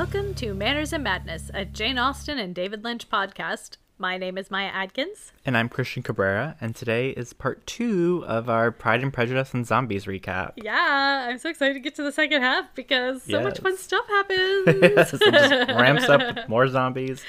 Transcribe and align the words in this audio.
Welcome 0.00 0.32
to 0.36 0.54
Manners 0.54 0.94
and 0.94 1.04
Madness, 1.04 1.50
a 1.52 1.66
Jane 1.66 1.98
Austen 1.98 2.38
and 2.38 2.54
David 2.54 2.84
Lynch 2.84 3.10
podcast. 3.10 3.76
My 3.98 4.16
name 4.16 4.38
is 4.38 4.50
Maya 4.50 4.70
Adkins. 4.72 5.34
And 5.44 5.58
I'm 5.58 5.68
Christian 5.68 6.02
Cabrera, 6.02 6.56
and 6.58 6.74
today 6.74 7.10
is 7.10 7.34
part 7.34 7.66
two 7.66 8.24
of 8.26 8.48
our 8.48 8.70
Pride 8.70 9.02
and 9.02 9.12
Prejudice 9.12 9.52
and 9.52 9.66
Zombies 9.66 10.06
recap. 10.06 10.52
Yeah, 10.56 11.26
I'm 11.28 11.36
so 11.36 11.50
excited 11.50 11.74
to 11.74 11.80
get 11.80 11.96
to 11.96 12.02
the 12.02 12.12
second 12.12 12.40
half 12.40 12.74
because 12.74 13.24
so 13.24 13.42
much 13.42 13.60
fun 13.60 13.76
stuff 13.76 14.06
happens. 14.08 14.38
it 14.68 14.96
just 14.96 15.22
ramps 15.68 16.08
up 16.08 16.48
more 16.48 16.66
zombies, 16.66 17.22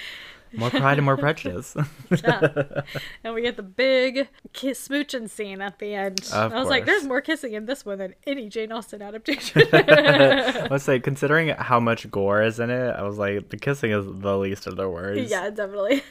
more 0.53 0.69
Pride 0.69 0.97
and 0.97 1.05
more 1.05 1.17
Prejudice. 1.17 1.75
Yeah. 2.09 2.81
and 3.23 3.33
we 3.33 3.41
get 3.41 3.57
the 3.57 3.63
big 3.63 4.27
kiss 4.53 4.87
smooching 4.87 5.29
scene 5.29 5.61
at 5.61 5.79
the 5.79 5.93
end. 5.93 6.19
Of 6.33 6.53
I 6.53 6.59
was 6.59 6.67
like, 6.69 6.85
there's 6.85 7.03
more 7.03 7.21
kissing 7.21 7.53
in 7.53 7.65
this 7.65 7.85
one 7.85 7.97
than 7.97 8.15
any 8.25 8.49
Jane 8.49 8.71
Austen 8.71 9.01
adaptation. 9.01 9.63
Let's 9.71 10.83
say, 10.83 10.99
considering 10.99 11.49
how 11.49 11.79
much 11.79 12.09
gore 12.09 12.41
is 12.41 12.59
in 12.59 12.69
it, 12.69 12.91
I 12.91 13.03
was 13.03 13.17
like, 13.17 13.49
the 13.49 13.57
kissing 13.57 13.91
is 13.91 14.05
the 14.05 14.37
least 14.37 14.67
of 14.67 14.75
the 14.75 14.89
worries. 14.89 15.29
yeah, 15.29 15.49
definitely. 15.49 16.03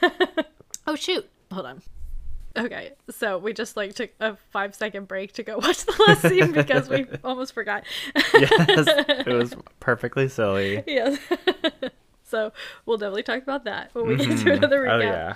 oh 0.87 0.95
shoot. 0.95 1.29
Hold 1.53 1.67
on. 1.67 1.83
Okay, 2.57 2.93
so 3.11 3.39
we 3.39 3.53
just 3.53 3.77
like 3.77 3.95
took 3.95 4.11
a 4.19 4.37
five 4.51 4.75
second 4.75 5.07
break 5.07 5.33
to 5.35 5.45
go 5.45 5.59
watch 5.59 5.85
the 5.87 6.05
last 6.09 6.23
scene 6.23 6.51
because 6.53 6.89
we 6.89 7.07
almost 7.23 7.53
forgot. 7.53 7.85
yes, 8.35 8.89
it 9.27 9.33
was 9.33 9.55
perfectly 9.79 10.29
silly. 10.29 10.83
yes. 10.87 11.19
So 12.31 12.53
we'll 12.87 12.97
definitely 12.99 13.23
talk 13.25 13.43
about 13.43 13.65
that 13.65 13.91
when 13.95 14.07
we 14.07 14.17
get 14.25 14.39
to 14.39 14.53
another 14.53 14.81
recap. 14.83 14.93
Oh 14.93 15.01
yeah. 15.01 15.35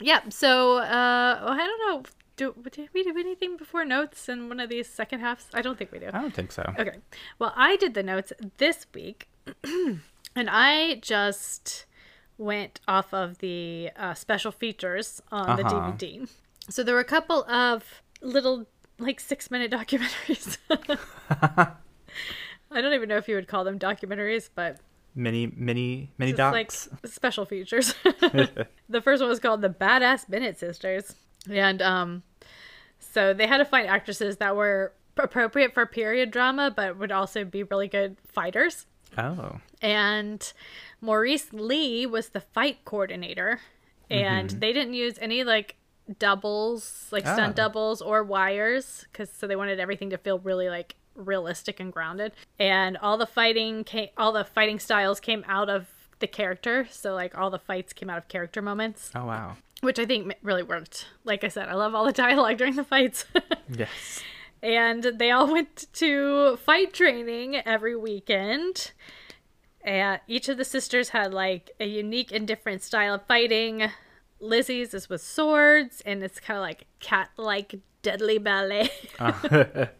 Yeah. 0.00 0.20
So 0.28 0.78
uh, 0.78 1.40
well, 1.44 1.52
I 1.52 1.66
don't 1.66 1.80
know. 1.88 2.02
Do 2.36 2.54
did 2.70 2.90
we 2.92 3.02
do 3.02 3.16
anything 3.18 3.56
before 3.56 3.84
notes 3.84 4.28
in 4.28 4.48
one 4.50 4.60
of 4.60 4.68
these 4.68 4.88
second 4.88 5.20
halves? 5.20 5.46
I 5.54 5.62
don't 5.62 5.78
think 5.78 5.90
we 5.90 5.98
do. 5.98 6.08
I 6.12 6.20
don't 6.20 6.34
think 6.34 6.52
so. 6.52 6.62
Okay. 6.78 6.98
Well, 7.38 7.52
I 7.56 7.76
did 7.76 7.94
the 7.94 8.02
notes 8.02 8.32
this 8.58 8.86
week, 8.94 9.28
and 9.64 10.50
I 10.50 10.96
just 10.96 11.86
went 12.36 12.80
off 12.86 13.14
of 13.14 13.38
the 13.38 13.90
uh, 13.96 14.12
special 14.12 14.52
features 14.52 15.22
on 15.32 15.56
the 15.56 15.64
Uh-huh. 15.64 15.92
DVD. 15.92 16.28
So 16.68 16.82
there 16.82 16.94
were 16.94 17.00
a 17.00 17.04
couple 17.04 17.44
of 17.50 18.02
little, 18.20 18.66
like, 18.98 19.18
six 19.20 19.50
minute 19.50 19.70
documentaries. 19.70 20.58
I 22.70 22.80
don't 22.82 22.92
even 22.92 23.08
know 23.08 23.16
if 23.16 23.28
you 23.28 23.36
would 23.36 23.48
call 23.48 23.64
them 23.64 23.78
documentaries, 23.78 24.50
but 24.54 24.76
Mini, 25.16 25.50
many 25.56 26.12
many 26.18 26.32
just 26.32 26.36
docs. 26.38 26.52
like 26.52 27.10
special 27.10 27.44
features. 27.46 27.94
the 28.88 29.00
first 29.02 29.20
one 29.20 29.28
was 29.30 29.40
called 29.40 29.62
the 29.62 29.70
Badass 29.70 30.28
Bennet 30.28 30.58
Sisters, 30.58 31.14
and 31.50 31.80
um, 31.82 32.22
so 33.00 33.32
they 33.32 33.46
had 33.46 33.58
to 33.58 33.64
find 33.64 33.88
actresses 33.88 34.36
that 34.36 34.54
were 34.54 34.92
appropriate 35.16 35.72
for 35.74 35.86
period 35.86 36.30
drama, 36.30 36.70
but 36.74 36.98
would 36.98 37.10
also 37.10 37.44
be 37.44 37.62
really 37.62 37.88
good 37.88 38.16
fighters. 38.28 38.84
oh. 39.16 39.58
And 39.80 40.52
Maurice 41.00 41.52
Lee 41.52 42.04
was 42.06 42.28
the 42.28 42.40
fight 42.40 42.84
coordinator, 42.84 43.60
and 44.10 44.50
they 44.50 44.72
didn't 44.74 44.92
use 44.94 45.18
any 45.20 45.42
like 45.44 45.76
doubles, 46.18 47.08
like 47.10 47.24
stunt 47.26 47.52
Oh. 47.54 47.62
doubles 47.62 48.02
or 48.02 48.22
wires, 48.22 49.06
because 49.10 49.30
so 49.30 49.46
they 49.46 49.56
wanted 49.56 49.80
everything 49.80 50.10
to 50.10 50.18
feel 50.18 50.38
really 50.38 50.68
like 50.68 50.96
realistic 51.16 51.80
and 51.80 51.92
grounded. 51.92 52.32
And 52.58 52.96
all 52.98 53.16
the 53.18 53.26
fighting 53.26 53.84
came, 53.84 54.08
all 54.16 54.32
the 54.32 54.44
fighting 54.44 54.78
styles 54.78 55.18
came 55.20 55.44
out 55.48 55.68
of 55.68 55.86
the 56.18 56.26
character, 56.26 56.86
so 56.90 57.14
like 57.14 57.36
all 57.36 57.50
the 57.50 57.58
fights 57.58 57.92
came 57.92 58.08
out 58.08 58.18
of 58.18 58.28
character 58.28 58.62
moments, 58.62 59.10
Oh 59.14 59.26
wow. 59.26 59.56
which 59.82 59.98
I 59.98 60.06
think 60.06 60.34
really 60.42 60.62
worked. 60.62 61.06
Like 61.24 61.44
I 61.44 61.48
said, 61.48 61.68
I 61.68 61.74
love 61.74 61.94
all 61.94 62.06
the 62.06 62.12
dialogue 62.24 62.56
during 62.58 62.76
the 62.76 62.84
fights. 62.84 63.24
Yes. 63.68 64.22
and 64.62 65.02
they 65.18 65.30
all 65.32 65.52
went 65.52 65.86
to 65.94 66.56
fight 66.58 66.92
training 66.94 67.56
every 67.56 67.96
weekend. 67.96 68.92
And 69.84 70.20
each 70.26 70.48
of 70.48 70.56
the 70.56 70.64
sisters 70.64 71.10
had 71.10 71.34
like 71.34 71.70
a 71.78 71.84
unique 71.86 72.32
and 72.32 72.46
different 72.46 72.82
style 72.82 73.14
of 73.14 73.26
fighting. 73.26 73.90
Lizzie's 74.40 74.94
is 74.94 75.08
with 75.08 75.20
swords, 75.22 76.00
and 76.06 76.22
it's 76.22 76.40
kind 76.40 76.56
of 76.58 76.62
like 76.62 76.86
cat 77.00 77.30
like 77.36 77.76
deadly 78.06 78.38
ballet. 78.38 78.88
Ah. 79.18 79.40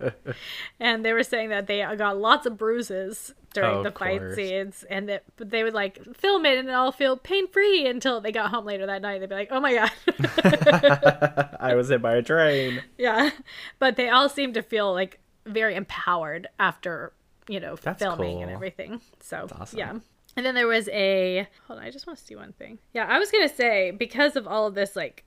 and 0.81 1.05
they 1.05 1.13
were 1.13 1.23
saying 1.25 1.49
that 1.51 1.67
they 1.67 1.81
got 1.97 2.17
lots 2.19 2.47
of 2.47 2.57
bruises 2.57 3.35
during 3.53 3.77
Oh, 3.79 3.83
the 3.83 3.91
fight 3.91 4.21
course. 4.21 4.37
scenes, 4.37 4.85
and 4.89 5.09
that 5.09 5.25
but 5.37 5.51
they 5.51 5.65
would 5.65 5.75
like 5.75 5.99
film 6.15 6.47
it 6.47 6.59
and 6.59 6.69
it 6.69 6.73
all 6.75 6.93
feel 6.93 7.17
pain 7.17 7.49
free 7.49 7.87
until 7.87 8.21
they 8.21 8.31
got 8.33 8.51
home 8.51 8.65
later 8.67 8.87
that 8.87 9.03
night. 9.03 9.19
They'd 9.21 9.29
be 9.29 9.35
like, 9.35 9.49
"Oh 9.51 9.61
my 9.61 9.75
god." 9.75 9.91
I 11.61 11.75
was 11.75 11.89
hit 11.89 12.01
by 12.03 12.15
a 12.17 12.23
train. 12.23 12.83
Yeah, 12.99 13.31
but 13.79 13.97
they 13.97 14.09
all 14.09 14.29
seem 14.29 14.53
to 14.55 14.63
feel 14.63 14.93
like 14.93 15.19
very 15.47 15.75
empowered 15.75 16.49
after 16.59 17.13
you 17.49 17.61
know 17.61 17.77
That's 17.77 18.03
filming 18.03 18.43
and 18.43 18.51
everything. 18.51 19.01
So 19.21 19.47
awesome. 19.59 19.79
yeah. 19.79 19.93
And 20.37 20.45
then 20.45 20.55
there 20.55 20.67
was 20.67 20.89
a 20.91 21.49
hold 21.67 21.79
on, 21.81 21.85
I 21.87 21.91
just 21.91 22.07
want 22.07 22.19
to 22.19 22.25
see 22.25 22.37
one 22.37 22.53
thing. 22.53 22.79
Yeah, 22.93 23.07
I 23.09 23.19
was 23.19 23.31
gonna 23.31 23.49
say 23.49 23.91
because 23.91 24.37
of 24.37 24.47
all 24.47 24.67
of 24.67 24.75
this 24.75 24.95
like 24.95 25.25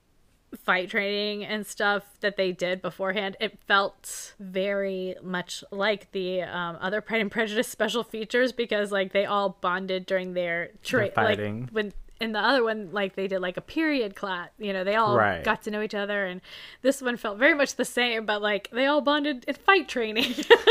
fight 0.56 0.90
training 0.90 1.44
and 1.44 1.66
stuff 1.66 2.02
that 2.20 2.36
they 2.36 2.50
did 2.52 2.82
beforehand, 2.82 3.36
it 3.40 3.58
felt 3.66 4.34
very 4.40 5.14
much 5.22 5.62
like 5.70 6.10
the 6.12 6.42
um, 6.42 6.76
other 6.80 7.00
Pride 7.00 7.20
and 7.20 7.30
Prejudice 7.30 7.68
special 7.68 8.02
features 8.02 8.50
because 8.52 8.90
like 8.90 9.12
they 9.12 9.24
all 9.26 9.50
bonded 9.60 10.06
during 10.06 10.34
their 10.34 10.70
tra- 10.82 11.02
Their 11.06 11.10
fighting. 11.12 11.60
like 11.62 11.70
when 11.70 11.92
in 12.20 12.32
the 12.32 12.38
other 12.38 12.62
one 12.62 12.90
like 12.92 13.14
they 13.14 13.26
did 13.28 13.40
like 13.40 13.56
a 13.56 13.62
period 13.62 14.14
class 14.14 14.50
you 14.58 14.74
know 14.74 14.84
they 14.84 14.94
all 14.94 15.16
Right. 15.16 15.42
got 15.42 15.62
to 15.62 15.70
know 15.70 15.80
each 15.80 15.94
other 15.94 16.26
and 16.26 16.42
this 16.82 17.00
one 17.00 17.16
felt 17.16 17.38
very 17.38 17.54
much 17.54 17.76
the 17.76 17.84
same 17.86 18.26
but 18.26 18.42
like 18.42 18.68
they 18.72 18.84
all 18.84 19.00
bonded 19.00 19.42
in 19.48 19.54
fight 19.54 19.88
training 19.88 20.34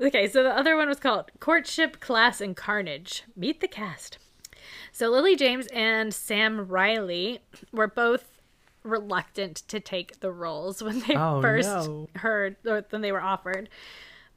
okay 0.00 0.26
so 0.28 0.42
the 0.42 0.50
other 0.50 0.76
one 0.76 0.88
was 0.88 0.98
called 0.98 1.30
courtship 1.38 2.00
class 2.00 2.40
and 2.40 2.56
carnage 2.56 3.22
meet 3.36 3.60
the 3.60 3.68
cast 3.68 4.18
so 4.96 5.10
lily 5.10 5.36
james 5.36 5.66
and 5.74 6.14
sam 6.14 6.66
riley 6.68 7.40
were 7.70 7.86
both 7.86 8.40
reluctant 8.82 9.56
to 9.68 9.78
take 9.78 10.20
the 10.20 10.30
roles 10.30 10.82
when 10.82 11.00
they 11.00 11.14
Oh, 11.16 11.42
first 11.42 11.68
no. 11.68 12.08
heard 12.16 12.56
or 12.64 12.82
when 12.90 13.02
they 13.02 13.12
were 13.12 13.20
offered 13.20 13.68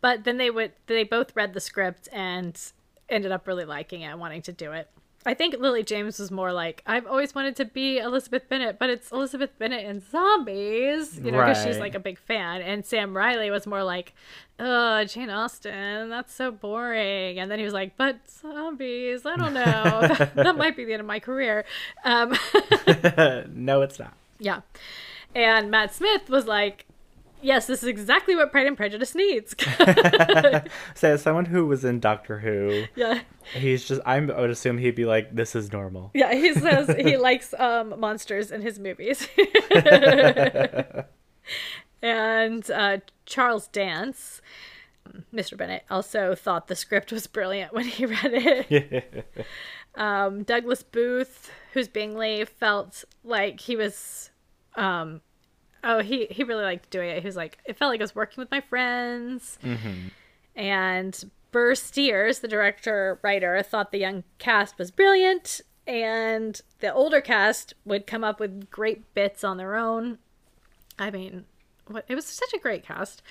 but 0.01 0.25
then 0.25 0.37
they 0.37 0.49
would 0.49 0.73
they 0.87 1.03
both 1.03 1.33
read 1.35 1.53
the 1.53 1.61
script 1.61 2.09
and 2.11 2.59
ended 3.07 3.31
up 3.31 3.47
really 3.47 3.63
liking 3.65 4.01
it 4.01 4.07
and 4.07 4.19
wanting 4.19 4.41
to 4.41 4.51
do 4.51 4.71
it 4.73 4.89
i 5.25 5.33
think 5.33 5.55
lily 5.59 5.83
james 5.83 6.19
was 6.19 6.31
more 6.31 6.53
like 6.53 6.81
i've 6.85 7.05
always 7.05 7.35
wanted 7.35 7.55
to 7.55 7.65
be 7.65 7.97
elizabeth 7.97 8.47
bennet 8.49 8.77
but 8.79 8.89
it's 8.89 9.11
elizabeth 9.11 9.57
bennet 9.59 9.85
and 9.85 10.01
zombies 10.01 11.19
you 11.19 11.31
know 11.31 11.39
because 11.39 11.63
she's 11.63 11.77
like 11.77 11.95
a 11.95 11.99
big 11.99 12.17
fan. 12.17 12.61
And 12.61 12.85
sam 12.85 13.15
riley 13.15 13.49
was 13.51 13.67
more 13.67 13.83
like 13.83 14.13
oh 14.59 15.03
jane 15.05 15.29
austen 15.29 16.09
that's 16.09 16.33
so 16.33 16.51
boring. 16.51 17.39
And 17.39 17.49
then 17.49 17.59
he 17.59 17.65
was 17.65 17.73
like 17.73 17.97
but 17.97 18.17
zombies 18.29 19.25
i 19.25 19.35
don't 19.35 19.53
know. 19.53 19.61
That, 19.61 20.35
that 20.35 20.57
might 20.57 20.75
be 20.75 20.85
the 20.85 20.93
end 20.93 21.01
of 21.01 21.07
my 21.07 21.19
career. 21.19 21.65
Um 22.03 22.29
no, 23.53 23.81
it's 23.81 23.99
not. 23.99 24.13
yeah. 24.39 24.61
And 25.35 25.69
matt 25.69 25.93
smith 25.93 26.29
was 26.29 26.45
like 26.45 26.85
yes 27.41 27.67
this 27.67 27.81
is 27.83 27.87
exactly 27.89 28.35
what 28.35 28.51
pride 28.51 28.67
and 28.67 28.77
prejudice 28.77 29.15
needs 29.15 29.55
So 30.95 31.13
as 31.13 31.21
someone 31.21 31.45
who 31.45 31.65
was 31.65 31.85
in 31.85 31.99
Doctor 31.99 32.39
Who, 32.39 32.85
yeah 32.95 33.21
he's 33.53 33.85
just 33.87 34.01
I 34.05 34.19
would 34.19 34.49
assume 34.49 34.77
he'd 34.77 34.95
be 34.95 35.05
like, 35.05 35.35
"This 35.35 35.55
is 35.55 35.71
normal." 35.71 36.11
Yeah, 36.13 36.33
he 36.33 36.53
says 36.59 36.89
he 36.97 37.17
likes 37.17 37.53
um, 37.57 37.99
monsters 37.99 38.51
in 38.51 38.61
his 38.61 38.79
movies. 38.79 39.27
and 42.01 42.69
uh, 42.71 42.97
Charles 43.25 43.67
Dance, 43.67 44.41
Mr. 45.33 45.57
Bennet, 45.57 45.83
also 45.89 46.35
thought 46.35 46.67
the 46.67 46.75
script 46.75 47.11
was 47.11 47.27
brilliant 47.27 47.73
when 47.73 47.85
he 47.85 48.05
read 48.05 48.33
it. 48.33 49.25
um, 49.95 50.43
Douglas 50.43 50.83
Booth, 50.83 51.51
who's 51.73 51.87
Bingley, 51.87 52.45
felt 52.45 53.03
like 53.23 53.59
he 53.61 53.75
was. 53.75 54.29
Um, 54.75 55.21
oh, 55.83 55.99
he, 55.99 56.27
he 56.29 56.43
really 56.43 56.63
liked 56.63 56.89
doing 56.89 57.09
it. 57.09 57.21
He 57.21 57.25
was 57.27 57.35
like, 57.35 57.59
it 57.65 57.77
felt 57.77 57.89
like 57.89 57.99
I 57.99 58.03
was 58.03 58.15
working 58.15 58.41
with 58.41 58.51
my 58.51 58.61
friends. 58.61 59.57
Mm-hmm. 59.63 60.07
And 60.55 61.31
Burr 61.51 61.75
Steers, 61.75 62.39
the 62.39 62.47
director 62.47 63.19
writer, 63.21 63.61
thought 63.63 63.91
the 63.91 63.99
young 63.99 64.23
cast 64.37 64.77
was 64.77 64.91
brilliant, 64.91 65.61
and 65.87 66.61
the 66.79 66.93
older 66.93 67.21
cast 67.21 67.73
would 67.85 68.05
come 68.05 68.23
up 68.23 68.39
with 68.39 68.69
great 68.69 69.13
bits 69.13 69.43
on 69.43 69.57
their 69.57 69.75
own. 69.75 70.19
I 70.97 71.09
mean, 71.09 71.45
what 71.87 72.05
it 72.07 72.15
was 72.15 72.25
such 72.25 72.53
a 72.53 72.59
great 72.59 72.83
cast. 72.83 73.21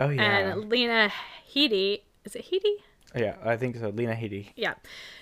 Oh 0.00 0.08
yeah, 0.08 0.22
And 0.22 0.70
Lena 0.70 1.12
Headey, 1.54 2.02
is 2.24 2.34
it 2.34 2.46
Headey? 2.50 2.82
Yeah. 3.16 3.34
I 3.44 3.56
think 3.56 3.76
so. 3.76 3.88
Lena 3.88 4.14
Headey. 4.14 4.48
Yeah. 4.56 4.74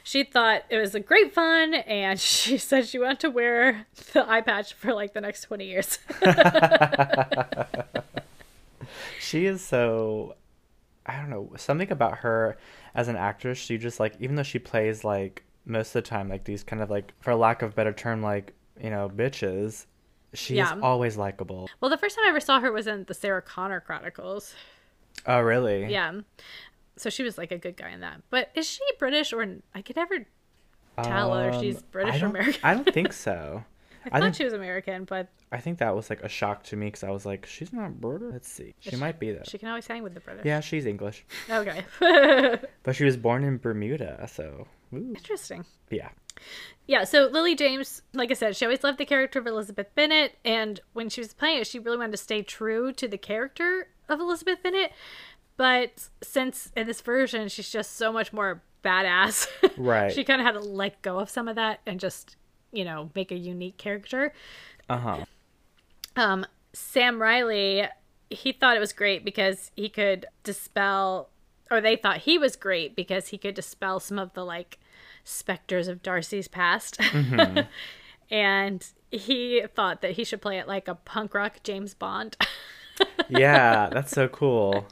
She 0.03 0.25
thought 0.25 0.63
it 0.69 0.79
was 0.79 0.95
a 0.95 1.01
great 1.01 1.33
fun, 1.33 1.75
and 1.75 2.19
she 2.21 2.59
said 2.59 2.87
she 2.87 2.99
wanted 2.99 3.21
to 3.21 3.31
wear 3.31 3.87
the 4.13 4.29
eye 4.29 4.41
patch 4.43 4.75
for 4.75 4.93
like 4.93 5.15
the 5.15 5.21
next 5.21 5.43
20 5.43 5.65
years. 5.65 5.99
She 9.21 9.47
is 9.47 9.63
so. 9.65 10.37
I 11.07 11.17
don't 11.17 11.31
know 11.31 11.51
something 11.57 11.91
about 11.91 12.19
her 12.19 12.57
as 12.95 13.09
an 13.09 13.17
actress. 13.17 13.59
She 13.59 13.79
just 13.79 13.99
like 14.01 14.15
even 14.21 14.37
though 14.37 14.43
she 14.43 14.59
plays 14.59 15.05
like 15.05 15.43
most 15.67 15.89
of 15.89 16.03
the 16.05 16.09
time 16.09 16.29
like 16.29 16.45
these 16.45 16.63
kind 16.63 16.83
of 16.83 16.91
like 16.91 17.13
for 17.21 17.35
lack 17.35 17.63
of 17.63 17.73
a 17.73 17.75
better 17.75 17.93
term 17.93 18.23
like 18.23 18.53
you 18.81 18.91
know 18.91 19.11
bitches. 19.15 19.87
She's 20.35 20.57
Yeah. 20.57 20.79
always 20.83 21.17
likable. 21.17 21.69
well, 21.81 21.91
the 21.91 21.97
first 21.99 22.17
time 22.17 22.25
I 22.27 22.29
ever 22.31 22.41
saw 22.41 22.59
her 22.61 22.73
was 22.73 22.87
in 22.87 23.05
the 23.05 23.15
Sarah 23.15 23.41
Connor 23.43 23.81
Chronicles. 23.81 24.55
Oh 25.27 25.41
really? 25.41 25.87
Yeah. 25.87 26.21
So 26.97 27.11
she 27.11 27.23
was 27.23 27.37
like 27.39 27.51
a 27.53 27.59
good 27.59 27.77
guy 27.77 27.91
in 27.91 28.01
that. 28.01 28.23
But 28.31 28.51
is 28.55 28.69
she 28.69 28.81
British 28.99 29.33
or 29.33 29.47
I 29.75 29.83
could 29.83 29.97
never 29.97 30.27
tell 31.03 31.31
whether 31.31 31.53
she's 31.61 31.79
Um, 31.79 31.83
British 31.91 32.23
or 32.23 32.27
American. 32.27 32.61
I 32.63 32.75
don't 32.75 32.93
think 32.93 33.13
so. 33.29 33.65
I 34.05 34.09
I 34.09 34.11
thought 34.11 34.23
think 34.23 34.35
she 34.35 34.45
was 34.45 34.53
American, 34.53 35.05
but 35.05 35.29
I 35.51 35.59
think 35.61 35.79
that 35.79 35.97
was 35.97 36.11
like 36.11 36.23
a 36.23 36.29
shock 36.29 36.63
to 36.65 36.77
me 36.77 36.89
because 36.89 37.05
I 37.05 37.11
was 37.11 37.25
like, 37.25 37.47
she's 37.47 37.73
not 37.73 38.03
British. 38.03 38.33
Let's 38.33 38.53
see, 38.53 38.75
she 38.81 38.91
she- 38.91 38.97
might 38.97 39.19
be 39.19 39.33
though. 39.33 39.43
she 39.49 39.57
can 39.57 39.69
always 39.69 39.87
hang 39.87 40.03
with 40.03 40.13
the 40.13 40.21
British. 40.21 40.45
Yeah, 40.45 40.61
she's 40.61 40.85
English, 40.85 41.25
Okay. 41.49 41.83
but 42.83 42.95
she 42.95 43.05
was 43.05 43.17
born 43.17 43.45
in 43.45 43.57
Bermuda, 43.57 44.29
so 44.31 44.67
ooh. 44.93 45.15
Interesting. 45.17 45.65
yeah. 45.91 46.11
Yeah, 46.87 47.05
so 47.05 47.29
Lily 47.29 47.55
James, 47.55 48.03
like 48.13 48.31
I 48.31 48.35
said, 48.35 48.55
she 48.57 48.67
always 48.67 48.85
loved 48.85 48.99
the 48.99 49.07
character 49.07 49.39
of 49.39 49.47
Elizabeth 49.47 49.87
Bennet, 49.95 50.37
and 50.45 50.81
when 50.93 51.09
she 51.09 51.23
was 51.23 51.33
playing 51.33 51.61
it, 51.63 51.67
she 51.67 51.79
really 51.79 51.97
wanted 51.97 52.11
to 52.11 52.19
stay 52.19 52.43
true 52.43 52.93
to 52.93 53.09
the 53.09 53.17
character 53.17 53.87
of 54.09 54.21
Elizabeth 54.21 54.63
Bennet. 54.63 54.93
But 55.57 56.09
since 56.23 56.73
in 56.77 56.87
this 56.87 57.01
version, 57.01 57.49
she's 57.49 57.71
just 57.71 57.97
so 57.97 58.13
much 58.13 58.33
more 58.33 58.63
badass, 58.85 59.47
Right. 59.77 60.13
she 60.13 60.25
kind 60.25 60.41
of 60.41 60.47
had 60.47 60.53
to 60.53 60.61
let 60.61 61.01
go 61.03 61.19
of 61.21 61.31
some 61.31 61.49
of 61.49 61.57
that 61.57 61.81
and 61.87 62.01
just, 62.01 62.37
you 62.73 62.85
know, 62.85 63.11
make 63.15 63.31
a 63.33 63.37
unique 63.37 63.77
character. 63.79 64.33
Uh 64.89 64.99
huh. 64.99 65.25
Um, 66.17 66.45
Sam 66.73 67.21
Riley, 67.23 67.85
he 68.31 68.53
thought 68.53 68.77
it 68.77 68.81
was 68.81 68.93
great 68.93 69.25
because 69.25 69.71
he 69.77 69.89
could 69.89 70.27
dispel, 70.43 71.31
or 71.71 71.81
they 71.81 71.97
thought 71.97 72.19
he 72.19 72.37
was 72.37 72.57
great 72.57 72.95
because 72.97 73.29
he 73.29 73.39
could 73.39 73.55
dispel 73.55 74.01
some 74.01 74.19
of 74.19 74.33
the 74.35 74.45
like 74.45 74.79
specters 75.25 75.89
of 75.89 76.03
Darcy's 76.03 76.49
past. 76.49 77.01
and 78.31 78.87
he 79.11 79.63
thought 79.75 80.03
that 80.03 80.13
he 80.13 80.25
should 80.25 80.43
play 80.43 80.59
it 80.59 80.67
like 80.69 80.89
a 80.89 80.95
punk 80.95 81.35
rock 81.35 81.59
James 81.63 81.95
Bond. 81.95 82.37
Yeah, 83.29 83.89
that's 83.91 84.13
so 84.13 84.29
cool. 84.29 84.87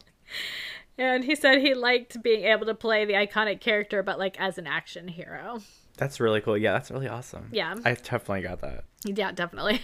And 0.98 1.24
he 1.24 1.34
said 1.34 1.58
he 1.60 1.74
liked 1.74 2.22
being 2.22 2.44
able 2.44 2.66
to 2.66 2.74
play 2.74 3.04
the 3.04 3.14
iconic 3.14 3.60
character, 3.60 4.02
but 4.02 4.18
like 4.18 4.38
as 4.40 4.58
an 4.58 4.66
action 4.66 5.08
hero. 5.08 5.60
That's 5.96 6.20
really 6.20 6.40
cool. 6.40 6.56
Yeah, 6.56 6.72
that's 6.72 6.90
really 6.90 7.08
awesome. 7.08 7.48
Yeah. 7.52 7.74
I 7.84 7.94
definitely 7.94 8.42
got 8.42 8.60
that. 8.60 8.84
Yeah, 9.04 9.32
definitely. 9.32 9.80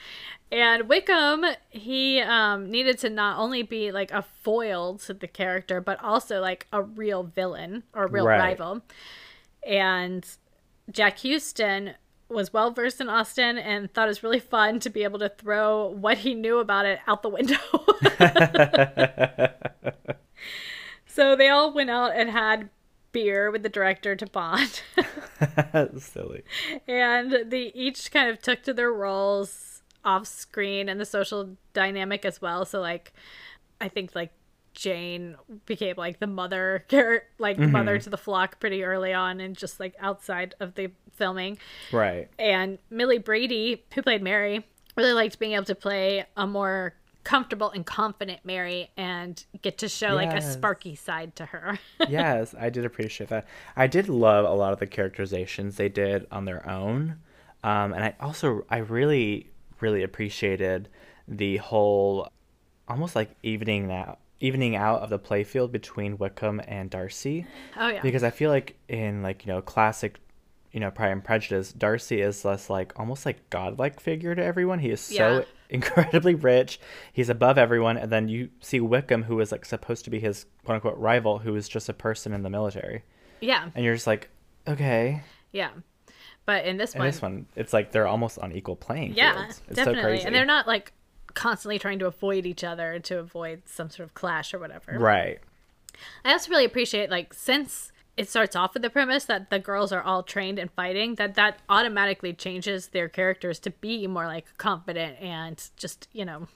and 0.52 0.88
Wickham, 0.88 1.44
he 1.70 2.20
um, 2.20 2.70
needed 2.70 2.98
to 3.00 3.10
not 3.10 3.38
only 3.38 3.62
be 3.62 3.90
like 3.92 4.10
a 4.12 4.22
foil 4.42 4.96
to 4.98 5.14
the 5.14 5.28
character, 5.28 5.80
but 5.80 6.02
also 6.02 6.40
like 6.40 6.66
a 6.72 6.82
real 6.82 7.22
villain 7.24 7.82
or 7.92 8.06
real 8.06 8.26
Right. 8.26 8.38
rival. 8.38 8.82
And 9.66 10.26
Jack 10.90 11.20
Huston 11.20 11.94
was 12.28 12.52
well 12.52 12.70
versed 12.70 13.00
in 13.00 13.08
Austen 13.08 13.58
and 13.58 13.92
thought 13.92 14.06
it 14.06 14.08
was 14.08 14.22
really 14.22 14.40
fun 14.40 14.80
to 14.80 14.90
be 14.90 15.04
able 15.04 15.18
to 15.18 15.28
throw 15.28 15.88
what 15.88 16.18
he 16.18 16.34
knew 16.34 16.58
about 16.58 16.86
it 16.86 17.00
out 17.06 17.22
the 17.22 17.28
window. 17.28 17.56
so 21.06 21.36
they 21.36 21.48
all 21.48 21.72
went 21.72 21.90
out 21.90 22.12
and 22.14 22.30
had 22.30 22.70
beer 23.12 23.50
with 23.50 23.62
the 23.62 23.68
director 23.68 24.16
to 24.16 24.26
bond. 24.26 24.82
Silly. 25.98 26.42
and 26.88 27.36
they 27.46 27.72
each 27.74 28.10
kind 28.10 28.28
of 28.28 28.40
took 28.40 28.62
to 28.62 28.74
their 28.74 28.92
roles 28.92 29.82
off 30.04 30.26
screen 30.26 30.88
and 30.88 31.00
the 31.00 31.06
social 31.06 31.56
dynamic 31.72 32.24
as 32.24 32.40
well 32.40 32.64
so 32.64 32.80
like 32.80 33.12
i 33.80 33.88
think 33.88 34.14
like 34.14 34.32
jane 34.74 35.36
became 35.66 35.94
like 35.96 36.18
the 36.20 36.26
mother 36.26 36.84
like 37.38 37.58
mother 37.58 37.98
to 37.98 38.10
the 38.10 38.16
flock 38.18 38.60
pretty 38.60 38.84
early 38.84 39.12
on 39.12 39.40
and 39.40 39.56
just 39.56 39.80
like 39.80 39.94
outside 40.00 40.54
of 40.60 40.74
the 40.74 40.90
filming 41.14 41.56
Right. 41.92 42.28
and 42.38 42.78
millie 42.90 43.18
brady 43.18 43.84
who 43.94 44.02
played 44.02 44.22
mary 44.22 44.66
really 44.96 45.12
liked 45.12 45.38
being 45.38 45.52
able 45.52 45.64
to 45.64 45.74
play 45.74 46.26
a 46.36 46.46
more 46.46 46.94
comfortable 47.22 47.70
and 47.70 47.86
confident 47.86 48.40
mary 48.44 48.90
and 48.98 49.44
get 49.62 49.78
to 49.78 49.88
show 49.88 50.08
like 50.14 50.32
a 50.36 50.42
sparky 50.42 50.94
side 50.94 51.34
to 51.36 51.46
her 51.46 51.78
yes, 52.08 52.54
I 52.58 52.68
did 52.68 52.84
appreciate 52.84 53.30
that. 53.30 53.46
I 53.76 53.86
did 53.86 54.10
love 54.10 54.44
a 54.44 54.52
lot 54.52 54.74
of 54.74 54.78
the 54.78 54.86
characterizations 54.86 55.76
they 55.76 55.88
did 55.88 56.26
on 56.30 56.44
their 56.44 56.68
own. 56.68 57.16
Um, 57.62 57.94
and 57.94 58.04
I 58.04 58.14
also, 58.20 58.66
I 58.68 58.78
really, 58.78 59.48
really 59.80 60.02
appreciated 60.02 60.90
the 61.26 61.56
whole 61.58 62.28
almost 62.88 63.16
like 63.16 63.30
evening 63.42 63.90
out, 63.90 64.18
evening 64.40 64.76
out 64.76 65.00
of 65.00 65.10
the 65.10 65.18
playfield 65.18 65.72
between 65.72 66.18
Wickham 66.18 66.60
and 66.66 66.90
Darcy. 66.90 67.46
oh 67.76 67.88
yeah 67.88 68.02
Because 68.02 68.22
I 68.22 68.30
feel 68.30 68.50
like 68.50 68.76
in 68.88 69.22
like, 69.22 69.46
you 69.46 69.52
know, 69.52 69.62
classic, 69.62 70.18
you 70.72 70.80
know, 70.80 70.90
Pride 70.90 71.12
and 71.12 71.24
Prejudice, 71.24 71.72
Darcy 71.72 72.20
is 72.20 72.44
less 72.44 72.68
like 72.68 72.92
almost 72.98 73.24
like 73.24 73.48
godlike 73.50 74.00
figure 74.00 74.34
to 74.34 74.44
everyone. 74.44 74.80
He 74.80 74.90
is 74.90 75.00
so 75.00 75.44
incredibly 75.70 76.34
rich. 76.34 76.80
He's 77.12 77.28
above 77.28 77.58
everyone. 77.58 77.96
And 77.96 78.10
then 78.10 78.28
you 78.28 78.50
see 78.60 78.80
Wickham, 78.80 79.22
who 79.22 79.38
is 79.40 79.52
like 79.52 79.64
supposed 79.64 80.04
to 80.04 80.10
be 80.10 80.18
his 80.20 80.46
quote 80.64 80.74
unquote 80.76 80.98
rival, 80.98 81.38
who 81.38 81.54
is 81.56 81.68
just 81.68 81.88
a 81.88 81.94
person 81.94 82.32
in 82.32 82.42
the 82.42 82.50
military. 82.50 83.02
yeah 83.40 83.70
And 83.74 83.84
you're 83.84 83.94
just 83.94 84.06
like, 84.08 84.30
okay. 84.66 85.22
yeah 85.52 85.70
but 86.46 86.66
in 86.66 86.76
this 86.76 86.92
And 86.92 86.98
one 87.00 87.08
this 87.08 87.22
one, 87.22 87.46
it's 87.56 87.72
like 87.72 87.90
they're 87.92 88.06
almost 88.06 88.38
on 88.38 88.52
equal 88.52 88.76
playing 88.76 89.14
Yeah, 89.14 89.44
fields. 89.44 89.62
It's 89.68 89.76
definitely. 89.76 90.02
so 90.02 90.06
crazy. 90.08 90.24
And 90.26 90.34
they're 90.34 90.44
not 90.44 90.66
like 90.66 90.92
constantly 91.34 91.78
trying 91.78 91.98
to 91.98 92.06
avoid 92.06 92.46
each 92.46 92.64
other 92.64 92.98
to 93.00 93.18
avoid 93.18 93.62
some 93.66 93.90
sort 93.90 94.08
of 94.08 94.14
clash 94.14 94.54
or 94.54 94.58
whatever. 94.58 94.98
right. 94.98 95.38
I 96.24 96.32
also 96.32 96.50
really 96.50 96.64
appreciate 96.64 97.10
like 97.10 97.32
since 97.34 97.92
it 98.16 98.28
starts 98.28 98.54
off 98.56 98.74
with 98.74 98.82
the 98.82 98.90
premise 98.90 99.24
that 99.26 99.50
the 99.50 99.58
girls 99.58 99.92
are 99.92 100.02
all 100.02 100.22
trained 100.22 100.58
in 100.58 100.68
fighting 100.68 101.16
that 101.16 101.34
that 101.34 101.58
automatically 101.68 102.32
changes 102.32 102.88
their 102.88 103.08
characters 103.08 103.58
to 103.60 103.70
be 103.70 104.06
more 104.06 104.26
like 104.26 104.46
confident 104.58 105.20
and 105.20 105.70
just 105.76 106.08
you 106.12 106.24
know 106.24 106.46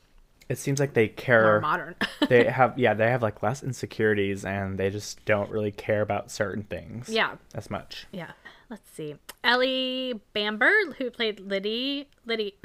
It 0.49 0.59
seems 0.59 0.79
like 0.81 0.95
they 0.95 1.09
care 1.09 1.43
more 1.43 1.61
modern 1.61 1.95
they 2.29 2.45
have 2.59 2.79
yeah 2.79 2.95
they 2.95 3.11
have 3.11 3.23
like 3.23 3.43
less 3.43 3.63
insecurities 3.63 4.45
and 4.45 4.79
they 4.79 4.91
just 4.91 5.25
don't 5.25 5.51
really 5.51 5.73
care 5.73 6.01
about 6.03 6.31
certain 6.31 6.63
things. 6.65 7.09
yeah 7.09 7.37
As 7.55 7.71
much. 7.71 8.07
yeah 8.13 8.33
let's 8.71 8.89
see 8.91 9.15
ellie 9.45 10.21
bamber 10.33 10.73
who 10.99 11.11
played 11.11 11.41
liddy 11.41 12.09
liddy 12.27 12.55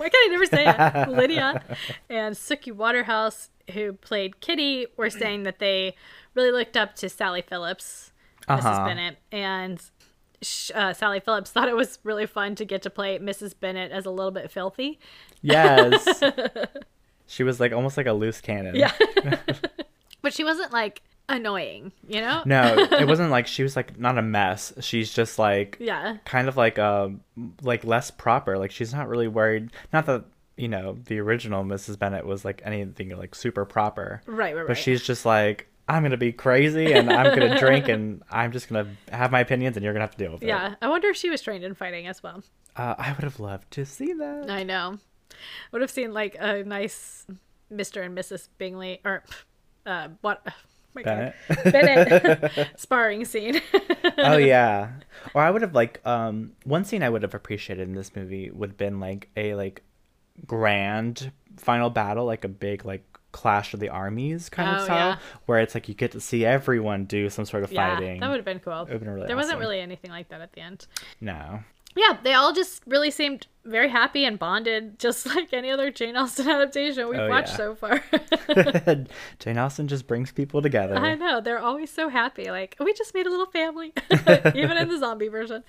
why 0.00 0.08
can 0.08 0.20
i 0.24 0.28
never 0.30 0.46
say 0.46 0.64
it 0.66 1.08
lydia 1.20 1.62
and 2.08 2.34
suki 2.34 2.72
waterhouse 2.72 3.50
who 3.74 3.92
played 3.92 4.40
kitty 4.40 4.86
were 4.96 5.10
saying 5.10 5.42
that 5.42 5.58
they 5.58 5.94
really 6.34 6.50
looked 6.50 6.76
up 6.76 6.94
to 6.94 7.08
sally 7.08 7.42
phillips 7.42 8.12
mrs 8.48 8.64
Uh-huh. 8.64 8.86
bennet 8.86 9.16
and 9.30 9.82
uh, 10.74 10.92
sally 10.94 11.20
phillips 11.20 11.50
thought 11.54 11.68
it 11.68 11.76
was 11.76 11.98
really 12.02 12.26
fun 12.26 12.54
to 12.54 12.64
get 12.64 12.80
to 12.82 12.90
play 12.90 13.18
mrs 13.18 13.54
bennet 13.60 13.92
as 13.92 14.06
a 14.06 14.10
little 14.10 14.32
bit 14.32 14.50
filthy 14.50 14.98
Yes. 15.42 16.22
she 17.26 17.42
was 17.42 17.60
like 17.60 17.72
almost 17.72 17.96
like 17.96 18.06
a 18.06 18.12
loose 18.12 18.40
cannon. 18.40 18.74
yeah 18.74 18.92
but 20.22 20.32
she 20.32 20.44
wasn't 20.44 20.72
like 20.72 21.02
annoying 21.30 21.92
you 22.08 22.20
know 22.20 22.42
No, 22.44 22.76
it 22.90 23.06
wasn't 23.08 23.30
like 23.30 23.46
she 23.46 23.62
was 23.62 23.76
like 23.76 23.98
not 23.98 24.18
a 24.18 24.22
mess. 24.22 24.72
She's 24.80 25.12
just 25.12 25.38
like 25.38 25.76
yeah 25.80 26.16
kind 26.24 26.48
of 26.48 26.56
like 26.56 26.78
um 26.78 27.20
like 27.62 27.84
less 27.84 28.10
proper. 28.10 28.58
Like 28.58 28.70
she's 28.70 28.92
not 28.92 29.08
really 29.08 29.28
worried. 29.28 29.70
Not 29.92 30.06
that 30.06 30.24
you 30.56 30.68
know 30.68 30.98
the 31.06 31.18
original 31.20 31.64
Mrs. 31.64 31.98
Bennet 31.98 32.26
was 32.26 32.44
like 32.44 32.60
anything 32.64 33.16
like 33.16 33.34
super 33.34 33.64
proper. 33.64 34.20
right 34.26 34.54
right 34.54 34.54
right 34.56 34.66
But 34.68 34.76
she's 34.78 35.02
just 35.02 35.24
like 35.24 35.66
I'm 35.88 36.02
gonna 36.02 36.16
be 36.16 36.32
crazy 36.32 36.92
and 36.92 37.10
I'm 37.10 37.36
gonna 37.36 37.58
drink 37.64 37.88
and 37.88 38.22
I'm 38.30 38.52
just 38.52 38.68
gonna 38.68 38.88
have 39.10 39.30
my 39.32 39.40
opinions 39.40 39.76
and 39.76 39.82
you're 39.84 39.92
gonna 39.92 40.04
have 40.04 40.12
to 40.16 40.18
deal 40.18 40.32
with 40.32 40.42
it. 40.42 40.46
yeah 40.46 40.74
i 40.80 40.88
wonder 40.88 41.08
if 41.08 41.16
she 41.16 41.30
was 41.30 41.40
trained 41.42 41.64
in 41.64 41.74
fighting 41.74 42.06
as 42.06 42.22
well 42.22 42.44
Uh, 42.76 42.94
I 42.96 43.12
would 43.12 43.24
have 43.24 43.40
loved 43.40 43.70
to 43.72 43.84
see 43.84 44.12
that. 44.12 44.48
I 44.50 44.62
know. 44.62 44.98
Would 45.72 45.80
have 45.82 45.90
seen 45.90 46.12
like 46.12 46.36
a 46.38 46.62
nice 46.62 47.26
Mr. 47.72 48.04
and 48.04 48.16
Mrs. 48.16 48.48
Bingley 48.58 49.00
or 49.04 49.24
uh 49.86 50.08
what 50.20 50.46
my 50.94 51.02
God. 51.02 51.34
Bennet. 51.64 52.12
Bennet 52.52 52.70
sparring 52.80 53.24
scene. 53.24 53.60
oh 54.18 54.36
yeah. 54.36 54.90
Or 55.34 55.42
I 55.42 55.50
would 55.50 55.62
have 55.62 55.74
like 55.74 56.00
um 56.06 56.52
one 56.64 56.84
scene 56.84 57.02
I 57.02 57.08
would 57.10 57.22
have 57.22 57.34
appreciated 57.34 57.86
in 57.88 57.94
this 57.94 58.14
movie 58.16 58.50
would 58.50 58.70
have 58.70 58.76
been 58.78 59.00
like 59.00 59.28
a 59.36 59.54
like 59.54 59.82
grand 60.46 61.32
final 61.56 61.90
battle, 61.90 62.24
like 62.24 62.44
a 62.44 62.48
big 62.48 62.84
like 62.84 63.04
clash 63.32 63.74
of 63.74 63.80
the 63.80 63.88
armies 63.88 64.48
kind 64.48 64.68
Oh, 64.68 64.72
of 64.78 64.82
style, 64.84 65.10
yeah. 65.10 65.18
where 65.46 65.60
it's 65.60 65.74
like 65.74 65.88
you 65.88 65.94
get 65.94 66.12
to 66.12 66.20
see 66.20 66.44
everyone 66.44 67.04
do 67.04 67.30
some 67.30 67.44
sort 67.44 67.62
of 67.62 67.70
yeah, 67.72 67.94
fighting. 67.94 68.20
that 68.20 68.28
would 68.28 68.36
have 68.36 68.44
been 68.44 68.58
cool. 68.60 68.84
would've 68.84 68.98
been 69.00 69.08
really 69.10 69.26
there 69.28 69.36
wasn't 69.36 69.58
really 69.60 69.80
anything 69.80 70.10
like 70.10 70.28
that 70.30 70.40
at 70.40 70.52
the 70.52 70.60
end. 70.60 70.86
No. 71.20 71.60
Yeah, 71.96 72.18
they 72.22 72.34
all 72.34 72.52
just 72.52 72.82
really 72.86 73.10
seemed 73.10 73.46
very 73.64 73.88
happy 73.88 74.24
and 74.24 74.38
bonded, 74.38 74.98
just 75.00 75.26
like 75.26 75.52
any 75.52 75.70
other 75.70 75.90
Jane 75.90 76.16
Austen 76.16 76.48
adaptation 76.48 77.08
we've 77.08 77.18
Oh, 77.18 77.28
watched 77.28 77.50
yeah. 77.50 77.56
so 77.56 77.74
far. 77.74 78.02
Jane 79.38 79.58
Austen 79.58 79.88
just 79.88 80.06
brings 80.06 80.30
people 80.32 80.62
together. 80.62 80.94
I 80.96 81.14
know 81.16 81.40
they're 81.40 81.58
always 81.58 81.90
so 81.90 82.08
happy. 82.08 82.50
Like 82.50 82.76
we 82.78 82.92
just 82.94 83.12
made 83.14 83.26
a 83.26 83.30
little 83.30 83.46
family, 83.46 83.92
even 84.54 84.76
in 84.76 84.88
the 84.88 84.98
zombie 84.98 85.28
version. 85.28 85.64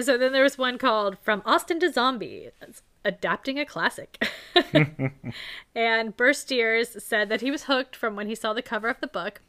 So 0.00 0.18
then 0.18 0.32
there 0.32 0.42
was 0.42 0.56
one 0.58 0.78
called 0.78 1.18
"From 1.22 1.42
Austen 1.44 1.78
to 1.80 1.92
Zombie," 1.92 2.50
It's 2.60 2.82
adapting 3.04 3.58
a 3.58 3.64
classic. 3.66 4.24
and 5.74 6.16
Burr 6.16 6.32
Steers 6.32 7.02
said 7.04 7.28
that 7.28 7.40
he 7.40 7.50
was 7.50 7.64
hooked 7.64 7.94
from 7.96 8.16
when 8.16 8.26
he 8.28 8.34
saw 8.34 8.52
the 8.52 8.62
cover 8.62 8.88
of 8.88 9.00
the 9.00 9.06
book, 9.06 9.40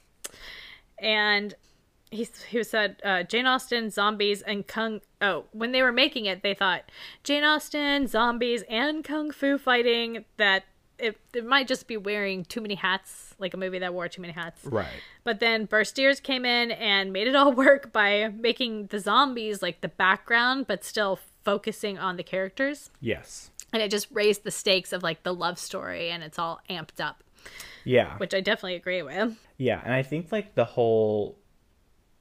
and 1.00 1.56
he 2.12 2.28
he 2.50 2.64
said 2.64 2.98
uh, 3.04 3.24
Jane 3.24 3.46
Austen, 3.46 3.90
zombies, 3.90 4.42
and 4.42 4.66
kung. 4.68 5.02
Oh, 5.22 5.46
when 5.52 5.72
they 5.72 5.82
were 5.82 5.92
making 5.92 6.26
it, 6.26 6.44
they 6.44 6.54
thought 6.54 6.84
Jane 7.24 7.44
Austen, 7.44 8.08
zombies, 8.08 8.64
and 8.70 9.04
kung 9.04 9.32
fu 9.32 9.58
fighting. 9.58 10.26
That 10.38 10.64
it, 10.98 11.18
it 11.34 11.46
might 11.46 11.68
just 11.68 11.88
be 11.88 11.98
wearing 11.98 12.46
too 12.46 12.62
many 12.62 12.76
hats, 12.76 13.34
like 13.38 13.54
a 13.54 13.58
movie 13.58 13.80
that 13.80 13.94
wore 13.94 14.08
too 14.08 14.22
many 14.22 14.34
hats. 14.34 14.64
Right. 14.64 14.88
But 15.26 15.40
then 15.42 15.66
Burr 15.66 15.84
Steers 15.84 16.20
came 16.22 16.46
in 16.46 16.72
and 16.72 17.12
made 17.12 17.28
it 17.28 17.36
all 17.36 17.52
work 17.66 17.92
by 17.92 18.30
making 18.30 18.88
the 18.88 19.00
zombies 19.00 19.62
like 19.62 19.82
the 19.82 19.90
background, 19.90 20.68
but 20.68 20.84
still 20.86 21.20
focusing 21.44 21.98
on 22.00 22.16
the 22.16 22.24
characters. 22.24 22.92
Yes. 23.02 23.52
And 23.74 23.82
it 23.82 23.92
just 23.92 24.08
raised 24.12 24.44
the 24.46 24.52
stakes 24.52 24.94
of 24.94 25.04
like 25.04 25.24
the 25.24 25.34
love 25.34 25.60
story 25.60 26.10
and 26.12 26.24
it's 26.24 26.40
all 26.40 26.62
amped 26.70 27.02
up, 27.04 27.24
Yeah. 27.84 28.18
which 28.18 28.34
I 28.34 28.40
definitely 28.40 28.76
agree 28.76 29.02
with. 29.02 29.38
Yeah, 29.58 29.82
and 29.84 29.94
I 29.94 30.02
think 30.02 30.32
like 30.32 30.56
the 30.56 30.64
whole 30.66 31.38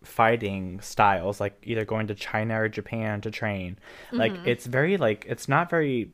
fighting 0.04 0.80
styles, 0.80 1.40
like 1.40 1.56
either 1.64 1.84
going 1.84 2.06
to 2.06 2.14
China 2.14 2.62
or 2.62 2.68
Japan 2.68 3.20
to 3.22 3.30
train, 3.30 3.78
like 4.12 4.32
mm-hmm. 4.32 4.48
it's 4.48 4.66
very 4.66 4.96
like 4.96 5.24
it's 5.28 5.48
not 5.48 5.70
very 5.70 6.10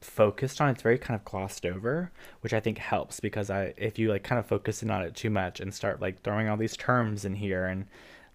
focused 0.00 0.60
on. 0.60 0.70
It's 0.70 0.82
very 0.82 0.98
kind 0.98 1.18
of 1.18 1.24
glossed 1.24 1.66
over, 1.66 2.12
which 2.40 2.52
I 2.52 2.60
think 2.60 2.78
helps 2.78 3.20
because 3.20 3.50
I 3.50 3.74
if 3.76 3.98
you 3.98 4.10
like 4.10 4.22
kind 4.22 4.38
of 4.38 4.46
focus 4.46 4.82
in 4.82 4.90
on 4.90 5.02
it 5.02 5.14
too 5.14 5.30
much 5.30 5.60
and 5.60 5.72
start 5.72 6.00
like 6.00 6.22
throwing 6.22 6.48
all 6.48 6.56
these 6.56 6.76
terms 6.76 7.24
in 7.24 7.34
here 7.34 7.66
and 7.66 7.86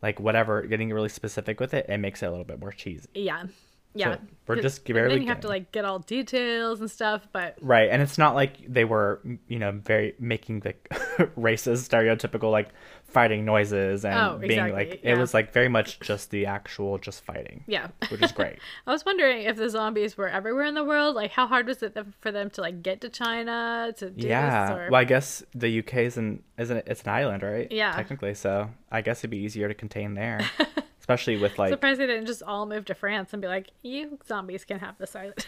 like 0.01 0.19
whatever, 0.19 0.61
getting 0.63 0.91
really 0.91 1.09
specific 1.09 1.59
with 1.59 1.73
it, 1.73 1.85
it 1.87 1.97
makes 1.97 2.21
it 2.21 2.25
a 2.25 2.29
little 2.29 2.45
bit 2.45 2.59
more 2.59 2.71
cheesy. 2.71 3.07
Yeah. 3.13 3.45
Yeah. 3.93 4.15
So, 4.15 4.21
we're 4.45 4.61
just 4.61 4.85
and 4.85 4.93
barely 4.95 5.15
then 5.15 5.21
you 5.21 5.27
have 5.29 5.39
to 5.41 5.47
like 5.47 5.71
get 5.71 5.85
all 5.85 5.99
details 5.99 6.81
and 6.81 6.91
stuff, 6.91 7.27
but 7.31 7.55
Right, 7.61 7.89
and 7.89 8.01
it's 8.01 8.17
not 8.17 8.35
like 8.35 8.57
they 8.67 8.83
were, 8.83 9.21
you 9.47 9.57
know, 9.57 9.71
very 9.71 10.15
making 10.19 10.61
the 10.61 10.73
racist, 11.37 11.87
stereotypical 11.89 12.51
like 12.51 12.69
fighting 13.05 13.45
noises 13.45 14.03
and 14.03 14.19
Oh, 14.19 14.37
being 14.37 14.51
exactly, 14.51 14.73
like 14.73 15.01
yeah. 15.03 15.13
it 15.13 15.17
was 15.17 15.33
like 15.33 15.53
very 15.53 15.69
much 15.69 15.99
just 16.01 16.31
the 16.31 16.47
actual 16.47 16.97
just 16.97 17.23
fighting, 17.23 17.63
yeah. 17.67 17.87
which 18.09 18.21
is 18.21 18.33
great. 18.33 18.59
I 18.87 18.91
was 18.91 19.05
wondering 19.05 19.43
if 19.43 19.55
the 19.55 19.69
zombies 19.69 20.17
were 20.17 20.27
everywhere 20.27 20.65
in 20.65 20.73
the 20.73 20.83
world. 20.83 21.15
Like, 21.15 21.31
how 21.31 21.47
hard 21.47 21.67
was 21.67 21.81
it 21.81 21.97
for 22.19 22.31
them 22.31 22.49
to 22.51 22.61
like 22.61 22.83
get 22.83 22.99
to 23.01 23.09
China 23.09 23.93
to 23.97 24.09
do 24.09 24.27
yeah, 24.27 24.67
this? 24.67 24.77
Or... 24.77 24.89
well, 24.91 24.99
I 24.99 25.05
guess 25.05 25.43
the 25.53 25.79
UK 25.79 25.93
isn't 25.99 26.43
isn't 26.57 26.77
it, 26.77 26.83
it's 26.87 27.03
an 27.03 27.09
island, 27.09 27.43
right? 27.43 27.71
Yeah. 27.71 27.93
technically. 27.93 28.33
So 28.33 28.69
I 28.91 29.01
guess 29.01 29.19
it'd 29.19 29.29
be 29.29 29.37
easier 29.37 29.69
to 29.69 29.73
contain 29.73 30.15
there, 30.15 30.41
especially 31.03 31.35
with 31.35 31.59
like 31.59 31.69
Surprised 31.69 31.99
they 31.99 32.07
didn't 32.07 32.27
just 32.27 32.41
all 32.43 32.65
move 32.65 32.85
to 32.85 32.95
France 32.95 33.33
and 33.33 33.41
be 33.41 33.47
like, 33.49 33.71
"You 33.81 34.17
zombies 34.25 34.63
can 34.63 34.79
have 34.79 34.97
this 34.97 35.13
island." 35.17 35.45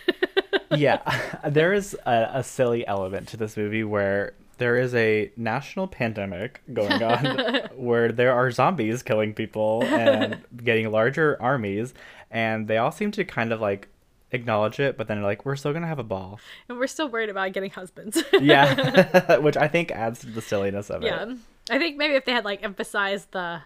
yeah, 0.76 1.40
there 1.50 1.72
is 1.72 1.96
a, 2.06 2.30
a 2.34 2.44
silly 2.44 2.86
element 2.86 3.30
to 3.30 3.38
this 3.38 3.56
movie 3.56 3.86
where 3.86 4.34
there 4.58 4.76
is 4.76 4.94
a 4.96 5.32
national 5.38 5.88
pandemic 5.88 6.62
going 6.74 7.02
on 7.02 7.70
where 7.76 8.12
there 8.12 8.34
are 8.34 8.52
zombies 8.52 9.02
killing 9.02 9.34
people 9.34 9.84
and 9.86 10.44
getting 10.62 10.92
larger 10.92 11.42
armies, 11.42 11.94
and 12.30 12.68
they 12.68 12.78
all 12.78 12.92
seem 12.92 13.12
to 13.12 13.24
kind 13.24 13.54
of 13.54 13.62
like 13.62 13.88
acknowledge 14.32 14.82
it, 14.82 14.98
but 14.98 15.08
then 15.08 15.22
like, 15.22 15.46
we're 15.46 15.56
still 15.56 15.72
gonna 15.72 15.88
have 15.88 16.00
a 16.00 16.04
ball. 16.04 16.38
and 16.68 16.78
we're 16.78 16.88
still 16.88 17.08
worried 17.08 17.30
about 17.30 17.54
getting 17.54 17.72
husbands. 17.72 18.22
Yeah, 18.42 19.38
which 19.38 19.56
I 19.56 19.70
think 19.70 19.92
adds 19.92 20.20
to 20.20 20.28
the 20.28 20.42
silliness 20.42 20.90
of 20.90 21.02
yeah. 21.02 21.24
it. 21.24 21.30
Yeah 21.30 21.36
i 21.72 21.80
think 21.80 21.98
maybe 21.98 22.14
if 22.14 22.26
they 22.26 22.32
had 22.32 22.46
like 22.46 22.64
emphasized 22.64 23.32
the 23.32 23.60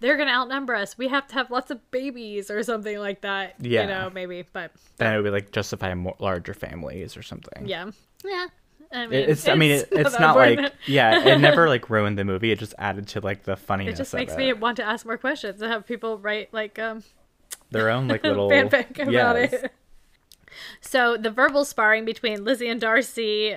they're 0.00 0.16
gonna 0.16 0.30
outnumber 0.32 0.74
us, 0.74 0.96
we 0.98 1.08
have 1.08 1.26
to 1.28 1.34
have 1.34 1.50
lots 1.50 1.70
of 1.70 1.90
babies 1.90 2.50
or 2.50 2.62
something 2.62 2.98
like 2.98 3.22
that. 3.22 3.54
Yeah. 3.60 3.82
You 3.82 3.86
know, 3.88 4.10
maybe. 4.12 4.44
But 4.52 4.72
Then 4.96 5.12
it 5.12 5.16
would 5.16 5.24
be 5.24 5.30
like 5.30 5.52
justify 5.52 5.92
more 5.94 6.14
larger 6.18 6.54
families 6.54 7.16
or 7.16 7.22
something. 7.22 7.66
yeah. 7.66 7.90
Yeah. 8.24 8.46
I 8.90 9.06
mean, 9.06 9.20
It- 9.20 9.28
It's, 9.30 9.46
I 9.48 9.54
mean, 9.54 9.70
it, 9.72 9.88
it's 9.92 10.18
not 10.18 10.36
like, 10.36 10.72
yeah, 10.86 11.26
it 11.34 11.38
never 11.40 11.68
like 11.68 11.90
ruined 11.90 12.16
the 12.18 12.24
movie. 12.24 12.50
It 12.52 12.58
just 12.58 12.74
added 12.78 13.06
to 13.08 13.20
like 13.20 13.42
the 13.44 13.54
funniness. 13.56 13.94
It 13.94 14.02
just 14.02 14.14
makes 14.14 14.32
it. 14.32 14.38
me 14.38 14.52
want 14.54 14.76
to 14.78 14.84
ask 14.84 15.04
more 15.04 15.18
questions 15.18 15.60
and 15.60 15.70
have 15.70 15.86
people 15.86 16.18
write 16.18 16.52
like 16.54 16.78
um 16.78 17.02
Their 17.70 17.90
own 17.90 18.08
like 18.08 18.22
little 18.24 18.48
fanfic 18.48 18.92
about 18.98 19.12
Yes. 19.12 19.52
it. 19.52 19.72
So 20.80 21.16
the 21.16 21.30
verbal 21.30 21.64
sparring 21.64 22.04
between 22.04 22.42
Lizzie 22.44 22.68
and 22.68 22.80
Darcy 22.80 23.56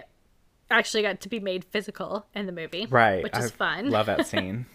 actually 0.72 1.04
got 1.04 1.22
to 1.22 1.30
be 1.30 1.40
made 1.40 1.66
physical 1.66 2.26
in 2.34 2.46
the 2.46 2.52
movie, 2.52 2.88
Right. 2.90 3.22
Which 3.24 3.38
is 3.38 3.46
I 3.48 3.50
fun. 3.50 3.90
Love 3.90 4.06
that 4.08 4.26
scene. 4.32 4.66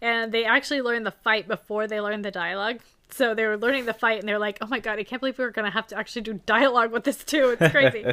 and 0.00 0.32
they 0.32 0.44
actually 0.44 0.82
learned 0.82 1.06
the 1.06 1.10
fight 1.12 1.48
before 1.48 1.86
they 1.86 2.00
learned 2.00 2.24
the 2.24 2.30
dialogue. 2.30 2.80
So 3.10 3.34
they 3.34 3.46
were 3.46 3.56
learning 3.56 3.86
the 3.86 3.94
fight, 3.94 4.18
and 4.18 4.28
they're 4.28 4.38
like, 4.38 4.58
"Oh 4.60 4.66
my 4.66 4.80
god, 4.80 4.98
I 4.98 5.04
can't 5.04 5.20
believe 5.20 5.38
we 5.38 5.44
were 5.44 5.52
gonna 5.52 5.70
have 5.70 5.86
to 5.88 5.96
actually 5.96 6.22
do 6.22 6.34
dialogue 6.44 6.90
with 6.92 7.04
this 7.04 7.22
too. 7.24 7.56
It's 7.58 7.70
crazy." 7.72 8.04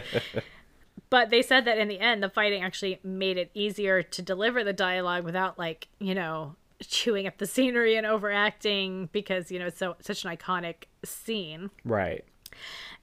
but 1.09 1.29
they 1.31 1.41
said 1.41 1.65
that 1.65 1.77
in 1.79 1.87
the 1.87 1.99
end, 1.99 2.21
the 2.21 2.29
fighting 2.29 2.63
actually 2.63 2.99
made 3.03 3.37
it 3.37 3.49
easier 3.55 4.03
to 4.03 4.21
deliver 4.21 4.63
the 4.63 4.73
dialogue 4.73 5.23
without 5.25 5.57
like 5.57 5.87
you 5.99 6.13
know 6.13 6.55
chewing 6.79 7.25
up 7.27 7.37
the 7.37 7.47
scenery 7.47 7.95
and 7.95 8.05
overacting 8.05 9.09
because 9.13 9.51
you 9.51 9.57
know 9.57 9.67
it's 9.67 9.77
so 9.79 9.95
such 9.99 10.23
an 10.25 10.35
iconic 10.35 10.83
scene. 11.03 11.69
right. 11.83 12.23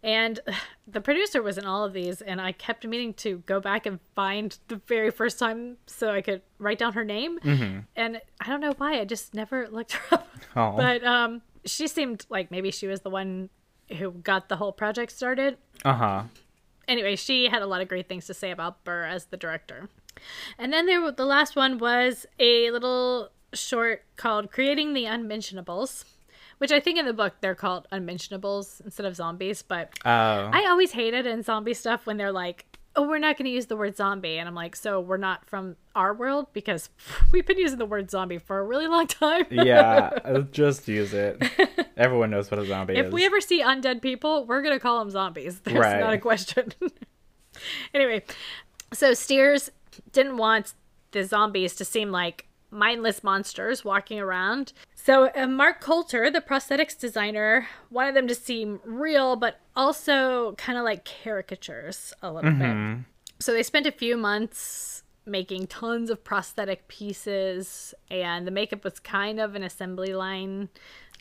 And 0.02 0.40
the 0.86 1.00
producer 1.00 1.42
was 1.42 1.58
in 1.58 1.64
all 1.64 1.84
of 1.84 1.92
these, 1.92 2.20
and 2.20 2.40
I 2.40 2.52
kept 2.52 2.86
meaning 2.86 3.14
to 3.14 3.38
go 3.46 3.60
back 3.60 3.86
and 3.86 4.00
find 4.14 4.56
the 4.68 4.76
very 4.86 5.10
first 5.10 5.38
time 5.38 5.76
so 5.86 6.10
I 6.10 6.20
could 6.20 6.42
write 6.58 6.78
down 6.78 6.94
her 6.94 7.04
name. 7.04 7.38
And 7.96 8.20
I 8.40 8.48
don't 8.48 8.60
know 8.60 8.74
why, 8.76 9.00
I 9.00 9.04
just 9.04 9.34
never 9.34 9.68
looked 9.68 9.92
her 10.10 10.16
up. 10.16 10.28
Oh. 10.56 10.72
But 10.76 11.04
um, 11.04 11.42
she 11.64 11.86
seemed 11.86 12.26
like 12.28 12.50
maybe 12.50 12.70
she 12.70 12.86
was 12.86 13.00
the 13.00 13.10
one 13.10 13.50
who 13.98 14.12
got 14.12 14.48
the 14.48 14.56
whole 14.56 14.72
project 14.72 15.12
started. 15.12 15.58
Uh 15.84 15.94
huh. 15.94 16.22
Anyway, 16.88 17.14
she 17.16 17.48
had 17.48 17.62
a 17.62 17.66
lot 17.66 17.80
of 17.80 17.88
great 17.88 18.08
things 18.08 18.26
to 18.26 18.34
say 18.34 18.50
about 18.50 18.82
Burr 18.84 19.04
as 19.04 19.26
the 19.26 19.36
director. 19.36 19.88
And 20.58 20.72
then 20.72 20.86
there, 20.86 21.10
the 21.12 21.24
last 21.24 21.54
one 21.54 21.78
was 21.78 22.26
a 22.38 22.70
little 22.70 23.30
short 23.52 24.04
called 24.16 24.50
"Creating 24.50 24.92
the 24.92 25.06
Unmentionables," 25.06 26.04
which 26.60 26.72
I 26.72 26.78
think 26.80 26.98
in 26.98 27.06
the 27.06 27.12
book 27.12 27.34
they're 27.40 27.54
called 27.54 27.88
unmentionables 27.90 28.80
instead 28.84 29.06
of 29.06 29.16
zombies. 29.16 29.62
But 29.62 29.90
Oh. 30.04 30.10
I 30.52 30.66
always 30.68 30.92
hate 30.92 31.14
it 31.14 31.26
in 31.26 31.42
zombie 31.42 31.74
stuff 31.74 32.06
when 32.06 32.16
they're 32.16 32.32
like, 32.32 32.66
"Oh, 32.96 33.06
we're 33.08 33.18
not 33.18 33.36
going 33.36 33.44
to 33.46 33.50
use 33.50 33.66
the 33.66 33.76
word 33.76 33.96
zombie," 33.96 34.38
and 34.38 34.46
I'm 34.48 34.54
like, 34.54 34.76
"So 34.76 35.00
we're 35.00 35.16
not 35.16 35.46
from 35.46 35.76
our 35.94 36.12
world 36.14 36.46
because 36.52 36.90
we've 37.32 37.46
been 37.46 37.58
using 37.58 37.78
the 37.78 37.86
word 37.86 38.10
zombie 38.10 38.38
for 38.38 38.58
a 38.58 38.64
really 38.64 38.86
long 38.86 39.06
time." 39.06 39.46
yeah, 39.50 40.10
uh, 40.24 40.40
just 40.52 40.86
use 40.88 41.12
it. 41.14 41.42
Everyone 41.96 42.30
knows 42.30 42.50
what 42.50 42.60
a 42.60 42.66
zombie 42.66 42.94
if 42.94 43.00
is. 43.00 43.06
If 43.08 43.12
we 43.12 43.24
ever 43.26 43.40
see 43.40 43.62
undead 43.62 44.00
people, 44.02 44.44
we're 44.46 44.62
gonna 44.62 44.80
call 44.80 44.98
them 45.00 45.10
zombies. 45.10 45.60
There's 45.64 45.78
Right. 45.78 46.00
not 46.00 46.12
a 46.12 46.18
question. 46.18 46.72
anyway, 47.94 48.22
so 48.92 49.14
Steers 49.14 49.70
didn't 50.12 50.36
want 50.36 50.74
the 51.12 51.24
zombies 51.24 51.74
to 51.76 51.84
seem 51.84 52.10
like 52.10 52.46
mindless 52.70 53.24
monsters 53.24 53.84
walking 53.84 54.20
around. 54.20 54.72
So 55.02 55.30
uh, 55.34 55.46
Mark 55.46 55.80
Coulter, 55.80 56.30
the 56.30 56.42
prosthetics 56.42 56.98
designer, 56.98 57.66
wanted 57.90 58.14
them 58.14 58.28
to 58.28 58.34
seem 58.34 58.80
real, 58.84 59.34
but 59.34 59.60
also 59.74 60.54
kind 60.58 60.78
of 60.78 60.84
like 60.84 61.04
caricatures 61.04 62.12
a 62.22 62.30
little 62.30 62.52
bit. 62.52 63.04
So 63.38 63.52
they 63.52 63.62
spent 63.62 63.86
a 63.86 63.92
few 63.92 64.18
months 64.18 65.02
making 65.24 65.68
tons 65.68 66.10
of 66.10 66.22
prosthetic 66.22 66.86
pieces, 66.88 67.94
and 68.10 68.46
the 68.46 68.50
makeup 68.50 68.84
was 68.84 69.00
kind 69.00 69.40
of 69.40 69.54
an 69.54 69.62
assembly 69.62 70.12
line 70.12 70.68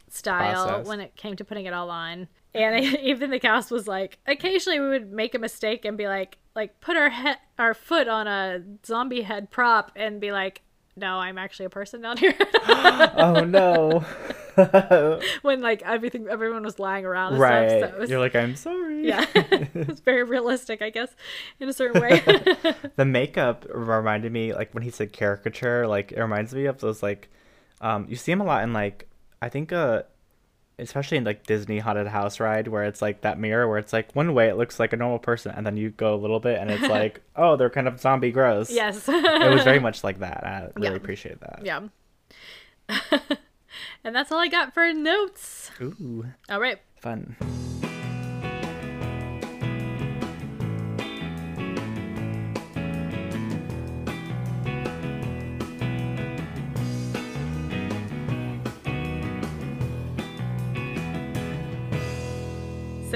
style 0.09 0.67
Process. 0.67 0.87
when 0.87 0.99
it 0.99 1.15
came 1.15 1.37
to 1.37 1.45
putting 1.45 1.65
it 1.65 1.73
all 1.73 1.89
on. 1.89 2.27
And 2.53 2.83
even 3.01 3.29
the 3.29 3.39
cast 3.39 3.71
was 3.71 3.87
like, 3.87 4.19
occasionally 4.27 4.81
we 4.81 4.89
would 4.89 5.11
make 5.13 5.35
a 5.35 5.39
mistake 5.39 5.85
and 5.85 5.97
be 5.97 6.07
like, 6.07 6.37
like 6.53 6.81
put 6.81 6.97
our 6.97 7.09
head, 7.09 7.37
our 7.57 7.73
foot 7.73 8.09
on 8.09 8.27
a 8.27 8.61
zombie 8.85 9.21
head 9.21 9.51
prop 9.51 9.93
and 9.95 10.19
be 10.19 10.33
like, 10.33 10.63
no, 10.99 11.17
I'm 11.17 11.37
actually 11.37 11.65
a 11.65 11.69
person 11.69 12.01
down 12.01 12.17
here. 12.23 12.35
oh 12.67 13.43
no. 13.45 14.05
when 15.41 15.61
like 15.61 15.81
everything, 15.83 16.27
everyone 16.27 16.63
was 16.63 16.79
lying 16.79 17.05
around. 17.05 17.37
Right. 17.37 17.79
Stuff, 17.79 17.91
so 17.91 17.99
was, 17.99 18.09
You're 18.09 18.19
like, 18.19 18.35
I'm 18.35 18.55
sorry. 18.55 19.07
yeah, 19.07 19.25
it's 19.33 20.01
very 20.01 20.23
realistic, 20.23 20.81
I 20.81 20.89
guess, 20.89 21.09
in 21.59 21.69
a 21.69 21.73
certain 21.73 22.01
way. 22.01 22.21
The 22.95 23.05
makeup 23.05 23.65
reminded 23.73 24.31
me, 24.31 24.53
like 24.53 24.73
when 24.73 24.83
he 24.83 24.91
said 24.91 25.13
caricature, 25.13 25.87
like 25.87 26.11
it 26.11 26.19
reminds 26.19 26.53
me 26.53 26.65
of 26.65 26.79
those 26.79 27.01
like, 27.01 27.29
um, 27.81 28.05
you 28.09 28.15
see 28.15 28.31
him 28.31 28.41
a 28.41 28.43
lot 28.43 28.63
in 28.63 28.73
like, 28.73 29.07
I 29.41 29.49
think 29.49 29.71
uh, 29.71 30.03
especially 30.79 31.17
in 31.17 31.23
like 31.23 31.45
Disney 31.45 31.79
haunted 31.79 32.07
house 32.07 32.39
ride 32.39 32.67
where 32.67 32.83
it's 32.83 33.01
like 33.01 33.21
that 33.21 33.39
mirror 33.39 33.67
where 33.67 33.77
it's 33.77 33.93
like 33.93 34.15
one 34.15 34.33
way 34.33 34.47
it 34.49 34.57
looks 34.57 34.79
like 34.79 34.93
a 34.93 34.97
normal 34.97 35.19
person 35.19 35.53
and 35.55 35.65
then 35.65 35.77
you 35.77 35.89
go 35.91 36.13
a 36.13 36.17
little 36.17 36.39
bit 36.39 36.59
and 36.59 36.71
it's 36.71 36.83
like, 36.89 37.21
oh, 37.35 37.55
they're 37.55 37.69
kind 37.69 37.87
of 37.87 37.99
zombie 37.99 38.31
gross. 38.31 38.71
yes. 38.71 39.07
It 39.07 39.53
was 39.53 39.63
very 39.63 39.79
much 39.87 40.03
like 40.03 40.19
that. 40.19 40.45
I 40.45 40.69
really 40.75 40.89
Yeah. 40.91 40.95
appreciate 40.95 41.39
that. 41.41 41.61
Yeah. 41.63 41.81
and 44.03 44.15
that's 44.15 44.31
all 44.31 44.39
I 44.39 44.47
got 44.47 44.73
for 44.73 44.91
notes. 44.93 45.71
Ooh, 45.81 46.25
All 46.49 46.59
right. 46.59 46.79
fun. 47.01 47.35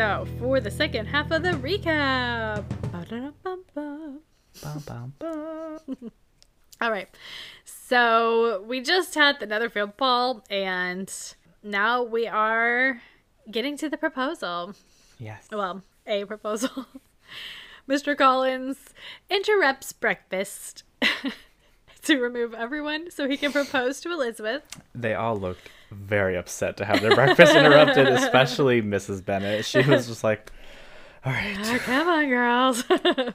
So, 0.04 0.28
for 0.38 0.60
the 0.60 0.70
second 0.70 1.06
half 1.06 1.32
of 1.32 1.44
the 1.44 1.52
recap. 1.52 2.66
All 6.82 6.92
right. 6.92 7.08
So, 7.64 8.64
we 8.68 8.82
just 8.82 9.16
had 9.16 9.40
the 9.40 9.46
Netherfield 9.46 9.96
ball, 9.96 10.44
and 10.50 11.10
now 11.64 12.04
we 12.04 12.28
are 12.28 13.02
getting 13.50 13.78
to 13.78 13.88
the 13.88 13.96
proposal. 13.96 14.76
Yes. 15.20 15.48
Well, 15.50 15.84
a 16.06 16.26
proposal. 16.26 16.86
Mr. 17.88 18.18
Collins 18.18 18.80
interrupts 19.30 19.94
breakfast 19.94 20.84
to 22.02 22.20
remove 22.20 22.54
everyone 22.54 23.10
so 23.10 23.30
he 23.30 23.38
can 23.38 23.54
propose 23.54 24.02
to 24.02 24.12
Elizabeth. 24.12 24.64
They 24.94 25.14
all 25.14 25.38
looked 25.38 25.70
very 25.94 26.36
upset 26.36 26.78
to 26.78 26.86
have 26.86 27.02
their 27.02 27.16
breakfast 27.16 27.56
interrupted, 27.56 28.08
especially 28.08 28.82
Mrs. 28.82 29.24
Bennet. 29.24 29.66
She 29.66 29.82
was 29.82 30.08
just 30.08 30.24
like, 30.24 30.52
all 31.26 31.32
right. 31.32 31.58
Oh, 31.64 31.80
come 31.80 32.08
on, 32.08 32.28
girls. 32.30 32.84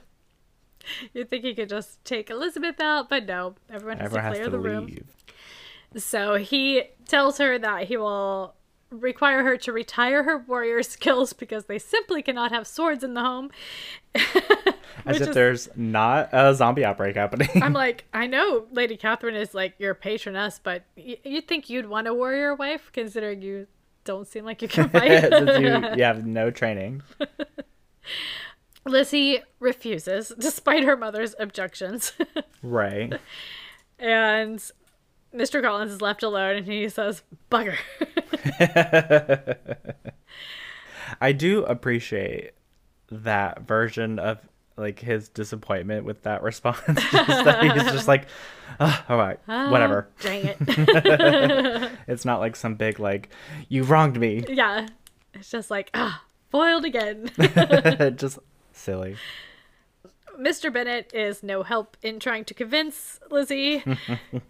You'd 1.12 1.28
think 1.28 1.44
he 1.44 1.54
could 1.54 1.68
just 1.68 2.02
take 2.04 2.30
Elizabeth 2.30 2.80
out, 2.80 3.08
but 3.10 3.26
no, 3.26 3.54
everyone 3.70 3.98
has 3.98 4.06
Everyone 4.06 4.22
to 4.24 4.28
has 4.28 4.36
clear 4.36 4.44
to 4.44 4.50
the 4.50 4.58
room. 4.58 4.86
leave. 4.86 5.06
So 5.96 6.36
he 6.36 6.84
tells 7.06 7.38
her 7.38 7.58
that 7.58 7.88
he 7.88 7.96
will 7.96 8.54
require 8.90 9.42
her 9.42 9.56
to 9.58 9.72
retire 9.72 10.22
her 10.22 10.38
warrior 10.38 10.82
skills 10.84 11.32
because 11.34 11.66
they 11.66 11.78
simply 11.78 12.22
cannot 12.22 12.52
have 12.52 12.66
swords 12.66 13.04
in 13.04 13.14
the 13.14 13.22
home. 13.22 13.50
As 15.06 15.14
Which 15.14 15.22
if 15.22 15.28
is- 15.28 15.34
there's 15.34 15.68
not 15.76 16.28
a 16.32 16.54
zombie 16.54 16.84
outbreak 16.84 17.16
happening. 17.16 17.48
I'm 17.62 17.72
like, 17.84 18.04
I 18.12 18.26
know 18.26 18.66
Lady 18.72 18.96
Catherine 18.96 19.34
is 19.36 19.54
like 19.54 19.74
your 19.78 19.94
patroness, 19.94 20.60
but 20.62 20.84
y- 20.96 21.18
you'd 21.24 21.48
think 21.48 21.70
you'd 21.70 21.86
want 21.88 22.06
a 22.08 22.14
warrior 22.14 22.54
wife 22.54 22.90
considering 22.92 23.40
you 23.42 23.66
don't 24.04 24.26
seem 24.26 24.44
like 24.44 24.60
you 24.62 24.68
can 24.68 24.88
fight. 24.90 25.30
You, 25.60 25.96
you 25.96 26.02
have 26.04 26.26
no 26.26 26.50
training. 26.50 27.02
Lizzie 28.86 29.40
refuses, 29.60 30.32
despite 30.38 30.84
her 30.84 30.96
mother's 30.96 31.34
objections. 31.38 32.12
Right. 32.62 33.12
and 33.98 34.58
Mr. 35.34 35.62
Collins 35.62 35.92
is 35.92 36.00
left 36.00 36.22
alone 36.22 36.56
and 36.56 36.66
he 36.66 36.88
says, 36.88 37.22
Bugger. 37.50 37.76
I 41.20 41.32
do 41.32 41.64
appreciate 41.64 42.52
that 43.10 43.62
version 43.62 44.18
of 44.18 44.38
like 44.78 45.00
his 45.00 45.28
disappointment 45.28 46.04
with 46.04 46.22
that 46.22 46.42
response. 46.42 46.80
just 46.86 47.12
that 47.44 47.62
he's 47.62 47.92
just 47.92 48.08
like, 48.08 48.28
"Ah, 48.80 49.04
all 49.08 49.18
right, 49.18 49.38
whatever. 49.46 50.08
Dang 50.20 50.44
it. 50.44 51.92
It's 52.08 52.24
not 52.24 52.40
like 52.40 52.56
some 52.56 52.74
big 52.74 52.98
like, 52.98 53.28
you 53.68 53.84
wronged 53.84 54.18
me. 54.18 54.44
yeah. 54.48 54.88
It's 55.34 55.50
just 55.50 55.70
like, 55.70 55.90
ah, 55.94 56.22
foiled 56.50 56.84
again. 56.84 57.30
just 58.16 58.38
silly. 58.72 59.16
Mr. 60.40 60.72
Bennett 60.72 61.12
is 61.12 61.42
no 61.42 61.62
help 61.62 61.96
in 62.02 62.18
trying 62.18 62.44
to 62.46 62.54
convince 62.54 63.20
Lizzie. 63.30 63.84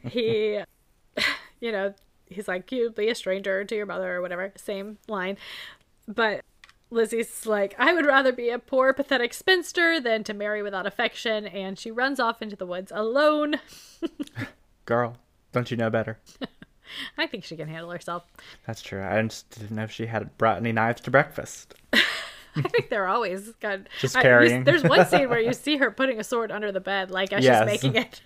he, 0.09 0.61
you 1.61 1.73
know, 1.73 1.95
he's 2.27 2.47
like, 2.47 2.71
you'd 2.71 2.95
be 2.95 3.09
a 3.09 3.15
stranger 3.15 3.65
to 3.65 3.75
your 3.75 3.87
mother 3.87 4.17
or 4.17 4.23
whatever, 4.23 4.53
same 4.57 4.99
line. 5.09 5.37
But 6.07 6.43
Lizzie's 6.91 7.45
like, 7.47 7.75
I 7.79 7.93
would 7.93 8.07
rather 8.07 8.33
be 8.33 8.49
a 8.51 8.59
poor, 8.59 8.93
pathetic 8.93 9.35
spinster 9.35 10.01
than 10.01 10.25
to 10.25 10.33
marry 10.35 10.63
without 10.63 10.87
affection. 10.87 11.47
And 11.47 11.79
she 11.79 11.91
runs 11.91 12.19
off 12.19 12.41
into 12.41 12.57
the 12.57 12.67
woods 12.67 12.91
alone. 12.95 13.57
Girl, 14.87 15.17
don't 15.53 15.71
you 15.71 15.77
know 15.77 15.91
better? 15.91 16.19
I 17.19 17.27
think 17.27 17.45
she 17.45 17.57
can 17.57 17.69
handle 17.69 17.91
herself. 17.91 18.25
That's 18.67 18.81
true. 18.81 19.03
I 19.03 19.21
just 19.23 19.51
didn't 19.51 19.77
know 19.77 19.83
if 19.83 19.91
she 19.91 20.07
had 20.07 20.37
brought 20.39 20.57
any 20.57 20.73
knives 20.73 21.03
to 21.03 21.11
breakfast. 21.11 21.75
I 21.93 22.63
think 22.63 22.89
they're 22.89 23.07
always 23.07 23.51
got 23.61 23.81
Just 24.01 24.17
I- 24.17 24.21
you- 24.21 24.23
carrying. 24.23 24.65
there's 24.65 24.83
one 24.83 25.07
scene 25.07 25.29
where 25.29 25.39
you 25.41 25.53
see 25.53 25.77
her 25.77 25.91
putting 25.91 26.19
a 26.19 26.25
sword 26.25 26.51
under 26.51 26.73
the 26.73 26.81
bed, 26.81 27.11
like 27.11 27.33
as 27.35 27.45
Yes. 27.45 27.71
she's 27.71 27.83
making 27.85 28.03
it. 28.03 28.21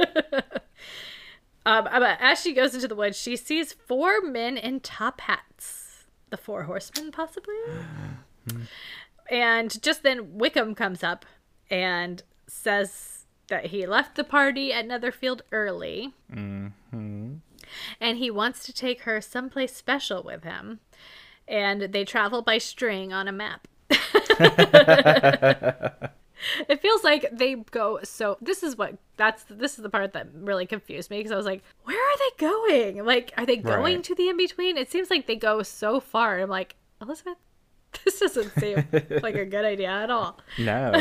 um, 1.66 1.84
but 1.84 2.18
as 2.20 2.40
she 2.40 2.52
goes 2.54 2.74
into 2.74 2.86
the 2.88 2.94
woods, 2.94 3.18
she 3.18 3.36
sees 3.36 3.72
four 3.72 4.20
men 4.22 4.56
in 4.56 4.78
top 4.80 5.20
hats, 5.22 6.04
the 6.30 6.36
four 6.36 6.62
horsemen, 6.62 7.10
possibly. 7.10 7.54
and 9.30 9.82
just 9.82 10.02
then, 10.02 10.34
Wickham 10.38 10.74
comes 10.74 11.02
up 11.02 11.24
and 11.70 12.22
says 12.46 13.24
that 13.48 13.66
he 13.66 13.86
left 13.86 14.14
the 14.16 14.24
party 14.24 14.72
at 14.72 14.86
Netherfield 14.86 15.42
early, 15.52 16.12
hmm 16.32 16.68
and 18.00 18.18
he 18.18 18.30
wants 18.30 18.64
to 18.66 18.72
take 18.72 19.02
her 19.02 19.20
someplace 19.22 19.74
special 19.74 20.22
with 20.22 20.44
him. 20.44 20.80
And 21.48 21.80
they 21.92 22.04
travel 22.04 22.42
by 22.42 22.58
string 22.58 23.12
on 23.14 23.28
a 23.28 23.32
map. 23.32 23.66
it 26.68 26.80
feels 26.80 27.04
like 27.04 27.26
they 27.32 27.54
go 27.70 28.00
so 28.02 28.36
this 28.40 28.62
is 28.62 28.76
what 28.76 28.96
that's 29.16 29.44
this 29.44 29.76
is 29.78 29.82
the 29.82 29.88
part 29.90 30.12
that 30.12 30.26
really 30.34 30.66
confused 30.66 31.10
me 31.10 31.18
because 31.18 31.30
i 31.32 31.36
was 31.36 31.46
like 31.46 31.62
where 31.84 31.96
are 31.96 32.18
they 32.18 32.30
going 32.46 33.04
like 33.04 33.32
are 33.36 33.46
they 33.46 33.56
going 33.56 33.96
Right. 33.96 34.04
to 34.04 34.14
the 34.14 34.28
in-between 34.28 34.76
it 34.76 34.90
seems 34.90 35.08
like 35.10 35.26
they 35.26 35.36
go 35.36 35.62
so 35.62 36.00
far 36.00 36.40
i'm 36.40 36.48
like 36.50 36.74
elizabeth 37.00 37.36
this 38.04 38.20
doesn't 38.20 38.50
seem 38.58 38.84
like 39.22 39.34
a 39.34 39.44
good 39.44 39.64
idea 39.64 39.88
at 39.90 40.10
all 40.10 40.38
No. 40.58 40.92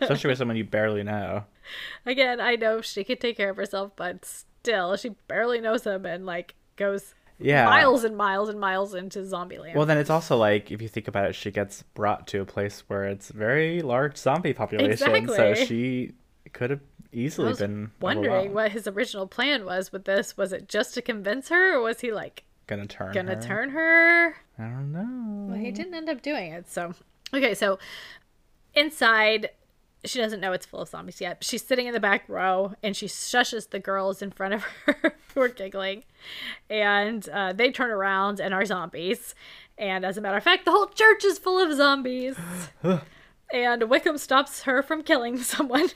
Especially 0.00 0.28
with 0.28 0.38
someone 0.38 0.56
you 0.56 0.64
barely 0.64 1.02
know. 1.02 1.44
again 2.06 2.40
i 2.40 2.56
know 2.56 2.80
she 2.80 3.04
could 3.04 3.20
take 3.20 3.36
care 3.36 3.50
of 3.50 3.56
herself 3.56 3.92
but 3.96 4.24
still 4.24 4.96
she 4.96 5.10
barely 5.28 5.60
knows 5.60 5.84
him 5.84 6.04
and 6.04 6.26
like 6.26 6.54
goes 6.76 7.14
Yeah. 7.38 7.64
miles 7.64 8.04
and 8.04 8.16
miles 8.16 8.48
and 8.48 8.60
miles 8.60 8.94
into 8.94 9.24
zombie 9.24 9.58
land 9.58 9.76
Well, 9.76 9.86
then 9.86 9.98
it's 9.98 10.10
also 10.10 10.36
like 10.36 10.70
if 10.70 10.82
you 10.82 10.88
think 10.88 11.08
about 11.08 11.30
it, 11.30 11.34
she 11.34 11.50
gets 11.50 11.82
brought 11.94 12.26
to 12.28 12.40
a 12.40 12.44
place 12.44 12.82
where 12.88 13.04
it's 13.04 13.30
very 13.30 13.80
large 13.82 14.16
zombie 14.16 14.52
population, 14.52 15.28
so 15.28 15.54
she 15.54 16.12
could 16.52 16.70
have 16.70 16.80
I 16.80 17.16
easily 17.16 17.48
was 17.50 17.58
been 17.60 17.90
wondering 18.00 18.52
what 18.54 18.72
his 18.72 18.86
original 18.88 19.26
plan 19.28 19.64
was 19.64 19.92
with 19.92 20.04
this. 20.04 20.36
Was 20.36 20.52
it 20.52 20.68
just 20.68 20.94
to 20.94 21.02
convince 21.02 21.48
her, 21.48 21.74
or 21.76 21.80
was 21.80 22.00
he 22.00 22.12
like 22.12 22.42
gonna 22.66 22.86
turn 22.86 23.12
gonna 23.12 23.34
her. 23.34 23.40
turn 23.42 23.70
her? 23.70 24.36
I 24.58 24.62
don't 24.62 24.92
know. 24.92 25.52
Well, 25.52 25.58
he 25.58 25.70
didn't 25.70 25.94
end 25.94 26.08
up 26.08 26.22
doing 26.22 26.52
it. 26.52 26.70
So, 26.70 26.94
okay, 27.32 27.54
so 27.54 27.78
inside, 28.74 29.50
she 30.04 30.18
doesn't 30.18 30.40
know 30.40 30.52
it's 30.52 30.66
full 30.66 30.80
of 30.80 30.88
zombies 30.88 31.20
yet. 31.20 31.42
She's 31.42 31.62
sitting 31.64 31.86
in 31.86 31.94
the 31.94 32.00
back 32.00 32.28
row 32.28 32.74
and 32.82 32.96
she 32.96 33.06
shushes 33.06 33.70
the 33.70 33.78
girls 33.78 34.22
in 34.22 34.30
front 34.30 34.54
of 34.54 34.62
her 34.86 35.16
who 35.34 35.40
are 35.40 35.48
giggling. 35.48 36.04
And 36.68 37.28
uh, 37.28 37.52
they 37.52 37.70
turn 37.70 37.90
around 37.90 38.40
and 38.40 38.54
are 38.54 38.64
zombies. 38.64 39.34
And 39.78 40.04
as 40.04 40.16
a 40.16 40.20
matter 40.20 40.36
of 40.36 40.44
fact, 40.44 40.64
the 40.64 40.70
whole 40.70 40.86
church 40.86 41.24
is 41.24 41.38
full 41.38 41.58
of 41.58 41.76
zombies. 41.76 42.36
and 43.52 43.90
Wickham 43.90 44.18
stops 44.18 44.62
her 44.62 44.82
from 44.82 45.02
killing 45.02 45.36
someone. 45.42 45.88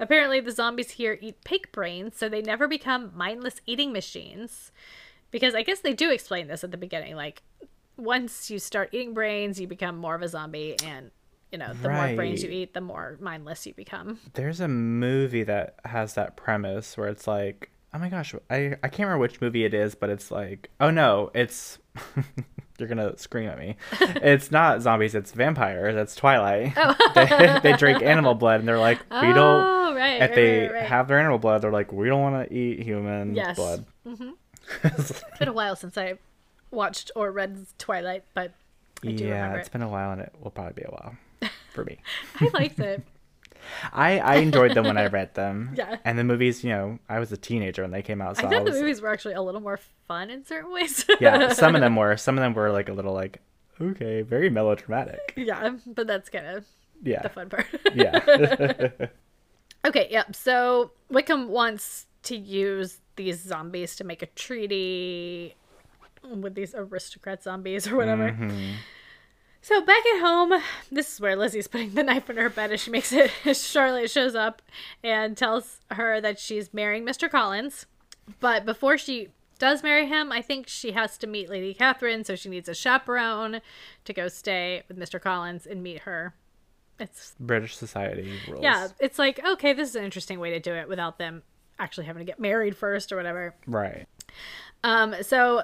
Apparently, 0.00 0.40
the 0.40 0.50
zombies 0.50 0.92
here 0.92 1.18
eat 1.20 1.44
pig 1.44 1.70
brains, 1.70 2.16
so 2.16 2.28
they 2.28 2.42
never 2.42 2.66
become 2.66 3.12
mindless 3.14 3.60
eating 3.64 3.92
machines. 3.92 4.72
Because 5.34 5.56
I 5.56 5.62
guess 5.64 5.80
they 5.80 5.94
do 5.94 6.12
explain 6.12 6.46
this 6.46 6.62
at 6.62 6.70
the 6.70 6.76
beginning. 6.76 7.16
Like, 7.16 7.42
once 7.96 8.52
you 8.52 8.60
start 8.60 8.90
eating 8.92 9.14
brains, 9.14 9.60
you 9.60 9.66
become 9.66 9.98
more 9.98 10.14
of 10.14 10.22
a 10.22 10.28
zombie, 10.28 10.76
and 10.84 11.10
you 11.50 11.58
know, 11.58 11.72
the 11.82 11.88
more 11.88 12.14
brains 12.14 12.44
you 12.44 12.50
eat, 12.50 12.72
the 12.72 12.80
more 12.80 13.18
mindless 13.20 13.66
you 13.66 13.74
become. 13.74 14.20
There's 14.34 14.60
a 14.60 14.68
movie 14.68 15.42
that 15.42 15.80
has 15.86 16.14
that 16.14 16.36
premise 16.36 16.96
where 16.96 17.08
it's 17.08 17.26
like, 17.26 17.72
oh 17.92 17.98
my 17.98 18.10
gosh, 18.10 18.32
I 18.48 18.76
I 18.84 18.88
can't 18.88 19.08
remember 19.08 19.18
which 19.18 19.40
movie 19.40 19.64
it 19.64 19.74
is, 19.74 19.96
but 19.96 20.08
it's 20.08 20.30
like, 20.30 20.70
oh 20.80 20.90
no, 20.90 21.32
it's 21.34 21.80
you're 22.78 22.86
gonna 22.88 23.18
scream 23.18 23.48
at 23.48 23.58
me. 23.58 23.74
it's 24.00 24.52
not 24.52 24.82
zombies, 24.82 25.16
it's 25.16 25.32
vampires. 25.32 25.96
It's 25.96 26.14
Twilight. 26.14 26.74
Oh. 26.76 26.94
they, 27.16 27.58
they 27.60 27.76
drink 27.76 28.04
animal 28.04 28.36
blood, 28.36 28.60
and 28.60 28.68
they're 28.68 28.78
like, 28.78 29.00
we 29.10 29.32
don't. 29.32 29.38
Oh, 29.66 29.94
right. 29.96 30.22
If 30.22 30.30
right, 30.30 30.34
they 30.36 30.60
right, 30.60 30.72
right. 30.74 30.82
have 30.84 31.08
their 31.08 31.18
animal 31.18 31.38
blood, 31.38 31.62
they're 31.62 31.72
like, 31.72 31.92
we 31.92 32.06
don't 32.06 32.22
want 32.22 32.48
to 32.48 32.54
eat 32.56 32.84
human 32.84 33.34
Yes. 33.34 33.56
blood. 33.56 33.84
Mm-hmm. 34.06 34.30
It's 34.82 35.22
been 35.38 35.48
a 35.48 35.52
while 35.60 35.76
since 35.76 35.96
I 35.98 36.14
watched 36.70 37.10
or 37.16 37.30
read 37.30 37.66
Twilight, 37.78 38.24
but 38.34 38.52
I 39.04 39.12
do 39.12 39.24
yeah, 39.24 39.54
it's 39.56 39.68
it. 39.68 39.72
been 39.72 39.82
a 39.82 39.88
while, 39.88 40.12
and 40.12 40.20
it 40.20 40.32
will 40.40 40.50
probably 40.50 40.72
be 40.74 40.82
a 40.82 40.90
while 40.90 41.16
for 41.72 41.84
me. 41.84 41.98
I 42.40 42.48
liked 42.54 42.78
it. 42.78 43.02
I 43.92 44.18
I 44.18 44.34
enjoyed 44.36 44.74
them 44.74 44.84
when 44.84 44.98
I 44.98 45.06
read 45.06 45.34
them. 45.34 45.74
Yeah. 45.74 45.96
And 46.04 46.18
the 46.18 46.24
movies, 46.24 46.62
you 46.62 46.70
know, 46.70 46.98
I 47.08 47.18
was 47.18 47.32
a 47.32 47.36
teenager 47.36 47.82
when 47.82 47.90
they 47.92 48.02
came 48.02 48.20
out, 48.20 48.36
so 48.36 48.44
I 48.44 48.46
I, 48.46 48.50
thought 48.50 48.64
the 48.66 48.72
movies 48.72 49.00
were 49.00 49.08
actually 49.10 49.34
a 49.34 49.42
little 49.42 49.60
more 49.60 49.78
fun 50.06 50.28
in 50.30 50.44
certain 50.44 50.70
ways. 50.72 51.04
yeah. 51.20 51.52
Some 51.52 51.74
of 51.74 51.80
them 51.80 51.96
were. 51.96 52.16
Some 52.16 52.36
of 52.36 52.42
them 52.42 52.52
were 52.54 52.70
like 52.70 52.88
a 52.88 52.92
little 52.92 53.14
like 53.14 53.40
okay, 53.80 54.20
very 54.22 54.50
melodramatic. 54.50 55.32
yeah, 55.36 55.76
but 55.86 56.06
that's 56.06 56.28
kind 56.28 56.46
of 56.46 56.64
Yeah. 57.02 57.22
the 57.22 57.28
fun 57.30 57.48
part. 57.50 57.66
Yeah. 57.94 59.06
Okay, 59.86 60.08
yep. 60.10 60.34
So 60.34 60.92
Wickham 61.10 61.48
wants 61.48 62.06
to 62.24 62.36
use 62.36 63.00
these 63.16 63.40
zombies 63.42 63.96
to 63.96 64.04
make 64.04 64.22
a 64.22 64.26
treaty 64.26 65.54
with 66.22 66.54
these 66.54 66.74
aristocrat 66.74 67.42
zombies 67.42 67.86
or 67.86 67.96
whatever. 67.96 68.30
Mhm. 68.32 68.74
So 69.60 69.80
back 69.80 70.04
at 70.04 70.20
home, 70.20 70.60
this 70.92 71.14
is 71.14 71.20
where 71.20 71.36
Lizzie's 71.36 71.68
putting 71.68 71.94
the 71.94 72.02
knife 72.02 72.28
in 72.28 72.36
her 72.36 72.50
bed 72.50 72.70
as 72.72 72.80
she 72.82 72.90
makes 72.90 73.12
it. 73.12 73.30
Charlotte 73.56 74.10
shows 74.10 74.34
up 74.34 74.60
and 75.02 75.36
tells 75.36 75.80
her 75.90 76.20
that 76.20 76.38
she's 76.38 76.74
marrying 76.74 77.04
Mr. 77.04 77.30
Collins. 77.30 77.86
But 78.40 78.64
before 78.66 78.98
she 78.98 79.28
does 79.58 79.82
marry 79.82 80.06
him, 80.06 80.32
I 80.32 80.42
think 80.42 80.66
she 80.68 80.92
has 80.92 81.16
to 81.18 81.26
meet 81.26 81.48
Lady 81.48 81.72
Catherine, 81.72 82.24
so 82.24 82.36
she 82.36 82.48
needs 82.48 82.68
a 82.68 82.74
chaperone 82.74 83.60
to 84.04 84.12
go 84.12 84.28
stay 84.28 84.82
with 84.88 84.98
Mr. 84.98 85.20
Collins 85.20 85.66
and 85.66 85.82
meet 85.82 86.00
her. 86.00 86.34
It's 86.98 87.34
British 87.40 87.76
society 87.76 88.32
rules. 88.48 88.62
yeah, 88.62 88.88
it's 89.00 89.18
like 89.18 89.44
okay, 89.44 89.72
this 89.72 89.88
is 89.90 89.96
an 89.96 90.04
interesting 90.04 90.38
way 90.40 90.50
to 90.50 90.60
do 90.60 90.74
it 90.74 90.88
without 90.88 91.18
them 91.18 91.42
actually 91.78 92.06
having 92.06 92.20
to 92.20 92.24
get 92.24 92.40
married 92.40 92.76
first 92.76 93.12
or 93.12 93.16
whatever. 93.16 93.54
Right. 93.66 94.06
Um, 94.82 95.14
so 95.22 95.62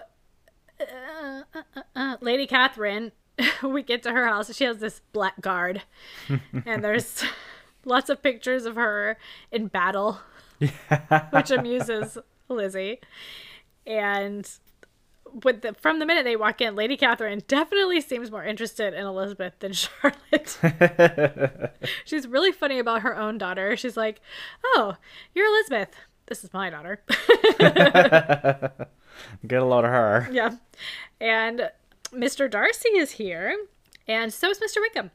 uh, 0.81 1.43
uh, 1.55 1.63
uh, 1.77 1.83
uh, 1.95 2.17
Lady 2.21 2.47
Catherine 2.47 3.13
we 3.63 3.83
get 3.83 4.03
to 4.05 4.13
her 4.13 4.27
house. 4.27 4.55
She 4.55 4.65
has 4.65 4.79
this 4.79 5.01
black 5.13 5.41
guard, 5.41 5.83
and 6.67 6.85
there's 6.85 7.23
lots 7.85 8.11
of 8.11 8.23
pictures 8.23 8.65
of 8.65 8.77
her 8.77 9.17
in 9.51 9.67
battle, 9.69 10.19
which 11.31 11.51
amuses 11.51 12.19
Lizzie. 12.49 13.01
And 13.87 14.49
with 15.45 15.63
the, 15.63 15.75
from 15.75 15.99
the 15.99 16.07
minute 16.07 16.25
they 16.25 16.37
walk 16.37 16.61
in, 16.61 16.75
Lady 16.75 16.97
Catherine 16.97 17.43
definitely 17.49 18.01
seems 18.01 18.31
more 18.31 18.45
interested 18.45 18.95
in 18.95 19.05
Elizabeth 19.07 19.55
than 19.61 19.73
Charlotte. 19.75 20.59
She's 22.05 22.27
really 22.27 22.53
funny 22.53 22.79
about 22.79 23.03
her 23.03 23.17
own 23.17 23.39
daughter. 23.39 23.77
She's 23.77 23.97
like, 23.97 24.21
"Oh, 24.65 24.97
you're 25.35 25.47
Elizabeth. 25.47 25.95
This 26.27 26.45
is 26.45 26.53
my 26.53 26.71
daughter." 26.71 27.03
Get 29.47 29.63
a 29.63 29.65
load 29.65 29.85
of 29.85 29.91
her. 29.91 30.29
Yeah. 30.33 30.57
And 31.21 31.71
Mr. 32.13 32.51
Darcy 32.51 32.91
is 32.91 33.13
here, 33.13 33.57
and 34.09 34.33
so 34.33 34.49
is 34.51 34.59
Mr. 34.59 34.81
Wickham. 34.81 35.11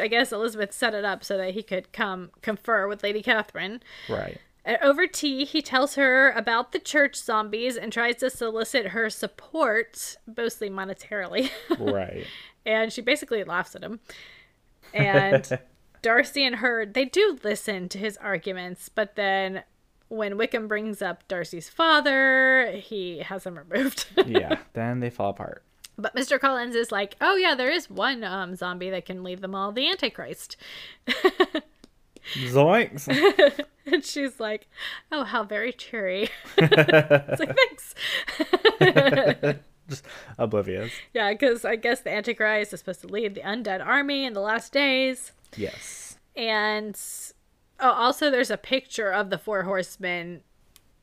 I 0.00 0.08
guess 0.08 0.32
Elizabeth 0.32 0.72
set 0.72 0.94
it 0.94 1.04
up 1.04 1.22
so 1.24 1.36
that 1.36 1.54
he 1.54 1.62
could 1.62 1.92
come 1.92 2.30
confer 2.42 2.88
with 2.88 3.02
Lady 3.02 3.22
Catherine. 3.22 3.82
Right. 4.08 4.38
And 4.66 4.78
over 4.82 5.06
tea, 5.06 5.44
he 5.44 5.62
tells 5.62 5.94
her 5.94 6.32
about 6.32 6.72
the 6.72 6.80
church 6.80 7.14
zombies 7.14 7.76
and 7.76 7.92
tries 7.92 8.16
to 8.16 8.28
solicit 8.28 8.88
her 8.88 9.08
support, 9.08 10.16
mostly 10.36 10.68
monetarily. 10.68 11.50
Right. 11.78 12.26
and 12.64 12.92
she 12.92 13.00
basically 13.00 13.44
laughs 13.44 13.76
at 13.76 13.82
him. 13.84 14.00
And 14.92 15.60
Darcy 16.02 16.44
and 16.44 16.56
her, 16.56 16.84
they 16.84 17.04
do 17.04 17.38
listen 17.44 17.88
to 17.90 17.98
his 17.98 18.16
arguments, 18.16 18.88
but 18.88 19.14
then 19.14 19.62
when 20.08 20.36
Wickham 20.36 20.66
brings 20.66 21.00
up 21.00 21.26
Darcy's 21.28 21.68
father, 21.68 22.72
he 22.74 23.20
has 23.20 23.46
him 23.46 23.58
removed. 23.58 24.06
yeah. 24.26 24.58
Then 24.72 24.98
they 24.98 25.10
fall 25.10 25.30
apart. 25.30 25.62
But 25.96 26.14
Mr. 26.14 26.40
Collins 26.40 26.74
is 26.74 26.90
like, 26.90 27.16
oh 27.20 27.36
yeah, 27.36 27.54
there 27.54 27.70
is 27.70 27.88
one 27.88 28.24
um, 28.24 28.56
zombie 28.56 28.90
that 28.90 29.06
can 29.06 29.22
lead 29.22 29.40
them 29.40 29.54
all, 29.54 29.70
the 29.70 29.88
Antichrist. 29.88 30.56
Zoinks. 32.34 33.08
and 33.86 34.04
she's 34.04 34.40
like, 34.40 34.68
oh, 35.12 35.24
how 35.24 35.44
very 35.44 35.72
cheery. 35.72 36.28
it's 36.58 37.40
like, 37.40 37.56
thanks. 37.56 37.94
Just 39.88 40.04
oblivious. 40.36 40.92
yeah, 41.14 41.32
because 41.32 41.64
I 41.64 41.76
guess 41.76 42.00
the 42.00 42.10
Antichrist 42.10 42.72
is 42.72 42.80
supposed 42.80 43.02
to 43.02 43.06
lead 43.06 43.36
the 43.36 43.42
undead 43.42 43.84
army 43.84 44.24
in 44.24 44.32
the 44.32 44.40
last 44.40 44.72
days. 44.72 45.30
Yes. 45.56 46.18
And 46.34 46.98
oh, 47.78 47.90
also 47.90 48.30
there's 48.30 48.50
a 48.50 48.56
picture 48.56 49.12
of 49.12 49.30
the 49.30 49.38
four 49.38 49.62
horsemen 49.62 50.42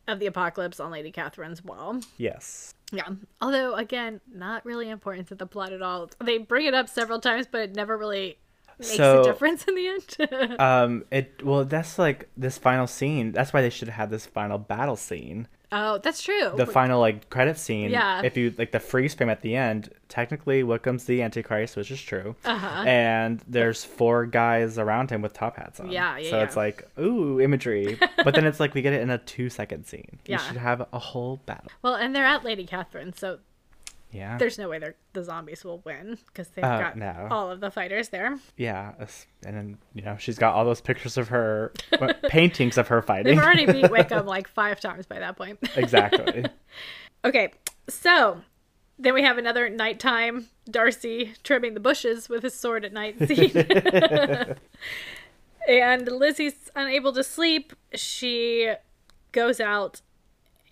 of 0.07 0.19
the 0.19 0.25
apocalypse 0.25 0.81
on 0.81 0.91
Lady 0.91 1.11
Catherine's 1.11 1.63
wall. 1.63 2.01
Yes. 2.17 2.75
Yeah. 2.91 3.07
Although, 3.41 3.75
again, 3.75 4.21
not 4.31 4.65
really 4.65 4.89
important 4.89 5.27
to 5.29 5.35
the 5.35 5.45
plot 5.45 5.71
at 5.73 5.81
all. 5.81 6.09
They 6.23 6.37
bring 6.37 6.65
it 6.67 6.73
up 6.73 6.89
several 6.89 7.19
times, 7.19 7.47
but 7.49 7.61
it 7.61 7.75
never 7.75 7.97
really 7.97 8.37
makes 8.83 8.95
So- 8.97 9.21
a 9.21 9.23
difference 9.23 9.63
in 9.65 9.75
the 9.75 9.87
end. 9.87 10.59
Um. 10.59 11.05
It. 11.11 11.41
Well, 11.43 11.65
that's 11.65 11.97
like 11.99 12.29
this 12.37 12.57
final 12.57 12.87
scene. 12.87 13.31
That's 13.31 13.53
why 13.53 13.61
they 13.61 13.69
should 13.69 13.87
have 13.87 13.95
had 13.97 14.09
this 14.09 14.25
final 14.25 14.57
battle 14.57 14.95
scene. 14.95 15.47
oh, 15.71 15.97
that's 16.03 16.21
true. 16.21 16.51
The 16.55 16.67
final 16.67 16.99
like 16.99 17.29
credit 17.31 17.57
scene. 17.57 17.89
Yeah. 17.89 18.21
If 18.23 18.37
you 18.37 18.53
like 18.57 18.71
the 18.71 18.79
freeze 18.79 19.15
frame 19.15 19.29
at 19.31 19.41
the 19.41 19.55
end, 19.55 19.89
technically 20.07 20.61
Wickham's 20.63 21.05
the 21.05 21.23
Antichrist, 21.23 21.75
which 21.75 21.89
is 21.89 21.99
true. 21.99 22.35
Uh-huh. 22.45 22.83
And 22.85 23.41
there's 23.47 23.83
four 23.83 24.27
guys 24.27 24.77
around 24.77 25.09
him 25.09 25.23
with 25.23 25.33
top 25.33 25.57
hats 25.57 25.79
on. 25.79 25.89
Yeah, 25.89 26.17
yeah, 26.19 26.29
So 26.29 26.39
it's 26.43 26.55
like 26.55 26.87
ooh 26.99 27.41
imagery, 27.41 27.97
but 28.23 28.35
then 28.35 28.45
it's 28.45 28.59
like 28.59 28.75
we 28.75 28.83
get 28.83 28.93
it 28.93 29.01
in 29.01 29.09
a 29.09 29.17
two 29.17 29.49
second 29.49 29.85
scene. 29.85 30.19
Yeah. 30.27 30.37
You 30.39 30.47
should 30.47 30.57
have 30.57 30.85
a 30.93 30.99
whole 30.99 31.37
battle. 31.47 31.71
well, 31.81 31.95
and 31.95 32.15
they're 32.15 32.25
at 32.25 32.43
Lady 32.43 32.67
Catherine, 32.67 33.11
so 33.13 33.39
Yeah. 34.13 34.37
there's 34.37 34.57
no 34.59 34.69
way 34.69 34.77
they're, 34.79 34.95
the 35.13 35.23
zombies 35.23 35.65
will 35.65 35.79
win 35.85 36.17
because 36.27 36.47
they've 36.49 36.63
Uh, 36.63 36.79
got 36.79 36.97
no. 36.97 37.27
all 37.31 37.49
of 37.51 37.59
the 37.59 37.71
fighters 37.71 38.09
there. 38.09 38.37
Yeah. 38.55 38.93
And 39.45 39.55
then 39.57 39.77
you 39.95 40.03
know 40.03 40.15
she's 40.17 40.37
got 40.37 40.53
all 40.53 40.63
those 40.65 40.81
pictures 40.81 41.17
of 41.17 41.29
her 41.29 41.73
paintings 42.29 42.77
of 42.77 42.87
her 42.89 43.01
fighting. 43.01 43.35
They've 43.35 43.43
already 43.43 43.65
beat 43.65 43.89
Wickham 43.91 44.25
like 44.25 44.47
five 44.47 44.79
times 44.79 45.05
by 45.07 45.19
that 45.19 45.35
point. 45.35 45.59
exactly. 45.75 46.45
okay, 47.25 47.51
so 47.89 48.41
then 48.99 49.13
we 49.15 49.23
have 49.23 49.37
another 49.39 49.67
nighttime 49.69 50.47
Darcy 50.69 51.33
trimming 51.43 51.73
the 51.73 51.79
bushes 51.79 52.29
with 52.29 52.43
his 52.43 52.53
sword 52.53 52.85
at 52.85 52.93
night 52.93 53.17
scene. 53.27 53.51
and 55.67 56.07
Lizzie's 56.07 56.69
unable 56.75 57.11
to 57.13 57.23
sleep. 57.23 57.73
She 57.95 58.73
goes 59.31 59.59
out 59.59 60.01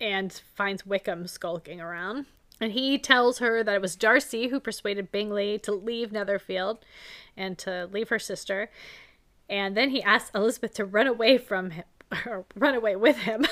and 0.00 0.32
finds 0.54 0.86
Wickham 0.86 1.26
skulking 1.26 1.80
around. 1.80 2.26
And 2.60 2.72
he 2.72 2.98
tells 2.98 3.38
her 3.38 3.64
that 3.64 3.74
it 3.74 3.80
was 3.80 3.96
Darcy 3.96 4.48
who 4.48 4.60
persuaded 4.60 5.10
Bingley 5.10 5.58
to 5.60 5.72
leave 5.72 6.12
Netherfield 6.12 6.84
and 7.36 7.58
to 7.58 7.88
leave 7.92 8.08
her 8.10 8.18
sister. 8.20 8.70
And 9.50 9.76
then 9.76 9.90
he 9.90 10.02
asks 10.02 10.30
Elizabeth 10.34 10.74
to 10.74 10.84
run 10.84 11.06
away 11.08 11.38
from 11.38 11.70
him 11.70 11.84
or 12.26 12.44
run 12.54 12.74
away 12.74 12.94
with 12.96 13.16
him. 13.18 13.46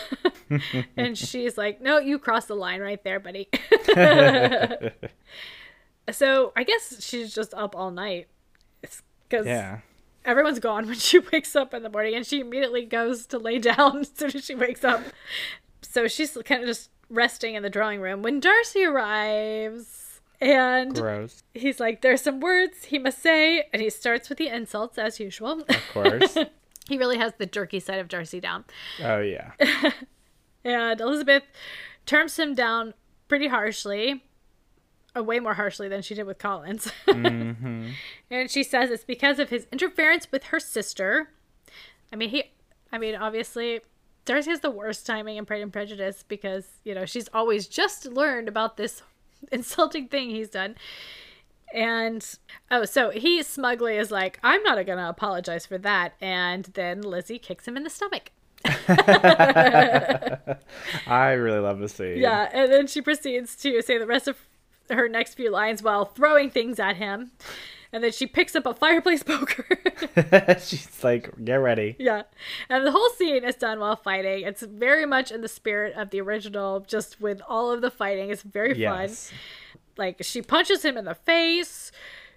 and 0.96 1.18
she's 1.18 1.58
like, 1.58 1.80
No, 1.80 1.98
you 1.98 2.18
crossed 2.18 2.48
the 2.48 2.54
line 2.54 2.80
right 2.80 3.02
there, 3.02 3.18
buddy. 3.18 3.48
so 6.10 6.52
I 6.56 6.64
guess 6.64 7.02
she's 7.04 7.34
just 7.34 7.54
up 7.54 7.74
all 7.76 7.90
night. 7.90 8.28
Because 9.28 9.46
Yeah. 9.46 9.78
everyone's 10.24 10.58
gone 10.58 10.86
when 10.86 10.96
she 10.98 11.18
wakes 11.18 11.54
up 11.56 11.74
in 11.74 11.82
the 11.82 11.90
morning 11.90 12.14
and 12.14 12.26
she 12.26 12.40
immediately 12.40 12.84
goes 12.84 13.26
to 13.26 13.38
lay 13.38 13.58
down 13.58 13.98
as 14.00 14.12
soon 14.14 14.30
as 14.34 14.44
she 14.44 14.54
wakes 14.54 14.84
up. 14.84 15.02
So 15.82 16.06
she's 16.08 16.36
kind 16.44 16.62
of 16.62 16.68
just 16.68 16.90
resting 17.10 17.54
in 17.54 17.62
the 17.62 17.70
drawing 17.70 18.00
room 18.00 18.22
when 18.22 18.40
Darcy 18.40 18.84
arrives 18.84 20.20
and 20.40 20.94
Gross. 20.94 21.42
he's 21.52 21.78
like, 21.80 22.00
There's 22.00 22.22
some 22.22 22.40
words 22.40 22.84
he 22.86 22.98
must 22.98 23.20
say. 23.20 23.68
And 23.72 23.82
he 23.82 23.90
starts 23.90 24.28
with 24.28 24.38
the 24.38 24.48
insults 24.48 24.96
as 24.96 25.20
usual. 25.20 25.62
Of 25.68 25.82
course. 25.92 26.38
he 26.88 26.96
really 26.96 27.18
has 27.18 27.34
the 27.38 27.46
jerky 27.46 27.80
side 27.80 27.98
of 27.98 28.08
Darcy 28.08 28.40
down. 28.40 28.64
oh 29.02 29.20
yeah. 29.20 29.52
And 30.64 31.00
Elizabeth 31.00 31.44
terms 32.04 32.38
him 32.38 32.54
down 32.54 32.92
pretty 33.28 33.48
harshly, 33.48 34.24
uh, 35.16 35.22
way 35.22 35.40
more 35.40 35.54
harshly 35.54 35.88
than 35.88 36.02
she 36.02 36.14
did 36.14 36.24
with 36.26 36.36
Collins. 36.38 36.92
and 37.06 37.94
she 38.48 38.62
says 38.62 38.90
it's 38.90 39.04
because 39.04 39.38
of 39.38 39.48
his 39.48 39.66
interference 39.72 40.30
with 40.30 40.44
her 40.44 40.60
sister. 40.60 41.30
I 42.12 42.16
mean, 42.16 42.28
he, 42.28 42.44
I 42.92 42.98
mean, 42.98 43.14
obviously, 43.14 43.80
Darcy 44.24 44.50
has 44.50 44.60
the 44.60 44.70
worst 44.70 45.06
timing 45.06 45.36
in 45.36 45.46
Pride 45.46 45.62
and 45.62 45.72
Prejudice 45.72 46.24
because, 46.26 46.66
you 46.84 46.94
know, 46.94 47.04
she's 47.04 47.28
always 47.32 47.66
just 47.66 48.06
learned 48.06 48.48
about 48.48 48.76
this 48.76 49.02
insulting 49.52 50.08
thing 50.08 50.30
he's 50.30 50.50
done. 50.50 50.76
And 51.72 52.26
oh, 52.70 52.84
so 52.84 53.10
he 53.10 53.42
smugly 53.42 53.96
is 53.96 54.10
like, 54.10 54.40
I'm 54.42 54.62
not 54.62 54.84
gonna 54.86 55.08
apologize 55.08 55.66
for 55.66 55.78
that. 55.78 56.14
And 56.20 56.64
then 56.74 57.00
Lizzie 57.02 57.38
kicks 57.38 57.66
him 57.66 57.76
in 57.76 57.84
the 57.84 57.90
stomach. 57.90 58.32
I 61.06 61.32
really 61.32 61.60
love 61.60 61.78
the 61.78 61.88
scene. 61.88 62.18
Yeah, 62.18 62.50
and 62.52 62.70
then 62.70 62.86
she 62.86 63.00
proceeds 63.00 63.56
to 63.56 63.80
say 63.82 63.98
the 63.98 64.06
rest 64.06 64.28
of 64.28 64.36
her 64.90 65.08
next 65.08 65.34
few 65.34 65.50
lines 65.50 65.82
while 65.82 66.04
throwing 66.04 66.50
things 66.50 66.78
at 66.78 66.96
him. 66.96 67.30
And 67.92 68.04
then 68.04 68.12
she 68.12 68.26
picks 68.26 68.54
up 68.54 68.66
a 68.66 68.74
fireplace 68.74 69.22
poker. 69.24 69.66
She's 70.60 71.02
like, 71.02 71.44
get 71.44 71.56
ready. 71.56 71.96
yeah. 71.98 72.22
And 72.68 72.86
the 72.86 72.92
whole 72.92 73.08
scene 73.10 73.44
is 73.44 73.56
done 73.56 73.80
while 73.80 73.96
fighting. 73.96 74.44
It's 74.44 74.62
very 74.62 75.06
much 75.06 75.32
in 75.32 75.40
the 75.40 75.48
spirit 75.48 75.94
of 75.96 76.10
the 76.10 76.20
original, 76.20 76.80
just 76.80 77.20
with 77.20 77.40
all 77.48 77.72
of 77.72 77.80
the 77.80 77.90
fighting. 77.90 78.30
It's 78.30 78.42
very 78.42 78.78
Yes. 78.78 79.30
fun. 79.30 79.38
Like, 79.96 80.16
she 80.22 80.40
punches 80.40 80.84
him 80.84 80.96
in 80.96 81.04
the 81.04 81.14
face. 81.16 81.90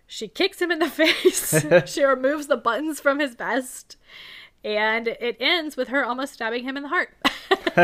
She 0.08 0.28
kicks 0.28 0.60
him 0.62 0.72
in 0.72 0.80
the 0.80 0.90
face. 0.90 1.64
she 1.86 2.04
removes 2.04 2.48
the 2.48 2.58
buttons 2.58 3.00
from 3.00 3.20
his 3.20 3.36
vest. 3.36 3.96
And 4.66 5.08
it 5.08 5.38
ends 5.40 5.76
with 5.78 5.90
her 5.90 6.04
almost 6.06 6.34
stabbing 6.34 6.64
him 6.64 6.78
in 6.78 6.84
the 6.84 6.90
heart. 6.90 7.10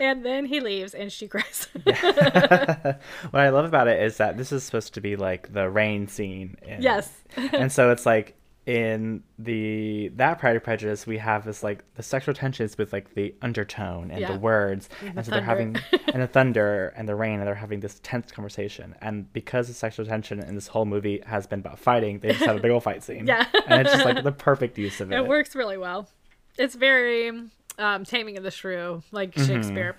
and 0.00 0.24
then 0.24 0.44
he 0.46 0.60
leaves 0.60 0.94
and 0.94 1.10
she 1.12 1.28
cries. 1.28 1.68
what 1.84 3.40
I 3.40 3.48
love 3.50 3.64
about 3.64 3.88
it 3.88 4.02
is 4.02 4.16
that 4.18 4.36
this 4.36 4.52
is 4.52 4.62
supposed 4.64 4.94
to 4.94 5.00
be 5.00 5.16
like 5.16 5.52
the 5.52 5.68
rain 5.68 6.08
scene. 6.08 6.56
In, 6.62 6.82
Yes. 6.82 7.10
and 7.36 7.70
so 7.72 7.90
it's 7.90 8.06
like 8.06 8.34
in 8.66 9.22
the 9.38 10.08
that 10.16 10.38
Pride 10.38 10.54
and 10.56 10.62
Prejudice, 10.62 11.06
we 11.06 11.16
have 11.18 11.44
this 11.46 11.62
like 11.62 11.82
the 11.94 12.02
sexual 12.02 12.34
tensions 12.34 12.76
with 12.76 12.92
like 12.92 13.14
the 13.14 13.34
undertone 13.40 14.10
and 14.10 14.20
Yeah. 14.20 14.32
the 14.32 14.38
words, 14.38 14.88
the 15.00 15.06
and 15.16 15.24
so 15.24 15.30
they're 15.30 15.40
having 15.40 15.76
and 16.12 16.22
the 16.22 16.26
thunder 16.26 16.92
and 16.96 17.08
the 17.08 17.14
rain, 17.14 17.38
and 17.38 17.46
they're 17.48 17.54
having 17.54 17.80
this 17.80 17.98
tense 18.02 18.30
conversation. 18.30 18.94
And 19.00 19.32
because 19.32 19.68
the 19.68 19.74
sexual 19.74 20.04
tension 20.04 20.40
in 20.40 20.54
this 20.54 20.66
whole 20.66 20.84
movie 20.84 21.22
has 21.24 21.46
been 21.46 21.60
about 21.60 21.78
fighting, 21.78 22.18
they 22.20 22.32
just 22.32 22.44
have 22.44 22.56
a 22.56 22.60
big 22.60 22.70
old 22.70 22.82
fight 22.82 23.02
scene. 23.02 23.26
Yeah. 23.26 23.46
and 23.66 23.80
it's 23.86 23.92
just 23.94 24.04
like 24.04 24.22
the 24.22 24.32
perfect 24.32 24.76
use 24.76 25.00
of 25.00 25.10
it. 25.12 25.16
It 25.16 25.26
works 25.26 25.54
really 25.56 25.78
well. 25.78 26.08
It's 26.58 26.74
very 26.74 27.32
um, 27.78 28.04
Taming 28.04 28.36
of 28.36 28.42
the 28.44 28.50
Shrew, 28.50 29.02
like 29.12 29.34
Mm-hmm. 29.34 29.46
Shakespeare. 29.46 29.96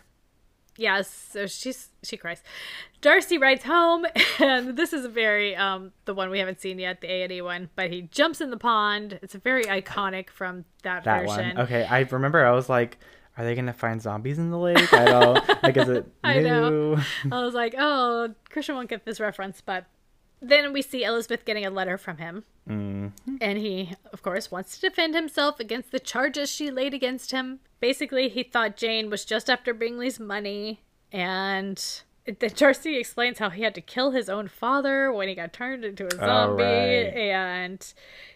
Yes, 0.78 1.10
so 1.10 1.46
she's 1.46 1.90
she 2.04 2.16
cries. 2.16 2.42
Darcy 3.02 3.38
rides 3.38 3.64
home, 3.66 4.06
and 4.40 4.78
this 4.78 4.94
is 4.94 5.04
a 5.04 5.10
very 5.10 5.54
um 5.56 5.92
the 6.06 6.14
one 6.14 6.30
we 6.30 6.40
haven't 6.40 6.62
seen 6.62 6.80
yet, 6.80 7.02
the 7.02 7.12
A 7.12 7.24
and 7.24 7.32
E 7.34 7.42
one. 7.42 7.70
But 7.76 7.92
he 7.92 8.04
jumps 8.04 8.40
in 8.40 8.50
the 8.50 8.58
pond. 8.58 9.20
It's 9.22 9.36
a 9.36 9.40
very 9.40 9.66
iconic 9.66 10.30
from 10.30 10.64
that, 10.84 11.04
that 11.04 11.28
version. 11.28 11.56
one. 11.58 11.66
Okay, 11.66 11.84
I 11.84 12.02
remember 12.02 12.46
I 12.46 12.52
was 12.52 12.70
like, 12.70 12.98
are 13.38 13.44
they 13.44 13.56
gonna 13.56 13.74
find 13.74 14.02
zombies 14.02 14.40
in 14.40 14.52
the 14.52 14.58
lake? 14.58 14.94
I 14.94 15.04
don't. 15.06 15.64
like, 15.64 15.76
is 15.76 15.90
it 15.90 16.06
I 16.24 16.40
know. 16.40 16.98
I 17.30 17.44
was 17.44 17.54
like, 17.54 17.76
oh, 17.78 18.34
Christian 18.50 18.76
won't 18.76 18.90
get 18.90 19.04
this 19.04 19.20
reference, 19.20 19.60
but 19.60 19.86
then 20.42 20.74
we 20.74 20.82
see 20.82 21.04
Elizabeth 21.04 21.46
getting 21.46 21.66
a 21.66 21.70
letter 21.70 21.98
from 21.98 22.18
him. 22.18 22.44
Mm. 22.68 23.12
And 23.42 23.58
he, 23.58 23.94
of 24.14 24.22
course, 24.22 24.52
wants 24.52 24.76
to 24.76 24.90
defend 24.90 25.16
himself 25.16 25.60
against 25.60 25.92
the 25.92 26.00
charges 26.00 26.50
she 26.50 26.72
laid 26.72 26.94
against 26.94 27.32
him. 27.32 27.60
Basically, 27.80 28.30
he 28.30 28.44
thought 28.44 28.78
Jane 28.78 29.10
was 29.10 29.26
just 29.26 29.50
after 29.50 29.74
Bingley's 29.74 30.20
money. 30.20 30.82
And 31.12 31.84
then 32.26 32.52
Darcy 32.56 32.98
explains 32.98 33.40
how 33.40 33.50
he 33.50 33.64
had 33.64 33.76
to 33.76 33.82
kill 33.82 34.12
his 34.12 34.30
own 34.30 34.48
father 34.48 35.12
when 35.12 35.28
he 35.28 35.36
got 35.36 35.54
turned 35.54 35.84
into 35.84 36.06
a 36.06 36.12
zombie. 36.16 36.64
right. 36.64 37.14
And 37.16 37.94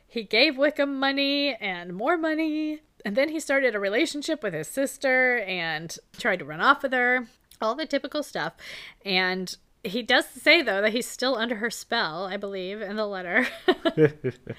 he 0.08 0.24
gave 0.24 0.58
Wickham 0.58 1.00
money 1.00 1.56
and 1.56 1.94
more 1.94 2.18
money. 2.18 2.82
And 3.06 3.16
then 3.16 3.30
he 3.30 3.40
started 3.40 3.76
a 3.76 3.80
relationship 3.80 4.42
with 4.44 4.54
his 4.54 4.68
sister 4.68 5.40
and 5.40 5.96
tried 6.18 6.40
to 6.40 6.46
run 6.46 6.62
off 6.62 6.84
with 6.84 6.94
her. 6.94 7.28
All 7.62 7.76
the 7.76 7.86
typical 7.86 8.24
stuff. 8.24 8.54
And 9.06 9.56
he 9.84 10.02
does 10.02 10.26
say, 10.28 10.62
though, 10.62 10.82
that 10.82 10.94
he's 10.94 11.08
still 11.08 11.36
under 11.36 11.56
her 11.56 11.70
spell, 11.70 12.26
I 12.26 12.38
believe, 12.38 12.82
in 12.82 12.96
the 12.96 13.06
letter. 13.06 13.48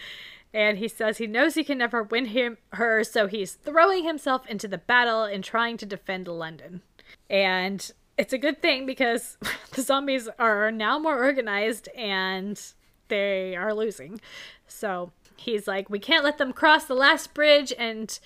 and 0.55 0.79
he 0.79 0.89
says 0.89 1.19
he 1.19 1.27
knows 1.27 1.55
he 1.55 1.65
can 1.65 1.79
never 1.79 2.03
win 2.03 2.27
him 2.27 2.59
her, 2.75 3.03
so 3.05 3.27
he's 3.27 3.55
throwing 3.55 4.05
himself 4.05 4.47
into 4.47 4.69
the 4.69 4.79
battle 4.79 5.25
and 5.25 5.43
trying 5.43 5.77
to 5.79 5.87
defend 5.87 6.29
London. 6.29 6.83
And 7.31 7.91
it's 8.19 8.33
a 8.33 8.39
good 8.39 8.61
thing 8.61 8.87
because 8.87 9.39
the 9.73 9.83
zombies 9.83 10.29
are 10.39 10.71
now 10.71 10.99
more 10.99 11.23
organized 11.23 11.89
and 11.97 12.61
they 13.09 13.57
are 13.57 13.75
losing. 13.75 14.21
So 14.67 15.13
he's 15.37 15.67
like, 15.67 15.89
we 15.89 15.99
can't 15.99 16.25
let 16.25 16.39
them 16.39 16.53
cross 16.53 16.85
the 16.85 16.95
last 16.95 17.35
bridge, 17.35 17.73
and 17.79 18.19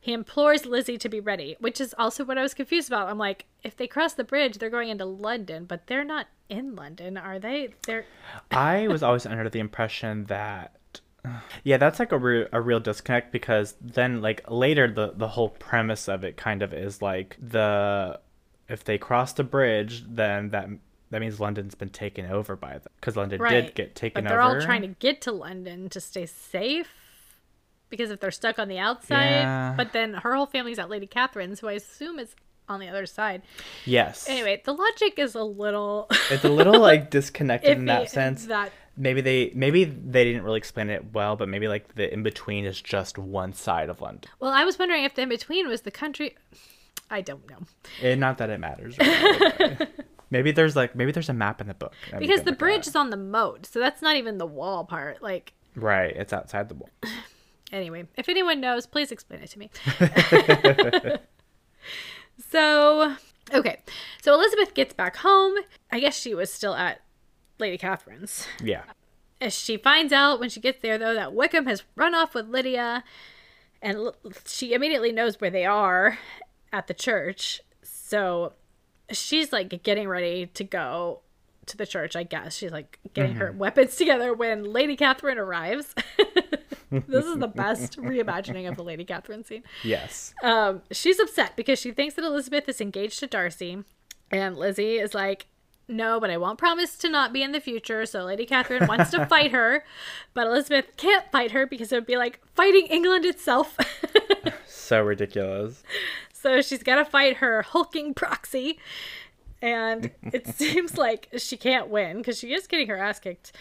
he 0.00 0.12
implores 0.12 0.66
Lizzie 0.66 0.98
to 0.98 1.08
be 1.08 1.20
ready, 1.20 1.56
which 1.60 1.80
is 1.80 1.94
also 1.98 2.24
what 2.24 2.38
I 2.38 2.42
was 2.42 2.54
confused 2.54 2.88
about. 2.88 3.08
I'm 3.08 3.18
like, 3.18 3.46
if 3.62 3.76
they 3.76 3.86
cross 3.86 4.14
the 4.14 4.24
bridge, 4.24 4.58
they're 4.58 4.70
going 4.70 4.88
into 4.88 5.04
London, 5.04 5.64
but 5.64 5.86
they're 5.86 6.04
not 6.04 6.28
in 6.48 6.74
London, 6.76 7.16
are 7.16 7.38
they? 7.38 7.70
They're 7.86 8.04
I 8.50 8.88
was 8.88 9.02
always 9.02 9.26
under 9.26 9.48
the 9.48 9.60
impression 9.60 10.24
that 10.26 10.76
yeah, 11.64 11.76
that's 11.76 11.98
like 11.98 12.12
a 12.12 12.18
real 12.18 12.46
a 12.52 12.60
real 12.60 12.80
disconnect 12.80 13.32
because 13.32 13.74
then 13.80 14.20
like 14.20 14.42
later 14.50 14.90
the 14.90 15.12
the 15.16 15.28
whole 15.28 15.50
premise 15.50 16.08
of 16.08 16.24
it 16.24 16.36
kind 16.36 16.62
of 16.62 16.72
is 16.72 17.00
like 17.02 17.36
the 17.40 18.20
if 18.68 18.84
they 18.84 18.96
cross 18.96 19.32
the 19.34 19.44
bridge 19.44 20.04
then 20.08 20.50
that 20.50 20.68
that 21.10 21.20
means 21.20 21.38
London's 21.38 21.74
been 21.74 21.90
taken 21.90 22.26
over 22.26 22.56
by 22.56 22.72
them 22.72 22.92
because 22.96 23.16
London 23.16 23.40
right. 23.40 23.66
did 23.66 23.74
get 23.74 23.94
taken 23.94 24.18
over. 24.18 24.24
but 24.24 24.28
they're 24.30 24.42
over. 24.42 24.56
all 24.56 24.64
trying 24.64 24.82
to 24.82 24.88
get 24.88 25.20
to 25.22 25.32
London 25.32 25.88
to 25.90 26.00
stay 26.00 26.26
safe. 26.26 26.88
Because 27.88 28.10
if 28.10 28.18
they're 28.18 28.32
stuck 28.32 28.58
on 28.58 28.66
the 28.66 28.78
outside, 28.78 29.42
Yeah. 29.42 29.74
but 29.76 29.92
then 29.92 30.14
her 30.14 30.34
whole 30.34 30.46
family's 30.46 30.80
at 30.80 30.90
Lady 30.90 31.06
Catherine's, 31.06 31.60
who 31.60 31.68
I 31.68 31.74
assume 31.74 32.18
is 32.18 32.34
on 32.68 32.80
the 32.80 32.88
other 32.88 33.06
side. 33.06 33.42
Yes. 33.84 34.28
Anyway, 34.28 34.62
the 34.64 34.72
logic 34.72 35.18
is 35.18 35.34
a 35.34 35.42
little 35.42 36.08
It's 36.30 36.44
a 36.44 36.48
little 36.48 36.80
like 36.80 37.10
disconnected 37.18 37.78
in 37.78 37.84
that 37.86 38.10
sense. 38.10 38.46
That 38.46 38.72
Maybe 38.96 39.20
they 39.20 39.50
maybe 39.54 39.84
they 39.84 40.24
didn't 40.24 40.42
really 40.44 40.58
explain 40.58 40.88
it 40.88 41.12
well, 41.12 41.34
but 41.36 41.48
maybe 41.48 41.66
like 41.66 41.94
the 41.96 42.12
in 42.12 42.22
between 42.22 42.64
is 42.64 42.80
just 42.80 43.18
one 43.18 43.52
side 43.52 43.88
of 43.88 44.00
London. 44.00 44.30
well, 44.38 44.52
I 44.52 44.64
was 44.64 44.78
wondering 44.78 45.02
if 45.04 45.14
the 45.14 45.22
in 45.22 45.28
between 45.28 45.66
was 45.68 45.80
the 45.82 45.90
country. 45.90 46.36
I 47.10 47.20
don't 47.20 47.48
know 47.50 47.58
And 48.02 48.18
not 48.20 48.38
that 48.38 48.50
it 48.50 48.60
matters. 48.60 48.96
really. 48.98 49.76
maybe 50.30 50.52
there's 50.52 50.74
like 50.76 50.94
maybe 50.94 51.10
there's 51.12 51.28
a 51.28 51.34
map 51.34 51.60
in 51.60 51.66
the 51.66 51.74
book. 51.74 51.92
because 52.18 52.42
the 52.42 52.52
bridge 52.52 52.86
is 52.86 52.94
on 52.96 53.10
the 53.10 53.16
moat, 53.16 53.66
so 53.66 53.78
that's 53.80 54.00
not 54.00 54.16
even 54.16 54.38
the 54.38 54.46
wall 54.46 54.84
part. 54.84 55.20
Like 55.22 55.52
right, 55.74 56.14
it's 56.16 56.32
outside 56.32 56.68
the 56.68 56.74
wall. 56.76 56.90
Anyway, 57.72 58.04
if 58.16 58.28
anyone 58.28 58.60
knows, 58.60 58.86
please 58.86 59.10
explain 59.10 59.40
it 59.42 59.50
to 59.50 59.58
me. 59.58 59.68
So, 62.50 63.16
okay. 63.52 63.80
So 64.22 64.34
Elizabeth 64.34 64.74
gets 64.74 64.94
back 64.94 65.16
home. 65.16 65.56
I 65.90 66.00
guess 66.00 66.18
she 66.18 66.34
was 66.34 66.52
still 66.52 66.74
at 66.74 67.00
Lady 67.58 67.78
Catherine's. 67.78 68.46
Yeah. 68.62 68.84
As 69.40 69.54
she 69.54 69.76
finds 69.76 70.12
out 70.12 70.40
when 70.40 70.48
she 70.48 70.60
gets 70.60 70.80
there, 70.80 70.98
though, 70.98 71.14
that 71.14 71.34
Wickham 71.34 71.66
has 71.66 71.82
run 71.96 72.14
off 72.14 72.34
with 72.34 72.48
Lydia, 72.48 73.04
and 73.82 74.12
she 74.46 74.72
immediately 74.72 75.12
knows 75.12 75.40
where 75.40 75.50
they 75.50 75.66
are 75.66 76.18
at 76.72 76.86
the 76.86 76.94
church. 76.94 77.60
So 77.82 78.54
she's 79.10 79.52
like 79.52 79.82
getting 79.82 80.08
ready 80.08 80.46
to 80.46 80.64
go 80.64 81.20
to 81.66 81.76
the 81.76 81.86
church, 81.86 82.16
I 82.16 82.22
guess. 82.22 82.56
She's 82.56 82.72
like 82.72 82.98
getting 83.12 83.36
her 83.36 83.50
mm-hmm. 83.50 83.58
weapons 83.58 83.96
together 83.96 84.34
when 84.34 84.64
Lady 84.64 84.96
Catherine 84.96 85.38
arrives. 85.38 85.94
this 87.08 87.24
is 87.24 87.38
the 87.38 87.48
best 87.48 87.98
reimagining 87.98 88.68
of 88.68 88.76
the 88.76 88.84
Lady 88.84 89.04
Catherine 89.04 89.44
scene. 89.44 89.62
Yes. 89.82 90.34
Um, 90.42 90.82
she's 90.90 91.18
upset 91.18 91.56
because 91.56 91.78
she 91.78 91.92
thinks 91.92 92.14
that 92.14 92.24
Elizabeth 92.24 92.68
is 92.68 92.80
engaged 92.80 93.18
to 93.20 93.26
Darcy, 93.26 93.84
and 94.30 94.56
Lizzie 94.56 94.98
is 94.98 95.14
like, 95.14 95.46
"No, 95.88 96.18
but 96.20 96.30
I 96.30 96.36
won't 96.36 96.58
promise 96.58 96.96
to 96.98 97.08
not 97.08 97.32
be 97.32 97.42
in 97.42 97.52
the 97.52 97.60
future." 97.60 98.06
So 98.06 98.24
Lady 98.24 98.46
Catherine 98.46 98.86
wants 98.86 99.10
to 99.12 99.26
fight 99.26 99.52
her, 99.52 99.84
but 100.34 100.46
Elizabeth 100.46 100.86
can't 100.96 101.30
fight 101.30 101.50
her 101.52 101.66
because 101.66 101.92
it 101.92 101.96
would 101.96 102.06
be 102.06 102.16
like 102.16 102.40
fighting 102.54 102.86
England 102.86 103.24
itself. 103.24 103.76
So 104.66 105.00
ridiculous. 105.00 105.82
so 106.32 106.60
she's 106.60 106.82
got 106.82 106.96
to 106.96 107.06
fight 107.06 107.38
her 107.38 107.62
hulking 107.62 108.12
proxy, 108.12 108.78
and 109.62 110.10
it 110.24 110.46
seems 110.46 110.98
like 110.98 111.28
she 111.38 111.56
can't 111.56 111.88
win 111.88 112.18
because 112.18 112.38
she 112.38 112.52
is 112.52 112.66
getting 112.66 112.88
her 112.88 112.96
ass 112.98 113.18
kicked. 113.18 113.52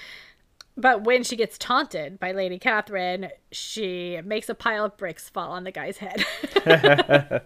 But 0.75 1.03
when 1.03 1.23
she 1.23 1.35
gets 1.35 1.57
taunted 1.57 2.19
by 2.19 2.31
Lady 2.31 2.57
Catherine, 2.57 3.29
she 3.51 4.19
makes 4.25 4.49
a 4.49 4.55
pile 4.55 4.85
of 4.85 4.97
bricks 4.97 5.29
fall 5.29 5.51
on 5.51 5.63
the 5.63 5.71
guy's 5.71 5.97
head. 5.97 6.25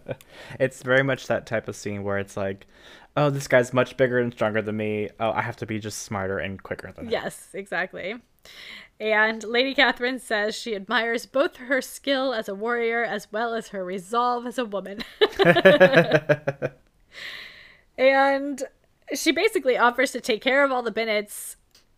It's 0.60 0.82
very 0.82 1.04
much 1.04 1.28
that 1.28 1.46
type 1.46 1.68
of 1.68 1.76
scene 1.76 2.04
where 2.04 2.18
it's 2.18 2.38
like, 2.38 2.68
oh, 3.16 3.30
this 3.30 3.48
guy's 3.48 3.74
much 3.74 3.98
bigger 3.98 4.20
and 4.20 4.32
stronger 4.32 4.62
than 4.62 4.78
me. 4.78 5.10
Oh, 5.20 5.32
I 5.32 5.42
have 5.42 5.58
to 5.58 5.66
be 5.66 5.80
just 5.80 6.04
smarter 6.04 6.40
and 6.40 6.62
quicker 6.62 6.92
than 6.92 7.06
him. 7.06 7.12
Yes, 7.12 7.50
exactly. 7.54 8.16
And 9.00 9.44
Lady 9.44 9.76
Catherine 9.76 10.20
says 10.20 10.56
she 10.56 10.76
admires 10.76 11.26
both 11.26 11.58
her 11.58 11.82
skill 11.82 12.34
as 12.34 12.48
a 12.50 12.56
warrior 12.56 13.04
as 13.04 13.32
well 13.32 13.54
as 13.54 13.70
her 13.70 13.84
resolve 13.84 14.48
as 14.48 14.58
a 14.58 14.66
woman. 14.66 15.04
and 17.98 18.64
she 19.14 19.32
basically 19.32 19.78
offers 19.78 20.12
to 20.12 20.22
take 20.22 20.42
care 20.42 20.64
of 20.64 20.72
all 20.72 20.82
the 20.82 20.92
Bennets 20.92 21.58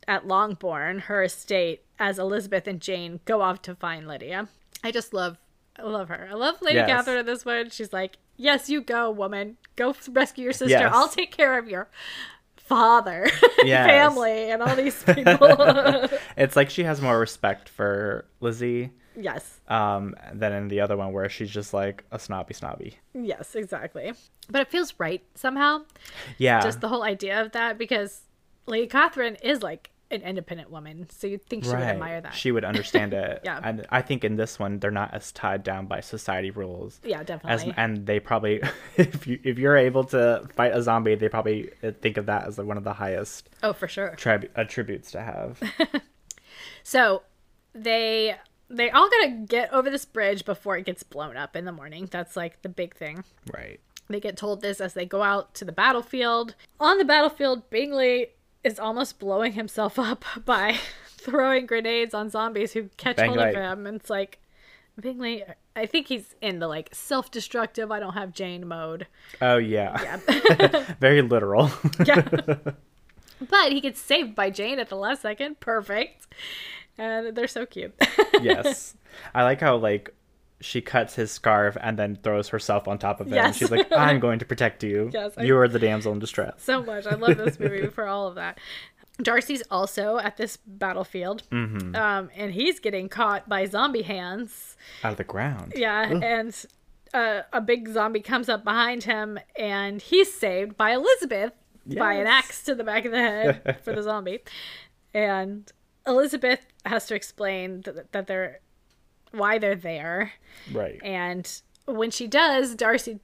at 0.10 0.28
Longbourn, 0.28 1.00
her 1.02 1.24
estate, 1.24 1.84
as 2.00 2.18
Elizabeth 2.18 2.68
and 2.68 2.82
Jane 2.82 3.20
go 3.26 3.42
off 3.42 3.62
to 3.62 3.76
find 3.76 4.08
Lydia. 4.08 4.50
I 4.84 4.92
just 4.92 5.14
love 5.14 5.38
I 5.78 5.84
love 5.84 6.10
her. 6.10 6.28
I 6.30 6.34
love 6.34 6.62
Lady 6.62 6.76
Yes. 6.76 6.90
Catherine 6.90 7.20
in 7.20 7.26
this 7.26 7.46
one. 7.46 7.70
She's 7.70 7.94
like, 7.94 8.18
Yes, 8.36 8.70
you 8.70 8.82
go, 8.82 9.10
woman. 9.12 9.56
Go 9.78 9.96
rescue 10.10 10.46
your 10.46 10.52
sister. 10.54 10.72
Yes. 10.72 10.92
I'll 10.94 11.08
take 11.08 11.32
care 11.32 11.58
of 11.58 11.70
your 11.70 11.90
father, 12.58 13.30
Yes. 13.64 13.88
family, 13.88 14.52
and 14.52 14.62
all 14.62 14.76
these 14.76 15.02
people. 15.04 16.10
It's 16.38 16.56
like 16.56 16.70
she 16.70 16.84
has 16.84 17.02
more 17.02 17.18
respect 17.20 17.70
for 17.70 18.26
Lizzie 18.42 18.92
yes. 19.16 19.62
um, 19.68 20.16
than 20.34 20.54
in 20.54 20.68
the 20.70 20.82
other 20.82 20.98
one 20.98 21.14
where 21.14 21.30
she's 21.30 21.50
just 21.50 21.74
like 21.74 22.04
a 22.12 22.20
snobby 22.20 22.54
snobby. 22.54 22.98
Yes, 23.14 23.56
exactly. 23.56 24.14
But 24.50 24.62
it 24.62 24.68
feels 24.70 24.94
right 24.98 25.24
somehow. 25.36 25.84
Yeah. 26.38 26.62
Just 26.62 26.82
the 26.82 26.88
whole 26.90 27.04
idea 27.04 27.42
of 27.42 27.52
that 27.52 27.78
because 27.78 28.22
Lady 28.66 28.88
Catherine 28.88 29.36
is 29.42 29.62
like 29.62 29.92
an 30.12 30.22
independent 30.22 30.72
woman, 30.72 31.08
so 31.12 31.28
you'd 31.28 31.46
think 31.46 31.64
she 31.66 31.70
would 31.70 31.80
admire 31.80 32.20
that. 32.22 32.34
She 32.34 32.52
would 32.52 32.66
understand 32.66 33.14
it. 33.14 33.42
Yeah. 33.46 33.60
And 33.64 33.86
I 33.90 34.02
think 34.02 34.24
in 34.24 34.36
this 34.38 34.58
one 34.60 34.80
they're 34.80 34.90
not 34.92 35.14
as 35.14 35.32
tied 35.32 35.64
down 35.64 35.86
by 35.86 36.00
society 36.02 36.50
rules. 36.52 37.00
yeah, 37.04 37.20
As, 37.22 37.28
definitely. 37.28 37.74
and 37.78 38.06
they 38.06 38.20
probably, 38.20 38.62
if 38.98 39.28
you 39.28 39.40
if 39.44 39.58
you're 39.60 39.78
able 39.78 40.04
to 40.06 40.48
fight 40.56 40.74
a 40.76 40.82
zombie, 40.82 41.16
they 41.16 41.30
probably 41.30 41.70
think 42.02 42.18
of 42.18 42.26
that 42.26 42.48
as 42.48 42.58
like 42.58 42.66
one 42.68 42.78
of 42.78 42.84
the 42.84 42.94
highest 42.94 43.50
oh, 43.64 43.74
for 43.74 43.88
sure. 43.88 44.14
trib- 44.18 44.50
attributes 44.56 45.12
to 45.12 45.22
have. 45.22 45.62
So 46.84 47.24
they 47.74 48.36
they 48.70 48.90
all 48.90 49.10
gotta 49.10 49.32
get 49.48 49.72
over 49.74 49.90
this 49.90 50.06
bridge 50.06 50.46
before 50.46 50.78
it 50.78 50.86
gets 50.86 51.04
blown 51.04 51.38
up 51.38 51.56
in 51.56 51.66
the 51.66 51.72
morning. 51.72 52.08
That's 52.12 52.36
like 52.36 52.62
the 52.62 52.70
big 52.70 52.96
thing. 52.96 53.24
right. 53.54 53.80
They 54.12 54.20
get 54.20 54.38
told 54.38 54.62
this 54.62 54.82
as 54.82 54.96
they 54.96 55.06
go 55.06 55.22
out 55.22 55.54
to 55.56 55.66
the 55.66 55.72
battlefield. 55.72 56.56
On 56.80 56.98
the 56.98 57.06
battlefield, 57.06 57.70
Bingley 57.70 58.30
is 58.64 58.80
almost 58.80 59.20
blowing 59.20 59.54
himself 59.54 59.98
up 59.98 60.26
by 60.46 60.78
throwing 61.08 61.66
grenades 61.66 62.14
on 62.14 62.30
zombies 62.30 62.74
who 62.74 62.90
catch 62.98 63.20
hold 63.20 63.38
of 63.38 63.54
him. 63.54 63.86
And 63.88 64.00
it's 64.00 64.10
like, 64.10 64.40
Bingley, 65.00 65.44
I 65.76 65.86
think 65.86 66.08
he's 66.08 66.36
in 66.42 66.60
the 66.60 66.68
like 66.68 66.90
self 66.94 67.32
destructive, 67.32 67.92
I 67.92 68.00
don't 68.00 68.14
have 68.14 68.34
Jane 68.34 68.68
mode. 68.68 69.08
Oh 69.42 69.58
yeah. 69.58 70.20
Yeah. 70.30 70.94
Very 71.00 71.22
literal. 71.22 71.72
yeah. 72.06 72.22
but 72.22 73.72
he 73.72 73.80
gets 73.80 74.02
saved 74.02 74.36
by 74.36 74.50
Jane 74.50 74.80
at 74.80 74.90
the 74.90 74.98
last 74.98 75.22
second. 75.22 75.60
Perfect. 75.62 76.28
And 76.98 77.34
they're 77.36 77.48
so 77.48 77.66
cute. 77.66 77.94
yes. 78.42 78.96
I 79.34 79.44
like 79.44 79.62
how 79.62 79.78
like 79.78 80.14
she 80.62 80.82
cuts 80.82 81.16
his 81.16 81.32
scarf 81.32 81.78
and 81.82 81.98
then 81.98 82.18
throws 82.22 82.50
herself 82.50 82.88
on 82.88 82.98
top 82.98 83.20
of 83.22 83.28
him. 83.28 83.34
Yes. 83.36 83.58
She's 83.58 83.72
like, 83.72 83.88
"I'm 83.96 84.20
going 84.26 84.40
to 84.40 84.46
protect 84.46 84.84
you. 84.84 85.10
Yes, 85.14 85.34
I- 85.38 85.44
you 85.44 85.58
are 85.58 85.68
the 85.68 85.80
damsel 85.80 86.12
in 86.14 86.20
distress." 86.20 86.56
so 86.58 86.84
much. 86.84 87.06
I 87.08 87.16
love 87.16 87.38
this 87.38 87.60
movie 87.60 87.88
for 87.96 88.08
all 88.08 88.28
of 88.28 88.36
that. 88.36 88.60
Darcy's 89.22 89.62
also 89.70 90.18
at 90.18 90.38
this 90.38 90.58
battlefield, 90.66 91.44
Mm-hmm. 91.52 91.94
um, 91.96 92.30
and 92.36 92.54
he's 92.54 92.80
getting 92.80 93.10
caught 93.10 93.50
by 93.50 93.66
zombie 93.66 94.04
hands. 94.04 94.78
Out 95.04 95.12
of 95.12 95.18
the 95.18 95.26
ground. 95.26 95.74
Yeah, 95.76 96.04
and 96.10 96.66
uh, 97.14 97.42
a 97.52 97.60
big 97.60 97.90
zombie 97.90 98.22
comes 98.22 98.48
up 98.48 98.64
behind 98.64 99.04
him, 99.04 99.38
and 99.58 100.02
he's 100.02 100.34
saved 100.34 100.78
by 100.78 100.92
Elizabeth 100.92 101.52
by 101.98 102.14
an 102.14 102.28
axe 102.28 102.64
to 102.64 102.76
the 102.76 102.84
back 102.84 103.04
of 103.04 103.12
the 103.12 103.18
head 103.18 103.80
for 103.84 103.94
the 103.94 104.04
zombie. 104.12 104.40
And 105.14 105.70
Elizabeth 106.08 106.62
has 106.86 107.06
to 107.08 107.16
explain 107.16 107.82
that, 107.82 108.12
that 108.14 108.28
they're 108.28 108.60
why 109.32 109.58
they're 109.58 109.76
there. 109.76 110.34
Right. 110.72 111.00
And 111.04 111.50
when 111.86 112.12
she 112.12 112.28
does, 112.28 112.76
Darcy 112.76 113.20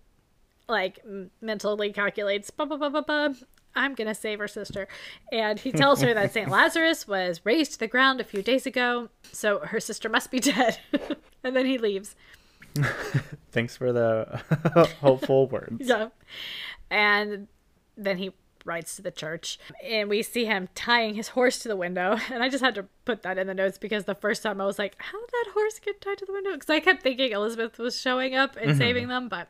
like 0.67 0.99
mentally 1.41 1.91
calculates, 1.93 2.49
"Ba, 2.49 2.65
ba, 2.65 2.77
ba, 2.77 2.89
ba, 2.89 3.01
ba, 3.03 3.35
I'm 3.75 3.93
gonna 3.93 4.15
save 4.15 4.39
her 4.39 4.47
sister. 4.47 4.87
And 5.31 5.59
he 5.59 5.71
tells 5.71 6.01
her 6.01 6.13
that 6.13 6.33
Saint 6.33 6.49
Lazarus 6.51 7.07
was 7.07 7.41
razed 7.43 7.73
to 7.73 7.79
the 7.79 7.87
ground 7.87 8.21
a 8.21 8.23
few 8.23 8.41
days 8.41 8.65
ago, 8.65 9.09
so 9.31 9.59
her 9.59 9.79
sister 9.79 10.09
must 10.09 10.31
be 10.31 10.39
dead. 10.39 10.79
and 11.43 11.55
then 11.55 11.65
he 11.65 11.77
leaves. 11.77 12.15
Thanks 13.51 13.77
for 13.77 13.91
the 13.93 14.41
hopeful 14.99 15.47
words. 15.47 15.87
Yeah. 15.87 16.09
And 16.89 17.47
then 17.97 18.17
he 18.17 18.31
rides 18.65 18.95
to 18.95 19.01
the 19.01 19.11
church 19.11 19.59
and 19.83 20.09
we 20.09 20.21
see 20.23 20.45
him 20.45 20.67
tying 20.75 21.13
his 21.15 21.29
horse 21.29 21.59
to 21.59 21.67
the 21.67 21.75
window. 21.75 22.17
And 22.31 22.41
i 22.43 22.49
just 22.49 22.63
had 22.63 22.75
to 22.75 22.85
put 23.05 23.21
that 23.23 23.37
in 23.37 23.47
the 23.47 23.53
notes 23.53 23.77
because 23.77 24.05
the 24.05 24.15
first 24.15 24.41
time 24.43 24.59
i 24.59 24.65
was 24.65 24.79
like 24.79 24.95
how 24.99 25.19
did 25.19 25.29
that 25.31 25.51
horse 25.53 25.79
get 25.79 26.01
tied 26.01 26.17
to 26.17 26.25
the 26.25 26.33
window? 26.33 26.53
Because 26.53 26.69
i 26.69 26.79
kept 26.79 27.03
thinking 27.03 27.31
elizabeth 27.31 27.77
was 27.77 27.99
showing 28.01 28.35
up 28.35 28.55
and 28.59 28.75
saving 28.77 29.07
them 29.07 29.29
but 29.29 29.47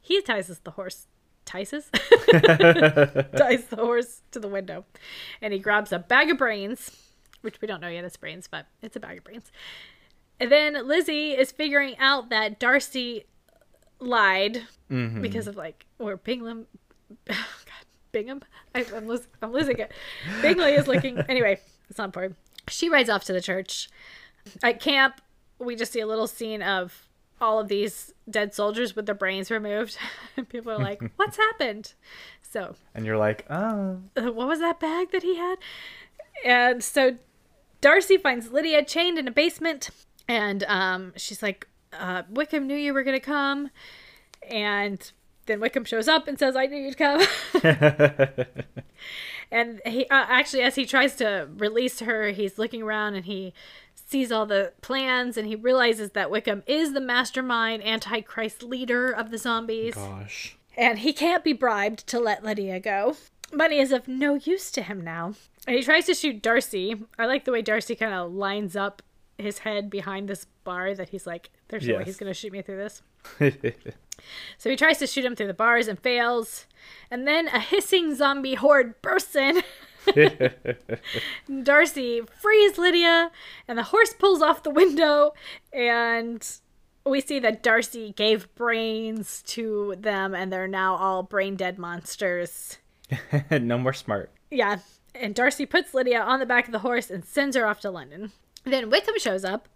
he 0.00 0.22
ties 0.22 0.46
the 0.62 0.70
horse 0.70 1.06
ties 1.44 1.70
ties 1.70 3.64
the 3.66 3.76
horse 3.78 4.22
to 4.32 4.38
the 4.40 4.48
window. 4.48 4.84
And 5.42 5.52
he 5.52 5.58
grabs 5.58 5.92
a 5.92 5.98
bag 5.98 6.30
of 6.30 6.38
brains 6.38 6.90
which 7.42 7.60
we 7.60 7.68
don't 7.68 7.80
know 7.80 7.88
yet 7.88 8.04
it's 8.04 8.16
brains 8.16 8.48
but 8.48 8.66
it's 8.82 8.96
a 8.96 9.00
bag 9.00 9.18
of 9.18 9.24
brains. 9.24 9.50
And 10.40 10.50
then 10.52 10.86
lizzie 10.86 11.32
is 11.32 11.50
figuring 11.52 11.96
out 11.98 12.28
that 12.30 12.58
darcy 12.60 13.24
lied 14.00 14.62
Mm-hmm. 14.90 15.20
because 15.20 15.48
of 15.48 15.56
like 15.56 15.84
or 15.98 16.16
Bingham. 16.16 16.66
Bingham. 18.16 18.40
I, 18.74 18.86
I'm 18.94 19.06
losing. 19.06 19.26
I'm 19.42 19.52
losing 19.52 19.78
it. 19.78 19.92
Bingley 20.40 20.72
is 20.72 20.88
looking. 20.88 21.22
Anyway, 21.28 21.60
it's 21.90 21.98
not 21.98 22.06
important. 22.06 22.36
She 22.66 22.88
rides 22.88 23.10
off 23.10 23.24
to 23.24 23.34
the 23.34 23.42
church. 23.42 23.90
At 24.62 24.80
camp, 24.80 25.20
we 25.58 25.76
just 25.76 25.92
see 25.92 26.00
a 26.00 26.06
little 26.06 26.26
scene 26.26 26.62
of 26.62 27.08
all 27.42 27.60
of 27.60 27.68
these 27.68 28.14
dead 28.30 28.54
soldiers 28.54 28.96
with 28.96 29.04
their 29.04 29.14
brains 29.14 29.50
removed. 29.50 29.98
And 30.38 30.48
people 30.48 30.72
are 30.72 30.78
like, 30.78 31.02
"What's 31.16 31.36
happened?" 31.36 31.92
So, 32.40 32.74
And 32.94 33.04
you're 33.04 33.18
like, 33.18 33.44
oh. 33.50 34.00
what 34.14 34.48
was 34.48 34.60
that 34.60 34.80
bag 34.80 35.10
that 35.12 35.22
he 35.22 35.36
had? 35.36 35.56
And 36.42 36.82
so 36.82 37.18
Darcy 37.82 38.16
finds 38.16 38.50
Lydia 38.50 38.82
chained 38.82 39.18
in 39.18 39.28
a 39.28 39.30
basement, 39.30 39.90
and 40.26 40.64
um, 40.64 41.12
she's 41.16 41.42
like, 41.42 41.68
uh, 41.92 42.22
Wickham 42.30 42.66
knew 42.66 42.76
you 42.76 42.94
were 42.94 43.02
going 43.02 43.18
to 43.18 43.24
come. 43.24 43.68
And 44.48 45.10
then 45.46 45.60
Wickham 45.60 45.84
shows 45.84 46.08
up 46.08 46.28
and 46.28 46.38
says, 46.38 46.56
I 46.56 46.66
knew 46.66 46.76
you'd 46.76 46.98
come. 46.98 47.22
and 49.50 49.80
he 49.86 50.04
uh, 50.04 50.26
actually, 50.28 50.62
as 50.62 50.74
he 50.74 50.86
tries 50.86 51.16
to 51.16 51.48
release 51.56 52.00
her, 52.00 52.30
he's 52.30 52.58
looking 52.58 52.82
around 52.82 53.14
and 53.14 53.24
he 53.26 53.52
sees 53.94 54.30
all 54.30 54.46
the 54.46 54.72
plans 54.82 55.36
and 55.36 55.46
he 55.48 55.56
realizes 55.56 56.10
that 56.12 56.30
Wickham 56.30 56.62
is 56.66 56.92
the 56.92 57.00
mastermind, 57.00 57.84
antichrist 57.84 58.62
leader 58.62 59.10
of 59.10 59.30
the 59.30 59.38
zombies 59.38 59.94
Gosh. 59.94 60.56
and 60.76 61.00
he 61.00 61.12
can't 61.12 61.42
be 61.42 61.52
bribed 61.52 62.06
to 62.08 62.20
let 62.20 62.44
Lydia 62.44 62.78
go. 62.80 63.16
Money 63.52 63.78
is 63.78 63.92
of 63.92 64.08
no 64.08 64.34
use 64.34 64.70
to 64.72 64.82
him 64.82 65.02
now. 65.02 65.34
And 65.66 65.76
he 65.76 65.82
tries 65.82 66.06
to 66.06 66.14
shoot 66.14 66.42
Darcy. 66.42 66.94
I 67.18 67.26
like 67.26 67.44
the 67.44 67.52
way 67.52 67.62
Darcy 67.62 67.96
kind 67.96 68.12
of 68.14 68.32
lines 68.32 68.76
up 68.76 69.02
his 69.38 69.58
head 69.58 69.90
behind 69.90 70.28
this 70.28 70.46
bar 70.64 70.94
that 70.94 71.10
he's 71.10 71.26
like, 71.26 71.50
there's 71.68 71.86
no 71.86 71.96
way 71.96 72.04
he's 72.04 72.16
going 72.16 72.30
to 72.30 72.34
shoot 72.34 72.52
me 72.52 72.62
through 72.62 72.76
this. 72.78 73.02
So 74.58 74.70
he 74.70 74.76
tries 74.76 74.98
to 74.98 75.06
shoot 75.06 75.24
him 75.24 75.36
through 75.36 75.48
the 75.48 75.54
bars 75.54 75.88
and 75.88 75.98
fails. 75.98 76.66
And 77.10 77.26
then 77.26 77.48
a 77.48 77.60
hissing 77.60 78.14
zombie 78.14 78.54
horde 78.54 79.00
bursts 79.02 79.36
in. 79.36 79.62
Darcy 81.62 82.22
frees 82.40 82.78
Lydia, 82.78 83.30
and 83.66 83.76
the 83.76 83.82
horse 83.84 84.12
pulls 84.12 84.40
off 84.40 84.62
the 84.62 84.70
window, 84.70 85.32
and 85.72 86.48
we 87.04 87.20
see 87.20 87.40
that 87.40 87.62
Darcy 87.62 88.12
gave 88.12 88.52
brains 88.54 89.42
to 89.48 89.96
them, 89.98 90.34
and 90.34 90.52
they're 90.52 90.68
now 90.68 90.94
all 90.96 91.24
brain 91.24 91.56
dead 91.56 91.76
monsters. 91.76 92.78
no 93.50 93.78
more 93.78 93.92
smart. 93.92 94.30
Yeah, 94.50 94.78
and 95.14 95.34
Darcy 95.34 95.66
puts 95.66 95.92
Lydia 95.92 96.20
on 96.20 96.38
the 96.38 96.46
back 96.46 96.66
of 96.66 96.72
the 96.72 96.80
horse 96.80 97.10
and 97.10 97.24
sends 97.24 97.56
her 97.56 97.66
off 97.66 97.80
to 97.80 97.90
London. 97.90 98.32
Then 98.66 98.90
Wickham 98.90 99.18
shows 99.18 99.44
up, 99.44 99.68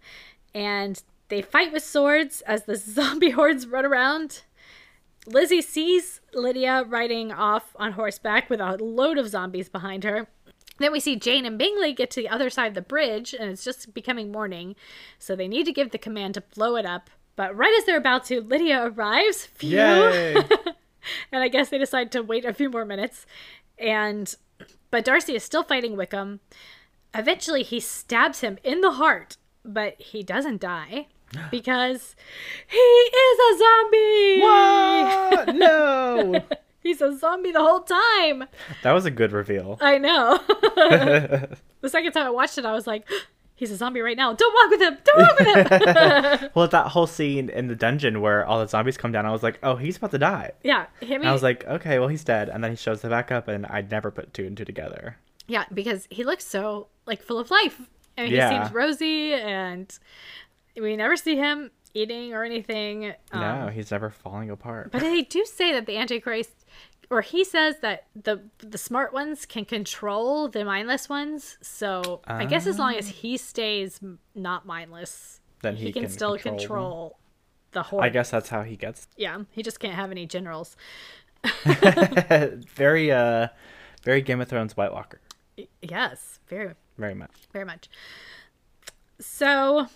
and 0.53 1.01
they 1.29 1.41
fight 1.41 1.71
with 1.71 1.83
swords 1.83 2.41
as 2.41 2.63
the 2.65 2.75
zombie 2.77 3.31
hordes 3.31 3.65
run 3.65 3.85
around. 3.85 4.43
Lizzie 5.25 5.61
sees 5.61 6.19
Lydia 6.33 6.83
riding 6.83 7.31
off 7.31 7.75
on 7.77 7.93
horseback 7.93 8.49
with 8.49 8.59
a 8.59 8.77
load 8.77 9.17
of 9.17 9.29
zombies 9.29 9.69
behind 9.69 10.03
her. 10.03 10.27
Then 10.77 10.91
we 10.91 10.99
see 10.99 11.15
Jane 11.15 11.45
and 11.45 11.57
Bingley 11.57 11.93
get 11.93 12.09
to 12.11 12.21
the 12.21 12.29
other 12.29 12.49
side 12.49 12.67
of 12.67 12.73
the 12.73 12.81
bridge, 12.81 13.33
and 13.33 13.49
it's 13.49 13.63
just 13.63 13.93
becoming 13.93 14.31
morning, 14.31 14.75
so 15.19 15.35
they 15.35 15.47
need 15.47 15.65
to 15.65 15.73
give 15.73 15.91
the 15.91 15.97
command 15.97 16.33
to 16.33 16.41
blow 16.41 16.75
it 16.75 16.85
up. 16.85 17.09
But 17.35 17.55
right 17.55 17.73
as 17.77 17.85
they're 17.85 17.97
about 17.97 18.25
to, 18.25 18.41
Lydia 18.41 18.91
arrives. 18.91 19.45
Phew! 19.45 20.43
And 21.31 21.41
I 21.41 21.47
guess 21.47 21.69
they 21.69 21.77
decide 21.77 22.11
to 22.11 22.21
wait 22.21 22.45
a 22.45 22.53
few 22.53 22.69
more 22.69 22.85
minutes. 22.85 23.25
And 23.77 24.33
but 24.89 25.05
Darcy 25.05 25.35
is 25.35 25.43
still 25.43 25.63
fighting 25.63 25.95
Wickham. 25.97 26.41
Eventually, 27.13 27.63
he 27.63 27.79
stabs 27.79 28.41
him 28.41 28.57
in 28.63 28.81
the 28.81 28.91
heart, 28.91 29.37
but 29.65 29.99
he 30.01 30.23
doesn't 30.23 30.61
die 30.61 31.07
because 31.51 32.15
he 32.67 32.77
is 32.77 33.39
a 33.39 33.57
zombie. 33.57 34.41
what? 34.41 35.55
No. 35.55 36.43
He's 36.83 36.99
a 36.99 37.15
zombie 37.15 37.51
the 37.51 37.61
whole 37.61 37.81
time. 37.81 38.45
That 38.81 38.93
was 38.93 39.05
a 39.05 39.11
good 39.11 39.31
reveal. 39.33 39.77
I 39.81 39.99
know. 39.99 40.39
the 40.47 41.89
second 41.89 42.11
time 42.13 42.25
I 42.25 42.31
watched 42.31 42.57
it, 42.57 42.65
I 42.65 42.71
was 42.73 42.87
like, 42.87 43.07
"He's 43.55 43.69
a 43.69 43.75
zombie 43.75 44.01
right 44.01 44.17
now. 44.17 44.33
Don't 44.33 44.51
walk 44.51 44.71
with 44.71 44.81
him. 44.81 44.97
Don't 45.03 45.19
walk 45.19 45.39
with 45.39 46.41
him." 46.41 46.49
Well, 46.55 46.67
that 46.67 46.87
whole 46.87 47.05
scene 47.05 47.49
in 47.49 47.67
the 47.67 47.75
dungeon 47.75 48.19
where 48.19 48.43
all 48.47 48.59
the 48.59 48.67
zombies 48.67 48.97
come 48.97 49.11
down, 49.11 49.27
I 49.27 49.31
was 49.31 49.43
like, 49.43 49.59
oh, 49.61 49.75
he's 49.75 49.97
about 49.97 50.09
to 50.11 50.17
die. 50.17 50.51
yeah, 50.63 50.87
I 51.03 51.15
I 51.17 51.31
was 51.31 51.43
like, 51.43 51.65
okay, 51.67 51.99
well, 51.99 52.07
he's 52.07 52.23
dead. 52.23 52.49
And 52.49 52.63
then 52.63 52.71
he 52.71 52.77
shows 52.77 53.01
the 53.01 53.09
back 53.09 53.31
up, 53.31 53.47
and 53.47 53.67
I'd 53.67 53.91
never 53.91 54.09
put 54.09 54.33
two 54.33 54.47
and 54.47 54.57
two 54.57 54.65
together. 54.65 55.17
Yeah, 55.47 55.65
because 55.73 56.07
he 56.09 56.23
looks 56.23 56.45
so 56.45 56.87
like 57.05 57.21
full 57.21 57.39
of 57.39 57.51
life. 57.51 57.81
I 58.17 58.23
mean, 58.23 58.33
Yeah. 58.33 58.49
he 58.49 58.55
seems 58.57 58.73
rosy, 58.73 59.33
and 59.33 59.97
we 60.75 60.95
never 60.95 61.15
see 61.17 61.35
him 61.35 61.71
eating 61.93 62.33
or 62.33 62.43
anything. 62.43 63.13
Um, 63.31 63.41
no, 63.41 63.67
he's 63.67 63.91
never 63.91 64.09
falling 64.09 64.49
apart. 64.49 64.91
but 64.91 65.01
they 65.01 65.23
do 65.23 65.45
say 65.45 65.71
that 65.73 65.85
the 65.85 65.97
Antichrist, 65.97 66.65
or 67.09 67.21
he 67.21 67.43
says 67.43 67.75
that 67.81 68.05
the 68.15 68.41
the 68.59 68.77
smart 68.77 69.13
ones 69.13 69.45
can 69.45 69.65
control 69.65 70.47
the 70.47 70.63
mindless 70.63 71.09
ones. 71.09 71.57
So 71.61 72.21
I 72.27 72.45
guess 72.45 72.67
as 72.67 72.79
long 72.79 72.95
as 72.95 73.07
he 73.07 73.35
stays 73.37 73.99
not 74.35 74.65
mindless, 74.65 75.41
Then 75.61 75.75
he, 75.75 75.85
he 75.87 75.91
can, 75.91 76.03
can 76.03 76.11
still 76.11 76.37
control 76.37 76.57
control, 76.57 77.17
the 77.71 77.83
horde. 77.83 78.03
I 78.05 78.09
guess 78.09 78.29
that's 78.29 78.49
how 78.49 78.63
he 78.63 78.75
gets. 78.75 79.07
Yeah, 79.17 79.39
he 79.51 79.63
just 79.63 79.79
can't 79.79 79.95
have 79.95 80.11
any 80.11 80.25
generals. 80.25 80.75
very, 82.75 83.11
uh, 83.11 83.47
very 84.03 84.21
Game 84.21 84.41
of 84.41 84.47
Thrones 84.47 84.75
White 84.77 84.91
Walker. 84.93 85.20
Yes, 85.81 86.39
very 86.47 86.73
Very 86.97 87.15
much. 87.15 87.31
very 87.53 87.65
much. 87.65 87.89
So, 89.19 89.87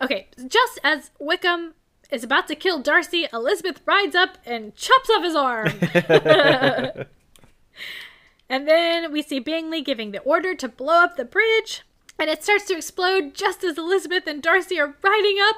okay, 0.00 0.28
just 0.46 0.78
as 0.84 1.10
Wickham 1.18 1.74
is 2.10 2.24
about 2.24 2.46
to 2.48 2.54
kill 2.54 2.80
Darcy, 2.80 3.26
Elizabeth 3.32 3.80
rides 3.86 4.14
up 4.14 4.38
and 4.44 4.74
chops 4.76 5.10
off 5.10 5.22
his 5.24 5.34
arm. 5.34 5.72
and 8.48 8.66
then 8.68 9.12
we 9.12 9.22
see 9.22 9.38
Bingley 9.38 9.82
giving 9.82 10.10
the 10.12 10.20
order 10.20 10.54
to 10.54 10.68
blow 10.68 11.04
up 11.04 11.16
the 11.16 11.24
bridge, 11.24 11.82
and 12.18 12.28
it 12.28 12.42
starts 12.42 12.64
to 12.66 12.76
explode 12.76 13.34
just 13.34 13.64
as 13.64 13.78
Elizabeth 13.78 14.26
and 14.26 14.42
Darcy 14.42 14.78
are 14.80 14.94
riding 15.02 15.38
up, 15.40 15.56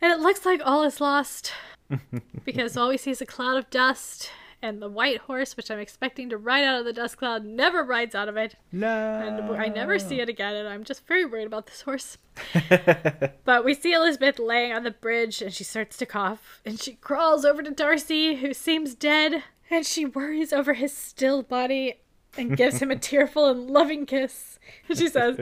and 0.00 0.12
it 0.12 0.20
looks 0.20 0.44
like 0.46 0.60
all 0.64 0.82
is 0.82 1.00
lost 1.00 1.52
because 2.44 2.76
all 2.76 2.88
we 2.88 2.96
see 2.96 3.10
is 3.10 3.20
a 3.20 3.26
cloud 3.26 3.56
of 3.56 3.70
dust. 3.70 4.30
And 4.62 4.82
the 4.82 4.90
white 4.90 5.20
horse, 5.20 5.56
which 5.56 5.70
I'm 5.70 5.78
expecting 5.78 6.28
to 6.28 6.36
ride 6.36 6.64
out 6.64 6.80
of 6.80 6.84
the 6.84 6.92
dust 6.92 7.16
cloud, 7.16 7.44
never 7.44 7.82
rides 7.82 8.14
out 8.14 8.28
of 8.28 8.36
it. 8.36 8.56
No. 8.70 8.86
And 8.88 9.56
I 9.56 9.68
never 9.68 9.98
see 9.98 10.20
it 10.20 10.28
again, 10.28 10.54
and 10.54 10.68
I'm 10.68 10.84
just 10.84 11.06
very 11.06 11.24
worried 11.24 11.46
about 11.46 11.66
this 11.66 11.80
horse. 11.82 12.18
but 13.44 13.64
we 13.64 13.72
see 13.72 13.92
Elizabeth 13.92 14.38
laying 14.38 14.72
on 14.72 14.84
the 14.84 14.90
bridge, 14.90 15.40
and 15.40 15.52
she 15.52 15.64
starts 15.64 15.96
to 15.96 16.06
cough, 16.06 16.60
and 16.66 16.78
she 16.78 16.94
crawls 16.94 17.46
over 17.46 17.62
to 17.62 17.70
Darcy, 17.70 18.36
who 18.36 18.52
seems 18.52 18.94
dead, 18.94 19.44
and 19.70 19.86
she 19.86 20.04
worries 20.04 20.52
over 20.52 20.74
his 20.74 20.94
still 20.94 21.42
body 21.42 22.00
and 22.36 22.56
gives 22.56 22.80
him 22.80 22.90
a 22.90 22.96
tearful 22.98 23.48
and 23.48 23.70
loving 23.70 24.06
kiss. 24.06 24.58
And 24.88 24.98
she 24.98 25.08
says, 25.08 25.40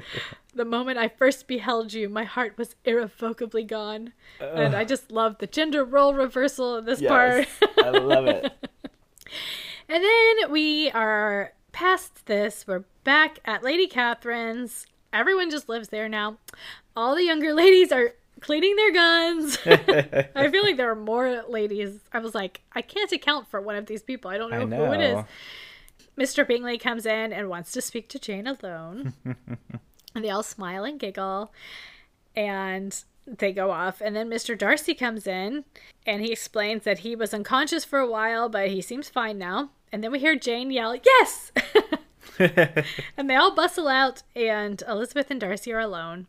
The 0.54 0.64
moment 0.64 0.98
I 0.98 1.08
first 1.08 1.46
beheld 1.46 1.92
you, 1.92 2.08
my 2.08 2.24
heart 2.24 2.56
was 2.56 2.76
irrevocably 2.84 3.64
gone. 3.64 4.12
And 4.40 4.74
I 4.74 4.84
just 4.84 5.10
love 5.10 5.38
the 5.38 5.46
gender 5.46 5.84
role 5.84 6.14
reversal 6.14 6.76
in 6.76 6.84
this 6.84 7.02
part. 7.02 7.46
Yes, 7.60 7.70
I 7.84 7.90
love 7.90 8.26
it. 8.26 8.52
And 9.88 10.04
then 10.04 10.50
we 10.50 10.90
are 10.90 11.52
past 11.72 12.26
this. 12.26 12.66
We're 12.66 12.84
back 13.04 13.38
at 13.44 13.62
Lady 13.62 13.86
Catherine's. 13.86 14.86
Everyone 15.12 15.50
just 15.50 15.68
lives 15.68 15.88
there 15.88 16.08
now. 16.08 16.38
All 16.96 17.14
the 17.14 17.24
younger 17.24 17.54
ladies 17.54 17.92
are 17.92 18.14
cleaning 18.40 18.76
their 18.76 18.92
guns. 18.92 19.58
I 19.66 20.48
feel 20.50 20.62
like 20.62 20.76
there 20.76 20.90
are 20.90 20.96
more 20.96 21.44
ladies. 21.48 22.00
I 22.12 22.18
was 22.18 22.34
like, 22.34 22.60
I 22.72 22.82
can't 22.82 23.10
account 23.12 23.48
for 23.48 23.60
one 23.60 23.76
of 23.76 23.86
these 23.86 24.02
people. 24.02 24.30
I 24.30 24.38
don't 24.38 24.50
know, 24.50 24.84
I 24.84 24.86
who 24.86 24.92
it 24.92 25.00
is. 25.00 25.24
Mr. 26.18 26.46
Bingley 26.46 26.78
comes 26.78 27.06
in 27.06 27.32
and 27.32 27.48
wants 27.48 27.72
to 27.72 27.80
speak 27.80 28.08
to 28.08 28.18
Jane 28.18 28.46
alone. 28.46 29.14
and 29.24 30.24
they 30.24 30.30
all 30.30 30.42
smile 30.42 30.84
and 30.84 30.98
giggle. 30.98 31.52
And 32.34 33.02
they 33.38 33.52
go 33.52 33.70
off. 33.70 34.00
And 34.00 34.16
then 34.16 34.28
Mr. 34.28 34.56
Darcy 34.56 34.94
comes 34.94 35.26
in 35.26 35.64
and 36.06 36.22
he 36.22 36.32
explains 36.32 36.84
that 36.84 37.00
he 37.00 37.14
was 37.14 37.34
unconscious 37.34 37.84
for 37.84 37.98
a 37.98 38.10
while, 38.10 38.48
but 38.48 38.68
he 38.68 38.80
seems 38.80 39.08
fine 39.08 39.38
now. 39.38 39.70
And 39.92 40.02
then 40.02 40.12
we 40.12 40.18
hear 40.18 40.36
Jane 40.36 40.70
yell, 40.70 40.96
Yes! 41.04 41.52
and 42.38 43.28
they 43.28 43.34
all 43.34 43.54
bustle 43.54 43.88
out, 43.88 44.22
and 44.36 44.82
Elizabeth 44.86 45.30
and 45.30 45.40
Darcy 45.40 45.72
are 45.72 45.80
alone. 45.80 46.26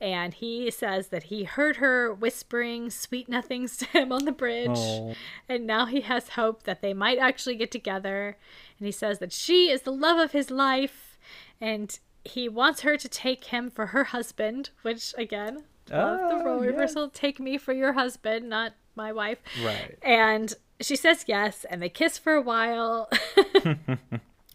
And 0.00 0.32
he 0.32 0.70
says 0.70 1.08
that 1.08 1.24
he 1.24 1.44
heard 1.44 1.76
her 1.76 2.12
whispering 2.12 2.88
sweet 2.88 3.28
nothings 3.28 3.76
to 3.78 3.84
him 3.86 4.12
on 4.12 4.24
the 4.24 4.32
bridge. 4.32 4.70
Oh. 4.72 5.14
And 5.48 5.66
now 5.66 5.84
he 5.84 6.00
has 6.00 6.30
hope 6.30 6.62
that 6.62 6.80
they 6.80 6.94
might 6.94 7.18
actually 7.18 7.56
get 7.56 7.70
together. 7.70 8.38
And 8.78 8.86
he 8.86 8.92
says 8.92 9.18
that 9.18 9.32
she 9.32 9.70
is 9.70 9.82
the 9.82 9.92
love 9.92 10.18
of 10.18 10.32
his 10.32 10.50
life. 10.50 11.18
And 11.60 11.98
he 12.24 12.48
wants 12.48 12.80
her 12.80 12.96
to 12.96 13.08
take 13.08 13.44
him 13.44 13.70
for 13.70 13.86
her 13.86 14.04
husband, 14.04 14.70
which, 14.82 15.14
again, 15.18 15.64
love 15.98 16.30
the 16.30 16.36
Oh, 16.36 16.44
role 16.44 16.64
yes. 16.64 16.72
reversal. 16.72 17.08
Take 17.08 17.40
me 17.40 17.58
for 17.58 17.72
your 17.72 17.94
husband, 17.94 18.48
not 18.48 18.74
my 18.96 19.12
wife. 19.12 19.38
Right. 19.64 19.96
And 20.02 20.54
she 20.80 20.96
says 20.96 21.24
yes, 21.26 21.64
and 21.68 21.82
they 21.82 21.88
kiss 21.88 22.18
for 22.18 22.34
a 22.34 22.42
while. 22.42 23.08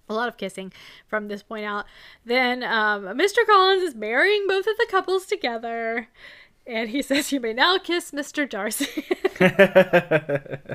a 0.10 0.14
lot 0.14 0.28
of 0.28 0.38
kissing 0.38 0.72
from 1.08 1.28
this 1.28 1.44
point 1.44 1.66
out. 1.66 1.86
Then 2.26 2.64
um, 2.64 3.04
Mr. 3.04 3.46
Collins 3.46 3.84
is 3.84 3.96
marrying 3.96 4.46
both 4.48 4.68
of 4.68 4.78
the 4.78 4.88
couples 4.90 5.26
together. 5.26 6.08
And 6.68 6.90
he 6.90 7.04
says, 7.04 7.32
You 7.32 7.40
may 7.40 7.54
now 7.54 7.78
kiss 7.78 8.10
Mr. 8.12 8.50
Darcy. 8.50 9.06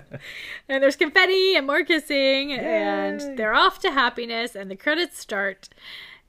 and 0.68 0.82
there's 0.82 0.96
confetti 0.96 1.56
and 1.56 1.66
more 1.66 1.84
kissing. 1.84 2.50
Yay. 2.50 2.58
And 2.58 3.36
they're 3.36 3.54
off 3.54 3.80
to 3.80 3.90
happiness. 3.90 4.54
And 4.54 4.70
the 4.70 4.76
credits 4.76 5.18
start. 5.18 5.68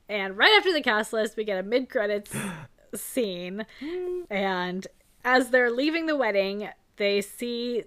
And 0.08 0.36
right 0.36 0.52
after 0.58 0.72
the 0.72 0.82
cast 0.82 1.12
list, 1.12 1.36
we 1.36 1.44
get 1.44 1.58
a 1.58 1.62
mid 1.62 1.88
credits 1.88 2.34
scene. 2.94 3.66
Mm. 3.80 4.26
And 4.30 4.86
as 5.24 5.50
they're 5.50 5.70
leaving 5.70 6.06
the 6.06 6.16
wedding, 6.16 6.68
they 6.96 7.20
see 7.20 7.84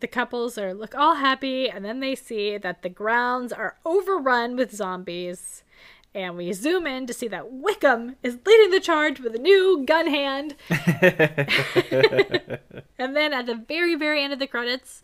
the 0.00 0.06
couples 0.08 0.58
are 0.58 0.74
look 0.74 0.94
all 0.94 1.16
happy 1.16 1.70
and 1.70 1.84
then 1.84 2.00
they 2.00 2.16
see 2.16 2.58
that 2.58 2.82
the 2.82 2.88
grounds 2.88 3.52
are 3.52 3.76
overrun 3.84 4.56
with 4.56 4.74
zombies 4.74 5.62
and 6.14 6.36
we 6.36 6.52
zoom 6.52 6.86
in 6.86 7.06
to 7.06 7.12
see 7.12 7.26
that 7.28 7.50
Wickham 7.50 8.16
is 8.22 8.38
leading 8.46 8.70
the 8.70 8.80
charge 8.80 9.18
with 9.18 9.34
a 9.34 9.38
new 9.38 9.84
gun 9.84 10.06
hand. 10.06 10.54
and 12.98 13.16
then 13.16 13.32
at 13.32 13.46
the 13.46 13.56
very, 13.66 13.96
very 13.96 14.22
end 14.22 14.32
of 14.32 14.38
the 14.38 14.46
credits, 14.46 15.02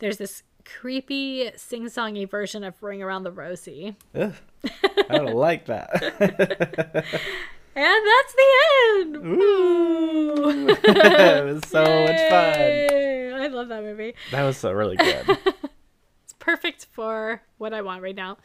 there's 0.00 0.16
this 0.16 0.42
creepy 0.64 1.50
sing-songy 1.56 2.28
version 2.28 2.64
of 2.64 2.82
Ring 2.82 3.00
Around 3.02 3.22
the 3.22 3.30
Rosie. 3.30 3.94
Ugh, 4.16 4.34
I 5.08 5.18
don't 5.18 5.36
like 5.36 5.66
that. 5.66 7.04
And 7.78 8.06
that's 8.06 8.34
the 8.34 8.48
end. 8.90 9.16
Ooh. 9.16 10.68
it 10.84 11.44
was 11.44 11.62
so 11.68 11.82
much 11.82 12.20
fun. 12.28 13.40
I 13.40 13.46
love 13.52 13.68
that 13.68 13.82
movie. 13.84 14.14
That 14.32 14.42
was 14.42 14.56
so 14.56 14.72
really 14.72 14.96
good. 14.96 15.38
It's 16.24 16.32
perfect 16.40 16.86
for 16.92 17.40
what 17.58 17.72
I 17.72 17.80
want 17.82 18.02
right 18.02 18.14
now. 18.16 18.36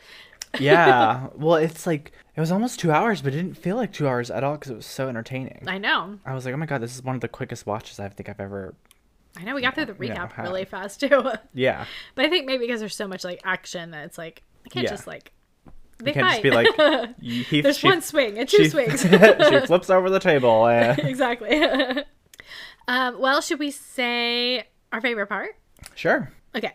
Yeah. 0.59 1.27
Well, 1.35 1.55
it's 1.55 1.87
like 1.87 2.11
it 2.35 2.39
was 2.39 2.51
almost 2.51 2.79
two 2.79 2.91
hours, 2.91 3.21
but 3.21 3.33
it 3.33 3.37
didn't 3.37 3.57
feel 3.57 3.75
like 3.75 3.91
two 3.91 4.07
hours 4.07 4.29
at 4.31 4.43
all 4.43 4.53
because 4.53 4.71
it 4.71 4.75
was 4.75 4.85
so 4.85 5.09
entertaining. 5.09 5.63
I 5.67 5.77
know. 5.79 6.19
I 6.25 6.33
was 6.35 6.45
like, 6.45 6.53
oh 6.53 6.57
my 6.57 6.65
god, 6.67 6.81
this 6.81 6.95
is 6.95 7.03
one 7.03 7.15
of 7.15 7.21
the 7.21 7.27
quickest 7.27 7.65
watches 7.65 7.99
I 7.99 8.07
think 8.09 8.29
I've 8.29 8.39
ever. 8.39 8.75
I 9.35 9.43
know 9.43 9.55
we 9.55 9.61
got 9.61 9.73
through 9.75 9.85
the 9.85 9.93
recap 9.93 10.31
how- 10.33 10.43
really 10.43 10.63
fast 10.65 10.99
too. 10.99 11.23
Yeah. 11.55 11.85
but 12.15 12.25
I 12.25 12.29
think 12.29 12.45
maybe 12.45 12.65
because 12.67 12.79
there's 12.81 12.95
so 12.95 13.07
much 13.07 13.23
like 13.23 13.41
action 13.43 13.89
that 13.91 14.05
it's 14.05 14.17
like 14.19 14.43
I 14.65 14.69
can't 14.69 14.83
Yeah. 14.83 14.91
just 14.91 15.07
like 15.07 15.31
they 16.03 16.11
You 16.11 16.13
can't 16.13 16.27
fight. 16.27 16.43
just 16.43 16.43
be 16.43 16.51
like, 16.51 17.15
he, 17.49 17.61
there's 17.61 17.77
she, 17.77 17.87
one 17.87 18.01
swing 18.01 18.37
and 18.39 18.47
two 18.49 18.63
she, 18.65 18.69
swings. 18.69 19.01
she 19.01 19.59
flips 19.65 19.89
over 19.89 20.09
the 20.09 20.19
table. 20.19 20.67
And... 20.67 20.97
exactly. 21.07 21.61
um, 22.87 23.19
well, 23.19 23.41
should 23.41 23.59
we 23.59 23.71
say 23.71 24.67
our 24.91 25.01
favorite 25.01 25.27
part? 25.27 25.55
Sure. 25.95 26.31
Okay. 26.55 26.73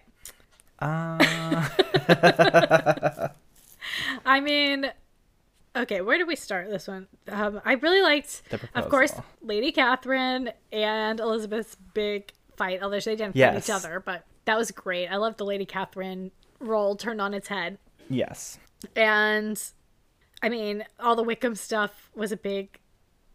Uh, 0.81 1.19
I 4.25 4.41
mean, 4.41 4.91
okay, 5.77 6.01
where 6.01 6.19
do 6.19 6.27
we 6.27 6.37
start 6.37 6.71
this 6.71 6.87
one? 6.89 7.07
Um, 7.29 7.61
I 7.65 7.73
really 7.75 8.03
liked, 8.03 8.43
The 8.51 8.61
of 8.75 8.89
course. 8.89 9.13
Lady 9.43 9.73
Catherine 9.73 10.51
and 10.73 11.21
Elizabeth's 11.21 11.77
big 11.95 12.33
fight. 12.57 12.83
Although 12.83 13.01
they 13.01 13.17
didn't 13.17 13.37
fight 13.37 13.57
each 13.57 13.71
other, 13.71 14.01
but 14.05 14.25
that 14.45 14.57
was 14.57 14.71
great. 14.71 15.09
I 15.09 15.17
love 15.17 15.37
the 15.37 15.45
Lady 15.45 15.65
Catherine 15.67 16.31
role 16.61 16.97
turned 16.97 17.21
on 17.21 17.35
its 17.35 17.49
head. 17.49 17.79
yes. 18.09 18.59
And 18.97 19.63
I 20.43 20.49
mean, 20.49 20.85
all 21.01 21.17
the 21.17 21.23
Wickham 21.23 21.55
stuff 21.55 22.11
was 22.15 22.33
a 22.33 22.37
big 22.37 22.79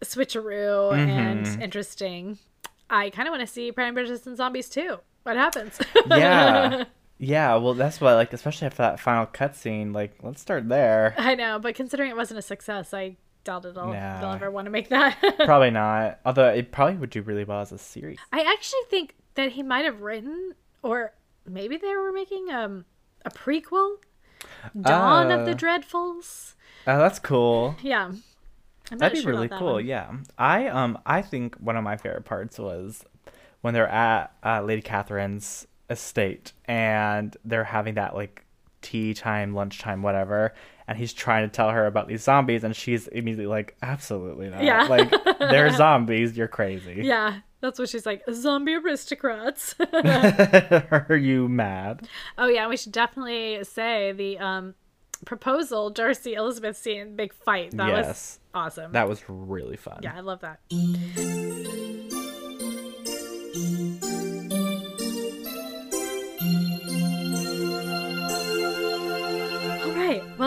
switcheroo 0.04 0.94
and 0.98 1.46
Mm-hmm. 1.46 1.62
interesting. 1.62 2.39
I 2.89 3.10
kind 3.10 3.28
of 3.28 3.32
want 3.32 3.41
to 3.41 3.48
see 3.48 3.72
Pride 3.72 3.88
and 3.88 3.96
Prejudice 3.96 4.26
and 4.28 4.38
Zombies 4.38 4.70
too. 4.70 4.98
What 5.24 5.36
happens? 5.38 5.80
Yeah. 6.08 6.86
Yeah. 7.20 7.56
Well, 7.56 7.74
that's 7.76 8.02
why, 8.02 8.16
like, 8.16 8.34
especially 8.34 8.66
after 8.66 8.80
that 8.80 9.00
final 9.00 9.26
cutscene, 9.26 9.94
like, 9.94 10.16
let's 10.24 10.41
start 10.41 10.68
there. 10.68 11.14
I 11.18 11.36
know, 11.36 11.58
but 11.58 11.74
considering 11.74 12.10
it 12.10 12.18
wasn't 12.18 12.39
a 12.39 12.41
success, 12.41 12.94
I 12.94 13.16
doubt 13.46 13.64
it'll 13.66 13.94
Nah. 13.94 14.20
they'll 14.20 14.32
ever 14.32 14.52
want 14.52 14.66
to 14.66 14.72
make 14.72 14.89
that. 14.89 15.18
Probably 15.46 15.70
not. 15.70 16.20
Although 16.26 16.50
it 16.50 16.74
probably 16.74 16.98
would 16.98 17.12
do 17.12 17.22
really 17.22 17.46
well 17.46 17.62
as 17.62 17.72
a 17.72 17.78
series. 17.78 18.18
I 18.34 18.41
actually 18.41 18.82
think 18.89 19.16
that 19.36 19.54
he 19.54 19.64
might 19.64 19.86
have 19.86 20.02
written, 20.02 20.54
or 20.82 21.14
maybe 21.48 21.78
they 21.78 21.96
were 21.96 22.12
making 22.12 22.52
um 22.52 22.84
a 23.24 23.30
prequel, 23.30 23.98
Dawn 24.80 25.32
of 25.32 25.46
the. 25.46 25.54
Dreadfuls. 25.54 26.56
Oh, 26.88 26.98
that's 26.98 27.20
cool. 27.20 27.76
Yeah, 27.82 28.12
That'd 28.91 29.16
be 29.18 29.22
sure 29.22 29.32
really 29.32 29.48
that 29.48 29.60
cool. 29.60 29.74
one. 29.76 29.86
Yeah. 29.86 30.12
I 30.38 30.68
um 30.68 30.98
I 31.06 31.22
think 31.22 31.56
one 31.56 31.78
of 31.78 31.84
my 31.84 31.98
favorite 31.98 32.26
parts 32.26 32.60
was 32.60 33.06
when 33.62 33.74
they're 33.74 33.88
at 33.88 34.34
uh, 34.44 34.62
Lady 34.62 34.82
Catherine's 34.82 35.68
estate 35.89 36.54
and 36.66 37.36
they're 37.46 37.64
having 37.64 37.94
that 37.96 38.16
like 38.16 38.43
tea 38.84 39.13
time, 39.15 39.55
lunchtime, 39.55 40.03
whatever, 40.03 40.53
and 40.88 40.97
he's 40.97 41.13
trying 41.13 41.49
to 41.49 41.51
tell 41.51 41.71
her 41.71 41.88
about 41.88 42.07
these 42.07 42.21
zombies, 42.23 42.63
and 42.63 42.75
she's 42.75 43.07
immediately 43.07 43.47
like, 43.47 43.75
"Absolutely 43.81 44.49
not! 44.49 44.63
Yeah. 44.63 44.84
Like 44.84 45.11
they're 45.39 45.69
zombies. 45.75 46.38
You're 46.38 46.47
crazy. 46.47 47.01
Yeah, 47.03 47.39
that's 47.61 47.79
what 47.79 47.89
she's 47.89 48.05
like. 48.05 48.21
Zombie 48.31 48.75
aristocrats. 48.75 49.75
Are 51.09 51.17
you 51.19 51.47
mad?" 51.47 52.07
oh 52.38 52.47
yeah, 52.47 52.67
we 52.67 52.77
should 52.77 52.91
definitely 52.91 53.63
say 53.63 54.11
the 54.11 54.38
um 54.38 54.75
proposal 55.25 55.89
Darcy 55.89 56.34
Elizabeth 56.34 56.77
scene 56.77 57.15
big 57.15 57.34
fight. 57.34 57.71
That 57.71 57.91
was 57.91 58.05
yes, 58.05 58.39
awesome. 58.53 58.91
that 58.91 59.07
was 59.07 59.23
really 59.27 59.77
fun. 59.77 60.01
yeah, 60.03 60.13
I 60.15 60.19
love 60.19 60.41
that. 60.41 60.59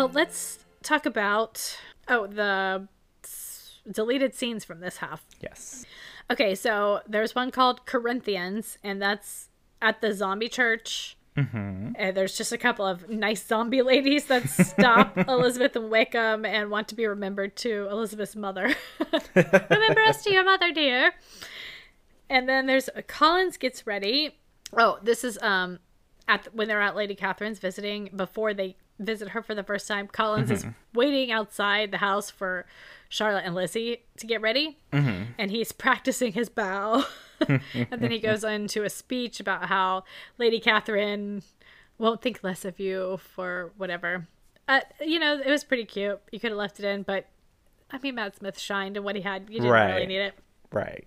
Well, 0.06 0.14
let's 0.14 0.64
talk 0.84 1.04
about 1.04 1.76
oh 2.06 2.28
the 2.28 2.86
deleted 3.90 4.36
scenes 4.36 4.64
from 4.64 4.78
this 4.78 4.98
half. 4.98 5.24
Yes. 5.40 5.84
Okay, 6.30 6.54
so 6.54 7.00
there's 7.08 7.34
one 7.34 7.50
called 7.50 7.86
Corinthians, 7.86 8.78
and 8.84 9.02
that's 9.02 9.48
at 9.82 10.00
the 10.00 10.14
zombie 10.14 10.48
church. 10.48 11.16
Mm-hmm. 11.36 11.92
And 11.96 12.16
there's 12.16 12.38
just 12.38 12.52
a 12.52 12.56
couple 12.56 12.86
of 12.86 13.10
nice 13.10 13.44
zombie 13.44 13.82
ladies 13.82 14.26
that 14.26 14.48
stop 14.48 15.18
Elizabeth 15.28 15.74
and 15.74 15.90
Wickham 15.90 16.44
and 16.44 16.70
want 16.70 16.86
to 16.88 16.94
be 16.94 17.06
remembered 17.06 17.56
to 17.56 17.88
Elizabeth's 17.90 18.36
mother. 18.36 18.76
Remember 19.34 20.02
us 20.06 20.22
to 20.22 20.32
your 20.32 20.44
mother, 20.44 20.72
dear. 20.72 21.14
And 22.30 22.48
then 22.48 22.66
there's 22.66 22.88
Collins 23.08 23.56
gets 23.56 23.88
ready. 23.88 24.38
Oh, 24.72 25.00
this 25.02 25.24
is 25.24 25.36
um 25.42 25.80
at 26.28 26.54
when 26.54 26.68
they're 26.68 26.80
at 26.80 26.94
Lady 26.94 27.16
Catherine's 27.16 27.58
visiting 27.58 28.10
before 28.14 28.54
they 28.54 28.76
visit 28.98 29.30
her 29.30 29.42
for 29.42 29.54
the 29.54 29.62
first 29.62 29.86
time. 29.88 30.08
Collins 30.08 30.50
is 30.50 30.66
waiting 30.94 31.30
outside 31.30 31.90
the 31.90 31.98
house 31.98 32.30
for 32.30 32.66
Charlotte 33.08 33.44
and 33.44 33.54
Lizzie 33.54 34.02
to 34.16 34.26
get 34.26 34.40
ready, 34.40 34.78
and 34.92 35.50
he's 35.50 35.72
practicing 35.72 36.32
his 36.32 36.48
bow. 36.48 37.04
and 37.48 37.60
then 37.90 38.10
he 38.10 38.18
goes 38.18 38.44
into 38.44 38.82
a 38.84 38.90
speech 38.90 39.40
about 39.40 39.66
how 39.66 40.04
Lady 40.38 40.58
Catherine 40.58 41.42
won't 41.98 42.22
think 42.22 42.42
less 42.42 42.64
of 42.64 42.80
you 42.80 43.18
for 43.18 43.72
whatever. 43.76 44.26
Uh, 44.68 44.80
you 45.00 45.18
know, 45.18 45.38
it 45.38 45.50
was 45.50 45.64
pretty 45.64 45.84
cute. 45.84 46.20
You 46.32 46.40
could 46.40 46.50
have 46.50 46.58
left 46.58 46.80
it 46.80 46.86
in, 46.86 47.02
but 47.02 47.26
I 47.90 47.98
mean, 47.98 48.16
Matt 48.16 48.36
Smith 48.36 48.58
shined 48.58 48.96
in 48.96 49.04
what 49.04 49.14
he 49.14 49.22
had. 49.22 49.48
You 49.48 49.60
didn't 49.60 49.70
really 49.70 50.06
need 50.06 50.20
it. 50.20 50.34
Right. 50.72 51.06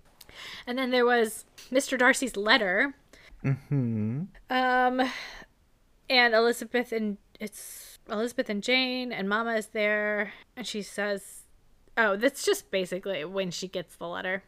And 0.65 0.77
then 0.77 0.91
there 0.91 1.05
was 1.05 1.45
Mr. 1.71 1.97
Darcy's 1.97 2.37
letter. 2.37 2.93
Hmm. 3.41 4.23
Um, 4.49 5.11
and 6.09 6.33
Elizabeth 6.33 6.91
and 6.91 7.17
it's 7.39 7.99
Elizabeth 8.09 8.49
and 8.49 8.61
Jane 8.63 9.11
and 9.11 9.29
Mama 9.29 9.55
is 9.55 9.67
there, 9.67 10.33
and 10.55 10.65
she 10.67 10.81
says, 10.81 11.43
"Oh, 11.97 12.15
that's 12.15 12.45
just 12.45 12.71
basically 12.71 13.23
when 13.25 13.51
she 13.51 13.67
gets 13.67 13.95
the 13.95 14.07
letter. 14.07 14.43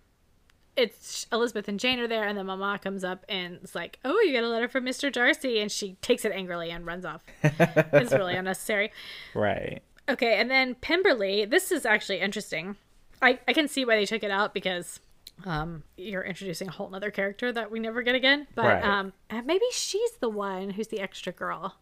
it's 0.77 1.27
Elizabeth 1.33 1.67
and 1.67 1.79
Jane 1.79 1.99
are 1.99 2.07
there, 2.07 2.25
and 2.27 2.37
then 2.37 2.45
Mama 2.45 2.79
comes 2.81 3.03
up 3.03 3.25
and 3.27 3.59
it's 3.61 3.75
like, 3.75 3.99
"Oh, 4.05 4.19
you 4.21 4.33
got 4.33 4.43
a 4.43 4.49
letter 4.49 4.67
from 4.69 4.85
Mister 4.85 5.09
Darcy," 5.09 5.59
and 5.59 5.69
she 5.71 5.93
takes 6.01 6.23
it 6.25 6.31
angrily 6.31 6.71
and 6.71 6.85
runs 6.85 7.03
off. 7.05 7.23
it's 7.43 8.13
really 8.13 8.35
unnecessary. 8.35 8.91
Right. 9.35 9.81
Okay, 10.09 10.39
and 10.39 10.49
then 10.49 10.75
Pemberley. 10.75 11.45
This 11.45 11.71
is 11.71 11.85
actually 11.85 12.19
interesting. 12.21 12.77
I 13.21 13.39
I 13.47 13.53
can 13.53 13.67
see 13.67 13.85
why 13.85 13.95
they 13.97 14.05
took 14.05 14.23
it 14.23 14.31
out 14.31 14.53
because 14.53 14.99
um 15.45 15.83
you're 15.97 16.23
introducing 16.23 16.67
a 16.67 16.71
whole 16.71 16.93
other 16.95 17.11
character 17.11 17.51
that 17.51 17.69
we 17.71 17.79
never 17.79 18.01
get 18.01 18.15
again. 18.15 18.47
But 18.55 18.65
Right. 18.65 18.83
um 18.83 19.13
maybe 19.45 19.65
she's 19.71 20.11
the 20.19 20.29
one 20.29 20.71
who's 20.71 20.87
the 20.87 20.99
extra 21.01 21.31
girl 21.33 21.75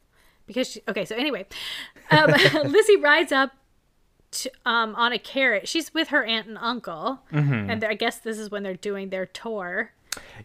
because 0.49 0.67
she, 0.71 0.81
okay. 0.89 1.05
So 1.05 1.15
anyway, 1.15 1.45
um, 2.11 2.31
Lizzie 2.65 2.97
rides 2.97 3.31
up 3.31 3.51
to, 4.31 4.51
um, 4.65 4.95
on 4.95 5.13
a 5.13 5.19
carrot. 5.19 5.67
She's 5.67 5.93
with 5.93 6.07
her 6.09 6.25
aunt 6.25 6.47
and 6.47 6.57
uncle, 6.57 7.19
Mm-hmm. 7.31 7.69
and 7.69 7.83
I 7.83 7.93
guess 7.93 8.17
this 8.19 8.37
is 8.39 8.49
when 8.51 8.63
they're 8.63 8.73
doing 8.75 9.09
their 9.09 9.25
tour. 9.25 9.91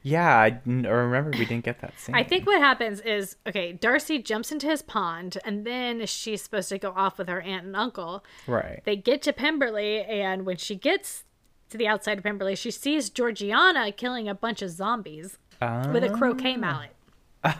Yeah, 0.02 0.28
I 0.36 0.61
remember 0.66 1.30
we 1.30 1.46
didn't 1.46 1.64
get 1.64 1.80
that 1.80 1.98
scene. 1.98 2.14
I 2.14 2.22
think 2.22 2.46
what 2.46 2.61
happens 2.61 3.00
is 3.00 3.36
okay, 3.48 3.72
Darcy 3.72 4.18
jumps 4.18 4.52
into 4.52 4.66
his 4.66 4.82
pond, 4.82 5.38
and 5.44 5.66
then 5.66 6.05
she's 6.07 6.42
supposed 6.42 6.68
to 6.68 6.78
go 6.78 6.92
off 6.94 7.16
with 7.18 7.28
her 7.28 7.40
aunt 7.40 7.64
and 7.64 7.74
uncle. 7.74 8.22
Right. 8.46 8.82
They 8.84 8.94
get 8.96 9.22
to 9.22 9.32
Pemberley, 9.32 10.02
and 10.02 10.44
when 10.44 10.59
she 10.59 10.76
gets 10.76 11.24
to 11.70 11.78
the 11.78 11.88
outside 11.88 12.18
of 12.18 12.24
Pemberley, 12.24 12.55
she 12.57 12.70
sees 12.70 13.09
Georgiana 13.09 13.90
killing 13.90 14.28
a 14.28 14.34
bunch 14.34 14.61
of 14.61 14.70
zombies 14.70 15.38
with 15.61 16.05
a 16.05 16.11
croquet 16.16 16.57
mallet. 16.57 16.90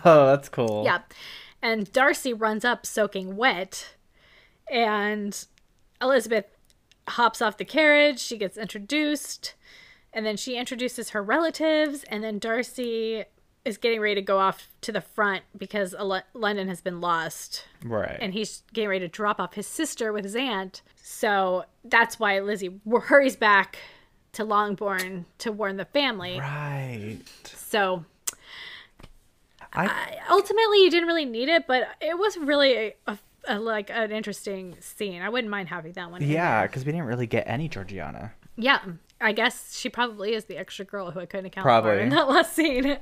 Oh, 0.05 0.27
that's 0.29 0.49
cool. 0.49 0.83
Yeah. 0.85 1.01
And 1.65 1.91
Darcy 1.93 2.33
runs 2.35 2.65
up 2.65 2.85
soaking 2.85 3.37
wet, 3.37 3.95
and 4.71 5.47
Elizabeth 6.01 6.45
hops 7.09 7.41
off 7.41 7.57
the 7.57 7.65
carriage. 7.65 8.21
She 8.21 8.37
gets 8.37 8.57
introduced, 8.59 9.55
and 10.13 10.27
then 10.27 10.37
she 10.37 10.57
introduces 10.57 11.11
her 11.11 11.23
relatives, 11.23 12.05
and 12.05 12.23
then 12.23 12.39
Darcy 12.39 13.25
is 13.65 13.79
getting 13.79 13.99
ready 14.01 14.17
to 14.17 14.23
go 14.23 14.39
off 14.39 14.69
to 14.83 14.93
the 14.93 15.01
front 15.01 15.43
because 15.57 15.95
London 16.35 16.69
has 16.69 16.83
been 16.83 17.01
lost 17.01 17.65
Right. 17.83 18.19
and 18.21 18.35
he's 18.35 18.63
getting 18.75 18.91
ready 18.91 19.07
to 19.07 19.09
drop 19.09 19.41
off 19.41 19.55
his 19.55 19.67
sister 19.67 20.13
with 20.13 20.23
his 20.25 20.37
aunt. 20.37 20.83
So 21.03 21.65
that's 21.83 22.21
why 22.21 22.39
Lizzie 22.41 22.79
hurries 23.05 23.37
back 23.37 23.79
to 24.33 24.45
Longbourn 24.45 25.25
to 25.39 25.51
warn 25.51 25.79
the 25.79 25.87
family. 25.87 26.39
right. 26.39 27.21
So 27.47 28.05
I 29.75 29.87
I- 29.87 30.19
ultimately, 30.31 30.83
you 30.85 30.91
didn't 30.91 31.09
really 31.09 31.25
need 31.25 31.49
it, 31.49 31.67
but 31.67 31.89
it 32.01 32.19
was 32.19 32.37
really 32.37 32.75
a, 32.77 32.95
a, 33.07 33.19
a- 33.49 33.59
like 33.59 33.91
an 33.91 34.13
interesting 34.13 34.77
scene. 34.81 35.21
I 35.23 35.29
wouldn't 35.29 35.51
mind 35.51 35.69
having 35.69 35.93
that 35.93 36.11
one. 36.11 36.23
yeah, 36.23 36.67
because 36.67 36.85
we 36.85 36.93
didn't 36.93 37.07
really 37.07 37.27
get 37.27 37.45
any 37.47 37.69
Georgiana. 37.69 38.33
yeah. 38.57 38.81
I 39.21 39.33
guess 39.33 39.77
she 39.79 39.89
probably 39.89 40.35
is 40.35 40.47
the 40.47 40.59
extra 40.59 40.85
girl 40.85 41.11
who 41.13 41.21
I 41.21 41.25
couldn't 41.27 41.47
account 41.47 41.63
for 41.65 41.69
Probably. 41.69 42.03
in 42.03 42.09
that 42.11 42.29
last 42.29 42.53
scene. 42.53 42.99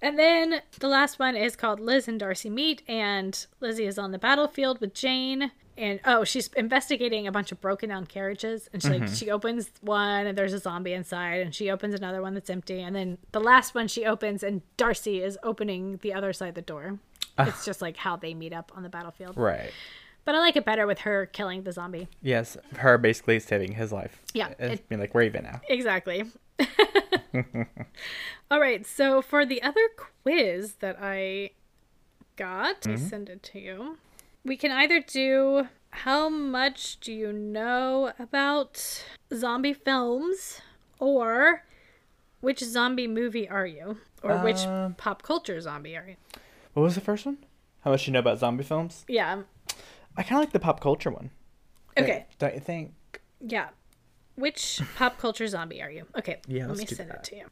And 0.00 0.18
then 0.18 0.62
the 0.80 0.88
last 0.88 1.18
one 1.20 1.36
is 1.36 1.54
called 1.54 1.78
Liz 1.78 2.08
and 2.08 2.18
Darcy 2.18 2.50
Meet, 2.50 2.82
and 2.88 3.46
Lizzie 3.60 3.84
is 3.86 3.98
on 3.98 4.10
the 4.10 4.18
battlefield 4.18 4.80
with 4.80 4.94
Jane. 4.94 5.52
And 5.76 6.00
oh, 6.04 6.24
she's 6.24 6.48
investigating 6.48 7.26
a 7.26 7.32
bunch 7.32 7.50
of 7.50 7.60
broken 7.60 7.88
down 7.88 8.06
carriages, 8.06 8.68
and 8.72 8.82
she 8.82 8.88
like 8.88 9.02
mm-hmm. 9.02 9.14
she 9.14 9.30
opens 9.30 9.70
one, 9.80 10.26
and 10.26 10.36
there's 10.36 10.52
a 10.52 10.58
zombie 10.58 10.92
inside, 10.92 11.40
and 11.40 11.54
she 11.54 11.70
opens 11.70 11.94
another 11.94 12.20
one 12.20 12.34
that's 12.34 12.50
empty, 12.50 12.80
and 12.80 12.94
then 12.94 13.18
the 13.32 13.40
last 13.40 13.74
one 13.74 13.88
she 13.88 14.04
opens, 14.04 14.42
and 14.42 14.60
Darcy 14.76 15.22
is 15.22 15.38
opening 15.42 15.98
the 16.02 16.12
other 16.12 16.32
side 16.32 16.50
of 16.50 16.54
the 16.54 16.62
door. 16.62 16.98
Ah. 17.38 17.48
It's 17.48 17.64
just 17.64 17.80
like 17.80 17.96
how 17.96 18.16
they 18.16 18.34
meet 18.34 18.52
up 18.52 18.70
on 18.74 18.82
the 18.82 18.90
battlefield. 18.90 19.36
Right. 19.36 19.70
But 20.24 20.34
I 20.34 20.38
like 20.38 20.56
it 20.56 20.64
better 20.64 20.86
with 20.86 21.00
her 21.00 21.26
killing 21.26 21.62
the 21.64 21.72
zombie. 21.72 22.08
Yes, 22.20 22.56
her 22.76 22.96
basically 22.96 23.40
saving 23.40 23.72
his 23.72 23.92
life. 23.92 24.20
Yeah, 24.34 24.48
I 24.60 24.64
it- 24.64 24.90
mean, 24.90 25.00
like, 25.00 25.14
we're 25.14 25.22
even 25.22 25.44
now. 25.44 25.60
Exactly. 25.68 26.24
All 28.50 28.60
right, 28.60 28.86
so 28.86 29.22
for 29.22 29.44
the 29.44 29.62
other 29.62 29.88
quiz 29.96 30.74
that 30.74 30.98
I 31.00 31.50
got, 32.36 32.86
I 32.86 32.90
mm-hmm. 32.90 33.06
send 33.06 33.30
it 33.30 33.42
to 33.44 33.58
you. 33.58 33.98
We 34.44 34.56
can 34.56 34.72
either 34.72 35.00
do 35.00 35.68
how 35.90 36.28
much 36.28 36.98
do 37.00 37.12
you 37.12 37.32
know 37.32 38.12
about 38.18 39.04
zombie 39.32 39.72
films 39.74 40.60
or 40.98 41.64
which 42.40 42.60
zombie 42.60 43.06
movie 43.06 43.48
are 43.48 43.66
you? 43.66 43.98
Or 44.22 44.38
which 44.38 44.58
Um, 44.60 44.94
pop 44.94 45.22
culture 45.22 45.60
zombie 45.60 45.96
are 45.96 46.06
you? 46.08 46.16
What 46.74 46.82
was 46.82 46.94
the 46.94 47.00
first 47.00 47.26
one? 47.26 47.38
How 47.82 47.90
much 47.90 48.06
you 48.06 48.12
know 48.12 48.18
about 48.20 48.38
zombie 48.38 48.64
films? 48.64 49.04
Yeah. 49.08 49.42
I 50.16 50.22
kind 50.22 50.34
of 50.40 50.40
like 50.46 50.52
the 50.52 50.60
pop 50.60 50.80
culture 50.80 51.10
one. 51.10 51.30
Don't- 51.96 52.04
Okay. 52.04 52.26
Don't 52.38 52.54
you 52.54 52.60
think? 52.60 53.20
Yeah. 53.40 53.68
Which 54.34 54.80
pop 54.96 55.18
culture 55.18 55.46
zombie 55.46 55.82
are 55.82 55.90
you? 55.90 56.06
Okay. 56.16 56.40
Yeah, 56.48 56.66
let 56.66 56.78
me 56.78 56.86
send 56.86 57.10
that. 57.10 57.18
it 57.18 57.24
to 57.24 57.36
you. 57.36 57.46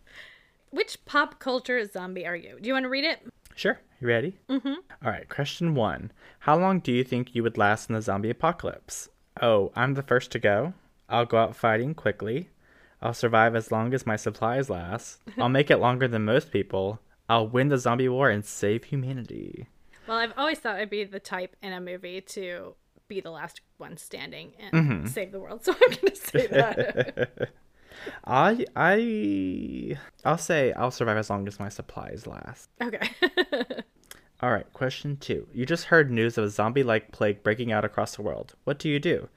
Which 0.71 1.05
pop 1.05 1.39
culture 1.39 1.85
zombie 1.87 2.27
are 2.27 2.37
you? 2.37 2.59
Do 2.61 2.67
you 2.69 2.73
want 2.73 2.85
to 2.85 2.89
read 2.89 3.05
it? 3.05 3.21
Sure. 3.55 3.81
You 4.01 4.09
ready? 4.09 4.39
Mm-hmm. 4.49 4.69
All 5.05 5.11
right. 5.11 5.29
Question 5.29 5.75
one. 5.75 6.13
How 6.41 6.57
long 6.59 6.81
do 6.81 6.93
you 6.93 7.05
think 7.05 7.35
you 7.35 7.43
would 7.43 7.59
last 7.59 7.89
in 7.91 7.95
the 7.95 8.03
zombie 8.03 8.31
apocalypse? 8.31 9.09
Oh, 9.43 9.73
I'm 9.77 9.95
the 9.95 10.03
first 10.03 10.31
to 10.33 10.39
go. 10.39 10.73
I'll 11.09 11.27
go 11.27 11.39
out 11.39 11.57
fighting 11.57 11.95
quickly. 11.95 12.49
I'll 13.03 13.15
survive 13.15 13.55
as 13.57 13.71
long 13.73 13.93
as 13.95 14.07
my 14.07 14.17
supplies 14.17 14.71
last. 14.71 15.21
I'll 15.39 15.49
make 15.49 15.71
it 15.71 15.79
longer 15.79 16.07
than 16.09 16.25
most 16.25 16.51
people. 16.53 17.01
I'll 17.29 17.47
win 17.49 17.69
the 17.69 17.79
zombie 17.79 18.09
war 18.09 18.31
and 18.31 18.45
save 18.45 18.85
humanity. 18.85 19.67
Well, 20.07 20.19
I've 20.19 20.33
always 20.37 20.59
thought 20.59 20.77
I'd 20.77 20.91
be 20.91 21.05
the 21.05 21.21
type 21.21 21.55
in 21.63 21.73
a 21.73 21.81
movie 21.81 22.21
to 22.23 22.75
be 23.09 23.21
the 23.21 23.31
last 23.31 23.61
one 23.79 23.97
standing 23.97 24.53
and 24.59 24.73
Mm-hmm. 24.73 25.07
save 25.07 25.33
the 25.33 25.41
world. 25.41 25.61
So 25.65 25.73
I'm 25.73 25.89
going 25.91 26.13
to 26.13 26.17
say 26.17 26.47
that. 26.49 27.51
I 28.25 28.65
I 28.77 29.99
I'll 30.25 30.39
say 30.39 30.73
I'll 30.73 30.91
survive 30.91 31.17
as 31.17 31.31
long 31.31 31.47
as 31.49 31.59
my 31.61 31.69
supplies 31.69 32.27
last. 32.27 32.71
okay. 32.83 33.11
All 34.43 34.51
right, 34.51 34.73
question 34.73 35.19
2. 35.19 35.49
You 35.53 35.67
just 35.67 35.85
heard 35.85 36.11
news 36.11 36.39
of 36.39 36.45
a 36.45 36.49
zombie-like 36.49 37.13
plague 37.13 37.43
breaking 37.43 37.73
out 37.73 37.85
across 37.85 38.17
the 38.17 38.23
world. 38.23 38.55
What 38.65 38.79
do 38.79 38.89
you 38.89 38.99
do? 38.99 39.29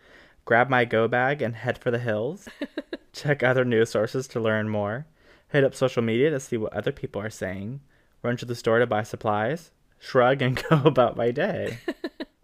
Grab 0.46 0.70
my 0.70 0.86
go 0.86 1.10
bag 1.10 1.42
and 1.42 1.56
head 1.58 1.78
for 1.78 1.92
the 1.92 2.00
hills? 2.00 2.48
Check 3.12 3.44
other 3.44 3.66
news 3.66 3.90
sources 3.90 4.30
to 4.30 4.40
learn 4.40 4.70
more? 4.70 5.06
Hit 5.50 5.66
up 5.66 5.76
social 5.76 6.02
media 6.02 6.30
to 6.30 6.40
see 6.40 6.56
what 6.56 6.72
other 6.74 6.94
people 6.94 7.22
are 7.22 7.30
saying? 7.30 7.82
Run 8.22 8.38
to 8.38 8.46
the 8.46 8.56
store 8.56 8.80
to 8.80 8.88
buy 8.88 9.04
supplies? 9.04 9.72
Shrug 10.00 10.42
and 10.42 10.62
go 10.70 10.82
about 10.86 11.18
my 11.18 11.32
day? 11.32 11.80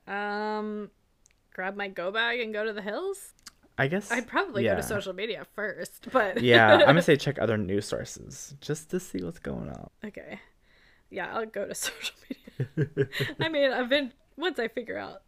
um, 0.05 0.91
grab 1.53 1.78
my 1.78 1.88
go 1.88 2.11
bag 2.11 2.41
and 2.41 2.53
go 2.53 2.65
to 2.65 2.74
the 2.74 2.82
hills. 2.82 3.34
I 3.80 3.88
guess 3.88 4.12
I'd 4.12 4.28
probably 4.28 4.64
go 4.64 4.76
to 4.76 4.84
social 4.84 5.14
media 5.14 5.46
first, 5.56 6.08
but 6.12 6.42
Yeah, 6.42 6.84
I'm 6.86 6.96
to 6.96 7.02
say 7.02 7.16
check 7.26 7.40
other 7.40 7.58
news 7.58 7.86
sources 7.88 8.56
just 8.62 8.90
to 8.92 9.00
see 9.00 9.24
what's 9.24 9.40
going 9.40 9.70
on. 9.70 9.90
okay. 10.06 10.40
Yeah, 11.10 11.34
I'll 11.36 11.46
go 11.46 11.66
to 11.68 11.74
social 11.88 12.16
media. 12.78 13.08
I 13.40 13.50
mean, 13.50 13.72
I've 13.72 13.90
been 13.90 14.14
once 14.38 14.60
I 14.60 14.68
figure 14.68 14.98
out, 14.98 15.24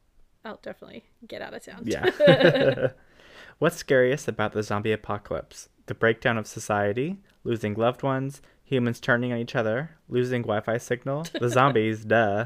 I'll 0.45 0.59
definitely 0.61 1.05
get 1.27 1.41
out 1.41 1.53
of 1.53 1.63
town. 1.65 1.83
Yeah. 1.85 2.89
What's 3.59 3.75
scariest 3.77 4.27
about 4.27 4.53
the 4.53 4.63
zombie 4.63 4.91
apocalypse? 4.91 5.69
The 5.85 5.93
breakdown 5.95 6.37
of 6.37 6.47
society, 6.47 7.17
losing 7.43 7.73
loved 7.75 8.01
ones, 8.03 8.41
humans 8.63 8.99
turning 8.99 9.31
on 9.33 9.39
each 9.39 9.55
other, 9.55 9.91
losing 10.09 10.41
Wi 10.43 10.61
Fi 10.61 10.77
signal, 10.77 11.25
the 11.39 11.49
zombies, 11.49 12.05
duh. 12.05 12.45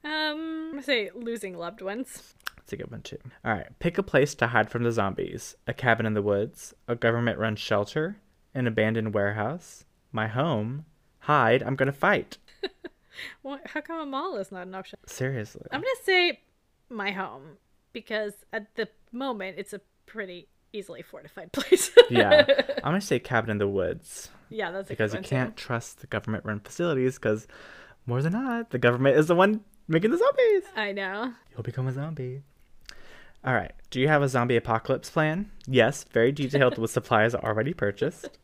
I'm 0.04 0.70
gonna 0.70 0.82
say 0.82 1.10
losing 1.14 1.56
loved 1.58 1.82
ones. 1.82 2.34
That's 2.70 2.80
a 2.80 2.84
good 2.84 2.90
one 2.92 3.02
too. 3.02 3.18
Alright, 3.44 3.76
pick 3.80 3.98
a 3.98 4.02
place 4.04 4.32
to 4.36 4.46
hide 4.46 4.70
from 4.70 4.84
the 4.84 4.92
zombies. 4.92 5.56
A 5.66 5.74
cabin 5.74 6.06
in 6.06 6.14
the 6.14 6.22
woods, 6.22 6.72
a 6.86 6.94
government 6.94 7.36
run 7.36 7.56
shelter, 7.56 8.18
an 8.54 8.68
abandoned 8.68 9.12
warehouse, 9.12 9.84
my 10.12 10.28
home. 10.28 10.84
Hide, 11.20 11.64
I'm 11.64 11.74
gonna 11.74 11.90
fight. 11.92 12.38
What? 13.42 13.60
How 13.66 13.80
come 13.82 14.00
a 14.00 14.06
mall 14.06 14.36
is 14.36 14.50
not 14.52 14.66
an 14.68 14.74
option? 14.74 14.98
Seriously. 15.04 15.66
I'm 15.72 15.80
gonna 15.80 15.90
say 16.04 16.40
my 16.88 17.10
home 17.10 17.58
because 17.92 18.32
at 18.52 18.74
the 18.76 18.88
moment 19.12 19.56
it's 19.58 19.72
a 19.72 19.80
pretty 20.06 20.46
easily 20.72 21.02
fortified 21.02 21.50
place. 21.52 21.90
yeah. 22.08 22.44
I'm 22.78 22.82
gonna 22.92 23.00
say 23.00 23.18
cabin 23.18 23.50
in 23.50 23.58
the 23.58 23.68
woods. 23.68 24.30
yeah, 24.48 24.70
that's 24.70 24.88
a 24.88 24.92
because 24.92 25.12
you 25.12 25.20
can't 25.20 25.56
trust 25.56 26.00
the 26.00 26.06
government 26.06 26.44
run 26.46 26.60
facilities 26.60 27.16
because 27.16 27.46
more 28.06 28.22
than 28.22 28.32
not 28.32 28.70
the 28.70 28.78
government 28.78 29.16
is 29.18 29.26
the 29.26 29.34
one 29.34 29.64
making 29.88 30.12
the 30.12 30.16
zombies 30.18 30.62
I 30.76 30.92
know. 30.92 31.34
you'll 31.52 31.64
become 31.64 31.88
a 31.88 31.92
zombie 31.92 32.42
all 33.44 33.54
right 33.54 33.72
do 33.90 34.00
you 34.00 34.08
have 34.08 34.22
a 34.22 34.28
zombie 34.28 34.56
apocalypse 34.56 35.10
plan 35.10 35.50
yes 35.66 36.04
very 36.04 36.32
detailed 36.32 36.78
with 36.78 36.90
supplies 36.98 37.34
already 37.34 37.72
purchased 37.72 38.38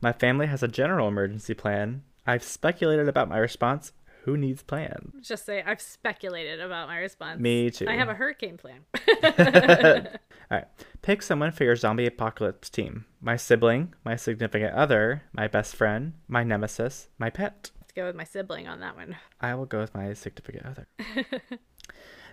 my 0.00 0.12
family 0.12 0.46
has 0.46 0.62
a 0.62 0.68
general 0.68 1.08
emergency 1.08 1.54
plan 1.54 2.02
i've 2.26 2.42
speculated 2.42 3.08
about 3.08 3.28
my 3.28 3.38
response 3.38 3.92
who 4.24 4.36
needs 4.36 4.62
plans 4.62 5.26
Just 5.26 5.46
say 5.46 5.62
I've 5.62 5.80
speculated 5.80 6.60
about 6.60 6.88
my 6.88 6.98
response. 6.98 7.40
Me 7.40 7.70
too. 7.70 7.86
I 7.88 7.94
have 7.94 8.10
a 8.10 8.14
hurricane 8.14 8.58
plan. 8.58 8.84
all 10.50 10.58
right 10.58 10.66
pick 11.00 11.22
someone 11.22 11.50
for 11.50 11.64
your 11.64 11.76
zombie 11.76 12.04
apocalypse 12.06 12.68
team 12.68 13.06
my 13.22 13.36
sibling 13.36 13.94
my 14.04 14.16
significant 14.16 14.74
other 14.74 15.22
my 15.32 15.48
best 15.48 15.74
friend 15.74 16.12
my 16.26 16.44
nemesis 16.44 17.08
my 17.18 17.30
pet 17.30 17.70
Let's 17.80 17.92
go 17.92 18.04
with 18.04 18.16
my 18.16 18.24
sibling 18.24 18.68
on 18.68 18.80
that 18.80 18.96
one. 18.96 19.16
I 19.40 19.54
will 19.54 19.64
go 19.64 19.80
with 19.80 19.94
my 19.94 20.12
significant 20.12 20.66
other. 20.66 20.86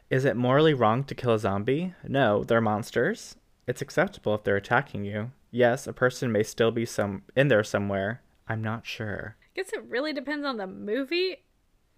Is 0.09 0.25
it 0.25 0.35
morally 0.35 0.73
wrong 0.73 1.03
to 1.05 1.15
kill 1.15 1.33
a 1.33 1.39
zombie? 1.39 1.93
No, 2.07 2.43
they're 2.43 2.61
monsters. 2.61 3.35
It's 3.67 3.81
acceptable 3.81 4.35
if 4.35 4.43
they're 4.43 4.55
attacking 4.57 5.03
you. 5.03 5.31
Yes, 5.51 5.87
a 5.87 5.93
person 5.93 6.31
may 6.31 6.43
still 6.43 6.71
be 6.71 6.85
some 6.85 7.23
in 7.35 7.47
there 7.47 7.63
somewhere. 7.63 8.21
I'm 8.47 8.61
not 8.63 8.85
sure. 8.85 9.35
I 9.41 9.47
guess 9.55 9.73
it 9.73 9.83
really 9.89 10.13
depends 10.13 10.45
on 10.45 10.57
the 10.57 10.67
movie. 10.67 11.37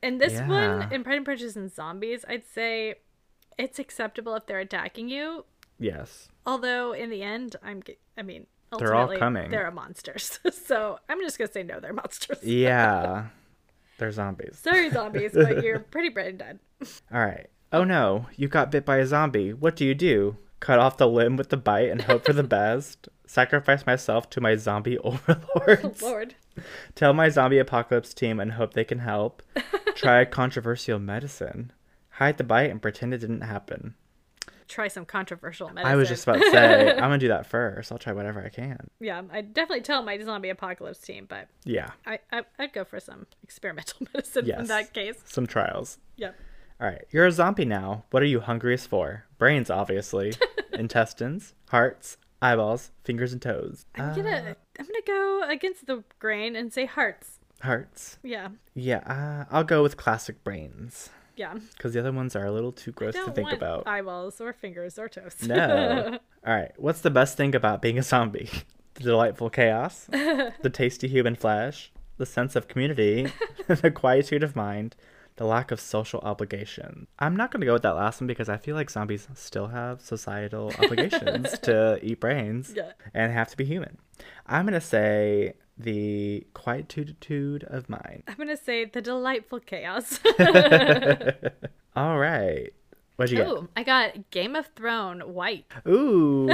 In 0.02 0.20
this 0.20 0.34
Yeah. 0.34 0.48
one, 0.48 0.92
in 0.94 1.04
Pride 1.04 1.18
and 1.18 1.26
Prejudice 1.26 1.56
and 1.56 1.72
Zombies, 1.72 2.24
I'd 2.30 2.46
say 2.46 2.96
it's 3.58 3.80
acceptable 3.80 4.36
if 4.36 4.46
they're 4.46 4.60
attacking 4.60 5.10
you. 5.10 5.46
Yes. 5.80 6.30
Although 6.46 6.94
in 6.94 7.10
the 7.10 7.24
end, 7.24 7.56
I'm. 7.64 7.82
I 8.18 8.22
mean, 8.22 8.48
They're 8.78 8.96
all 8.96 9.16
coming. 9.18 9.50
They're 9.52 9.70
monsters, 9.72 10.40
so 10.66 11.00
I'm 11.10 11.20
just 11.22 11.38
gonna 11.38 11.52
say 11.52 11.64
no. 11.64 11.80
They're 11.80 11.94
monsters. 11.94 12.44
Yeah. 12.44 13.28
they're 13.98 14.12
zombies. 14.12 14.60
Sorry, 14.62 14.90
zombies, 14.92 15.32
but 15.34 15.64
you're 15.64 15.80
pretty 15.80 16.10
brain 16.10 16.38
dead. 16.38 16.60
All 17.12 17.20
right. 17.26 17.48
Oh 17.72 17.84
no, 17.84 18.28
you 18.36 18.48
got 18.48 18.72
bit 18.72 18.86
by 18.86 18.98
a 18.98 19.06
zombie. 19.06 19.54
What 19.54 19.76
do 19.76 19.86
you 19.86 19.94
do? 19.96 20.38
Cut 20.60 20.80
off 20.80 20.98
the 20.98 21.08
limb 21.08 21.36
with 21.38 21.50
the 21.50 21.58
bite 21.58 21.90
and 21.90 22.02
hope 22.02 22.26
for 22.26 22.34
the 22.34 22.44
best? 22.44 23.08
Sacrifice 23.28 23.86
myself 23.86 24.30
to 24.32 24.42
my 24.42 24.56
zombie 24.56 24.98
overlords? 25.04 26.02
Lord. 26.02 26.36
Tell 26.96 27.14
my 27.14 27.30
zombie 27.30 27.60
apocalypse 27.60 28.14
team 28.14 28.40
and 28.40 28.54
hope 28.54 28.74
they 28.74 28.84
can 28.86 29.00
help. 29.00 29.44
Try 29.96 30.26
controversial 30.26 30.98
medicine. 30.98 31.72
Hide 32.12 32.38
the 32.38 32.44
bite 32.44 32.72
and 32.72 32.82
pretend 32.82 33.14
it 33.14 33.20
didn't 33.20 33.42
happen. 33.42 33.94
Try 34.68 34.88
some 34.88 35.06
controversial 35.06 35.70
medicine. 35.70 35.92
I 35.92 35.96
was 35.96 36.10
just 36.10 36.24
about 36.28 36.42
to 36.42 36.52
say, 36.52 36.92
I'm 36.92 36.98
gonna 37.00 37.18
do 37.20 37.28
that 37.28 37.46
first. 37.46 37.92
I'll 37.92 37.98
try 37.98 38.12
whatever 38.14 38.44
I 38.44 38.50
can. 38.50 38.90
Yeah, 39.00 39.22
I'd 39.32 39.54
definitely 39.54 39.84
tell 39.84 40.02
my 40.04 40.18
zombie 40.20 40.50
apocalypse 40.50 41.00
team, 41.00 41.26
but 41.30 41.48
Yeah, 41.64 41.92
I, 42.06 42.20
I 42.32 42.42
I'd 42.58 42.74
go 42.74 42.84
for 42.84 43.00
some 43.00 43.28
experimental 43.44 44.08
medicine 44.14 44.50
in 44.50 44.66
that 44.68 44.94
case. 44.94 45.18
some 45.26 45.46
trials. 45.48 46.00
Yep. 46.16 46.36
All 46.80 46.88
right, 46.88 47.04
you're 47.10 47.26
a 47.26 47.32
zombie 47.32 47.66
now. 47.66 48.04
What 48.12 48.22
are 48.22 48.28
you 48.28 48.40
hungriest 48.40 48.88
for? 48.88 49.26
Brains, 49.38 49.70
obviously. 49.70 50.34
Intestines, 50.74 51.54
hearts, 51.70 52.18
eyeballs, 52.42 52.92
fingers, 53.04 53.34
and 53.34 53.42
toes. 53.42 53.86
I'm 53.96 54.16
gonna 54.16 54.30
Uh. 54.52 54.54
I'm 54.80 54.86
gonna 54.86 55.02
go 55.08 55.44
against 55.50 55.88
the 55.88 56.04
grain 56.20 56.56
and 56.56 56.72
say 56.72 56.86
hearts. 56.86 57.40
Hearts. 57.64 58.20
Yeah. 58.22 58.50
Yeah, 58.76 58.98
uh, 59.08 59.46
I'll 59.50 59.64
go 59.64 59.82
with 59.82 59.98
classic 59.98 60.44
brains 60.44 61.10
Yeah. 61.36 61.56
because 61.76 61.94
the 61.94 62.00
other 62.00 62.12
ones 62.12 62.36
are 62.36 62.46
a 62.46 62.52
little 62.52 62.72
too 62.72 62.92
gross 62.92 63.16
to 63.16 63.22
Don't 63.22 63.34
think 63.34 63.48
want 63.48 63.58
about. 63.58 63.88
eyeballs 63.88 64.40
or 64.40 64.54
fingers 64.54 65.00
or 65.00 65.10
toes. 65.10 65.36
No. 65.42 66.20
All 66.46 66.54
right. 66.54 66.72
What's 66.78 67.02
the 67.02 67.10
best 67.10 67.36
thing 67.38 67.56
about 67.56 67.82
being 67.82 67.98
a 67.98 68.04
zombie? 68.04 68.50
The 68.94 69.04
delightful 69.04 69.52
chaos, 69.52 70.06
the 70.10 70.72
tasty 70.74 71.08
human 71.08 71.36
flesh, 71.36 71.92
the 72.18 72.26
sense 72.26 72.56
of 72.56 72.68
community, 72.68 73.32
the 73.68 73.92
quietude 73.92 74.42
of 74.42 74.56
mind, 74.56 74.96
the 75.38 75.46
lack 75.46 75.72
of 75.72 75.80
social 75.80 76.20
obligation. 76.22 77.08
I'm 77.20 77.36
not 77.36 77.52
going 77.52 77.62
to 77.62 77.66
go 77.66 77.74
with 77.74 77.84
that 77.84 77.96
last 77.96 78.20
one 78.22 78.28
because 78.28 78.50
I 78.50 78.58
feel 78.58 78.76
like 78.76 78.90
zombies 78.90 79.28
still 79.36 79.68
have 79.68 80.02
societal 80.02 80.72
obligations 80.80 81.58
to 81.60 82.00
eat 82.04 82.20
brains 82.20 82.74
Yeah. 82.76 82.92
and 83.14 83.32
have 83.32 83.48
to 83.50 83.58
be 83.58 83.66
human. 83.66 83.98
I'm 84.46 84.66
going 84.66 84.74
to 84.74 84.82
say 84.82 85.54
the 85.78 86.46
quietude 86.56 87.64
of 87.68 87.88
mind. 87.88 88.24
I'm 88.28 88.36
gonna 88.36 88.58
say 88.58 88.86
the 88.86 89.00
delightful 89.00 89.60
chaos. 89.60 90.20
All 91.96 92.18
right. 92.18 92.72
What'd 93.16 93.32
you 93.32 93.38
get? 93.44 93.48
Ooh, 93.48 93.70
I 93.76 93.84
got 93.84 94.30
Game 94.32 94.56
of 94.56 94.68
Thrones 94.76 95.24
wight. 95.26 95.66
Ooh. 95.88 96.48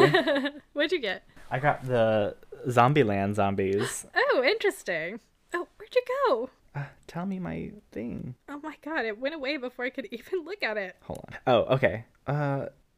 What'd 0.74 0.92
you 0.92 1.00
get? 1.00 1.24
I 1.52 1.60
got 1.60 1.86
the 1.86 2.36
Zombieland 2.68 3.36
zombies. 3.36 4.06
Oh, 4.16 4.44
interesting. 4.46 5.20
Oh, 5.54 5.68
where'd 5.78 5.94
you 5.96 6.04
go? 6.28 6.50
Uh, 6.76 6.84
tell 7.08 7.26
me 7.26 7.40
my 7.40 7.72
thing. 7.92 8.36
Oh 8.50 8.60
my 8.64 8.76
god, 8.84 9.06
it 9.06 9.18
went 9.20 9.36
away 9.36 9.58
before 9.58 9.86
I 9.86 9.90
could 9.90 10.08
even 10.12 10.44
look 10.46 10.64
at 10.64 10.78
it. 10.78 10.96
Hold 11.04 11.20
on. 11.30 11.38
Oh, 11.48 11.60
okay. 11.76 12.06
Uh, 12.26 12.66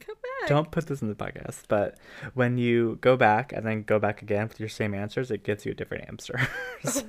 Come 0.00 0.16
back. 0.16 0.48
don't 0.48 0.70
put 0.70 0.86
this 0.86 1.02
in 1.02 1.08
the 1.08 1.14
podcast, 1.14 1.62
but 1.68 1.98
when 2.34 2.58
you 2.58 2.98
go 3.00 3.16
back 3.16 3.52
and 3.52 3.64
then 3.66 3.82
go 3.82 3.98
back 3.98 4.22
again 4.22 4.48
with 4.48 4.58
your 4.58 4.68
same 4.68 4.94
answers, 4.94 5.30
it 5.30 5.44
gets 5.44 5.64
you 5.66 5.72
a 5.72 5.74
different 5.74 6.08
answer. 6.08 6.40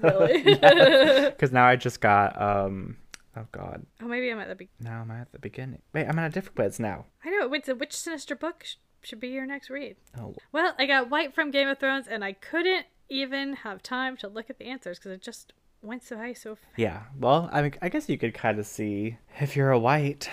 Oh 0.04 0.20
really? 0.28 0.54
Because 1.32 1.52
now 1.52 1.66
I 1.66 1.76
just 1.76 2.00
got 2.02 2.40
um. 2.40 2.98
Oh 3.36 3.48
God. 3.52 3.84
Oh, 4.02 4.06
maybe 4.08 4.30
I'm 4.30 4.38
at 4.40 4.48
the 4.48 4.54
beginning. 4.56 4.78
Now 4.94 5.02
I'm 5.02 5.10
at 5.10 5.32
the 5.32 5.40
beginning. 5.40 5.82
Wait, 5.94 6.06
I'm 6.06 6.20
at 6.20 6.28
a 6.28 6.30
different 6.34 6.56
quiz 6.56 6.80
now. 6.80 7.06
I 7.26 7.30
know. 7.32 7.48
Wait, 7.48 7.66
so 7.66 7.74
which 7.74 7.96
sinister 7.98 8.36
book 8.36 8.64
sh- 8.64 8.76
should 9.02 9.20
be 9.20 9.30
your 9.30 9.48
next 9.48 9.72
read? 9.72 9.96
Oh. 10.20 10.36
Well, 10.52 10.76
I 10.78 10.86
got 10.86 11.10
Wight 11.10 11.34
from 11.34 11.50
Game 11.50 11.68
of 11.68 11.80
Thrones, 11.80 12.08
and 12.08 12.24
I 12.24 12.34
couldn't 12.34 12.86
even 13.10 13.54
have 13.58 13.82
time 13.82 14.16
to 14.18 14.28
look 14.28 14.52
at 14.52 14.60
the 14.60 14.66
answers 14.66 15.00
because 15.00 15.12
it 15.14 15.24
just 15.24 15.54
went 15.84 16.04
so 16.04 16.18
high 16.18 16.34
so 16.34 16.56
fast. 16.56 16.68
Yeah. 16.78 17.04
Well, 17.20 17.50
I 17.52 17.62
mean, 17.62 17.74
I 17.82 17.90
guess 17.90 18.10
you 18.10 18.18
could 18.18 18.34
kind 18.34 18.60
of 18.60 18.66
see 18.66 19.18
if 19.40 19.56
you're 19.56 19.72
a 19.72 19.80
wight, 19.80 20.30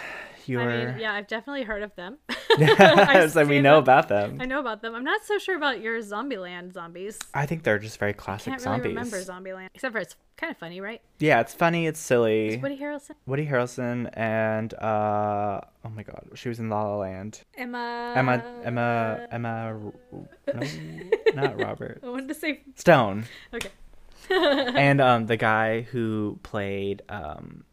you're. 0.47 0.63
I 0.63 0.87
mean, 0.93 0.99
yeah, 1.01 1.13
I've 1.15 1.27
definitely 1.29 1.65
heard 1.65 1.83
of 1.83 1.95
them. 1.97 2.19
So 2.59 3.45
we 3.47 3.61
know 3.61 3.75
them. 3.77 3.83
about 3.85 4.09
them. 4.09 4.39
I 4.41 4.45
know 4.45 4.59
about 4.59 4.83
them. 4.83 4.95
I'm 4.97 5.05
not 5.05 5.25
so 5.25 5.39
sure 5.39 5.57
about 5.57 5.81
your 5.81 6.01
Zombieland 6.03 6.73
zombies. 6.73 7.17
I 7.33 7.47
think 7.47 7.63
they're 7.63 7.79
just 7.79 7.99
very 7.99 8.13
classic 8.13 8.53
Can't 8.53 8.65
really 8.65 8.95
zombies. 8.95 9.13
remember 9.15 9.17
Zombieland, 9.23 9.69
except 9.73 9.93
for 9.93 9.99
it's 10.01 10.17
kind 10.37 10.51
of 10.51 10.57
funny, 10.59 10.81
right? 10.81 11.01
Yeah, 11.21 11.41
it's 11.41 11.55
funny. 11.55 11.87
It's 11.87 12.01
silly. 12.01 12.57
Woody 12.57 12.77
Harrelson, 12.77 13.13
Woody 13.27 13.47
Harrelson 13.47 14.11
and 14.15 14.75
uh 14.75 15.61
oh 15.85 15.89
my 15.91 16.03
god, 16.03 16.27
she 16.35 16.49
was 16.49 16.59
in 16.59 16.69
La 16.69 16.83
La 16.83 16.97
Land. 16.97 17.43
Emma, 17.57 18.15
Emma 18.17 18.43
Emma 18.65 19.27
Emma 19.31 19.81
no, 20.53 20.61
not 21.35 21.57
Robert. 21.61 22.01
I 22.03 22.09
wanted 22.09 22.29
to 22.29 22.35
say 22.35 22.63
Stone. 22.75 23.27
okay. 23.55 23.71
And 24.77 25.01
um 25.01 25.27
the 25.27 25.37
guy 25.37 25.83
who 25.83 26.39
played 26.43 27.03
um 27.09 27.65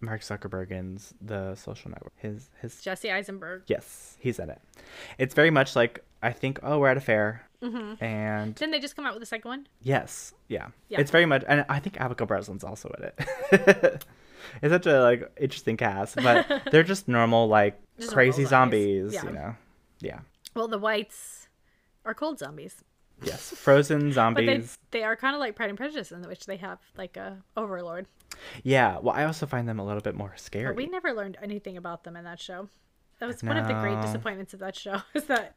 Mark 0.00 0.20
Zuckerberg 0.20 0.70
in 0.70 0.98
the 1.20 1.54
social 1.54 1.90
network. 1.90 2.12
His 2.18 2.50
his 2.60 2.80
Jesse 2.82 3.10
Eisenberg. 3.10 3.62
yes, 3.66 4.16
he's 4.20 4.38
in 4.38 4.50
it. 4.50 4.60
It's 5.18 5.34
very 5.34 5.50
much 5.50 5.74
like 5.76 6.04
I 6.22 6.32
think 6.32 6.58
oh 6.62 6.78
we're 6.78 6.88
at 6.90 6.96
a 6.96 7.00
fair. 7.00 7.42
And 8.00 8.54
Didn't 8.54 8.70
they 8.72 8.78
just 8.78 8.94
come 8.94 9.06
out 9.06 9.14
with 9.14 9.20
the 9.22 9.26
second 9.26 9.48
one? 9.48 9.66
yes, 9.82 10.32
yeah. 10.46 10.64
Mm-hmm. 10.66 10.70
Yeah. 10.90 11.00
It's 11.00 11.10
very 11.10 11.26
much 11.26 11.42
and 11.48 11.64
I 11.68 11.80
think 11.80 12.00
Abigail 12.00 12.26
Breslin's 12.26 12.62
also 12.62 12.90
in 12.98 13.04
it. 13.04 14.04
it's 14.62 14.70
such 14.72 14.86
a 14.86 15.00
like 15.02 15.32
interesting 15.40 15.76
cast, 15.76 16.14
but 16.16 16.46
they're 16.70 16.84
just 16.84 17.08
normal 17.08 17.48
like 17.48 17.80
Just 17.98 18.12
crazy 18.12 18.42
normal 18.42 18.50
zombies. 18.50 19.12
zombies, 19.12 19.14
Yeah. 19.14 19.24
you 19.24 19.32
know. 19.32 19.56
Yeah. 20.00 20.18
Well, 20.54 20.68
the 20.68 20.78
wights 20.78 21.48
are 22.04 22.14
cold 22.14 22.38
zombies, 22.38 22.84
Yes. 23.22 23.50
Frozen 23.50 24.12
zombies. 24.12 24.78
they 24.90 24.98
they 24.98 25.04
are 25.04 25.16
kind 25.16 25.34
of 25.34 25.40
like 25.40 25.56
Pride 25.56 25.70
and 25.70 25.78
Prejudice 25.78 26.12
in 26.12 26.22
which 26.22 26.46
they 26.46 26.56
have 26.58 26.78
like 26.96 27.16
a 27.16 27.38
overlord. 27.56 28.06
Yeah. 28.62 28.98
Well, 28.98 29.14
I 29.14 29.24
also 29.24 29.46
find 29.46 29.68
them 29.68 29.78
a 29.78 29.84
little 29.84 30.02
bit 30.02 30.14
more 30.14 30.34
scary. 30.36 30.66
But 30.66 30.76
we 30.76 30.86
never 30.86 31.12
learned 31.12 31.38
anything 31.42 31.76
about 31.76 32.04
them 32.04 32.16
in 32.16 32.24
that 32.24 32.40
show. 32.40 32.68
That 33.18 33.26
was 33.26 33.42
one 33.42 33.56
of 33.56 33.66
the 33.66 33.74
great 33.74 34.00
disappointments 34.02 34.52
of 34.52 34.60
that 34.60 34.76
show 34.76 35.00
is 35.14 35.24
that 35.24 35.56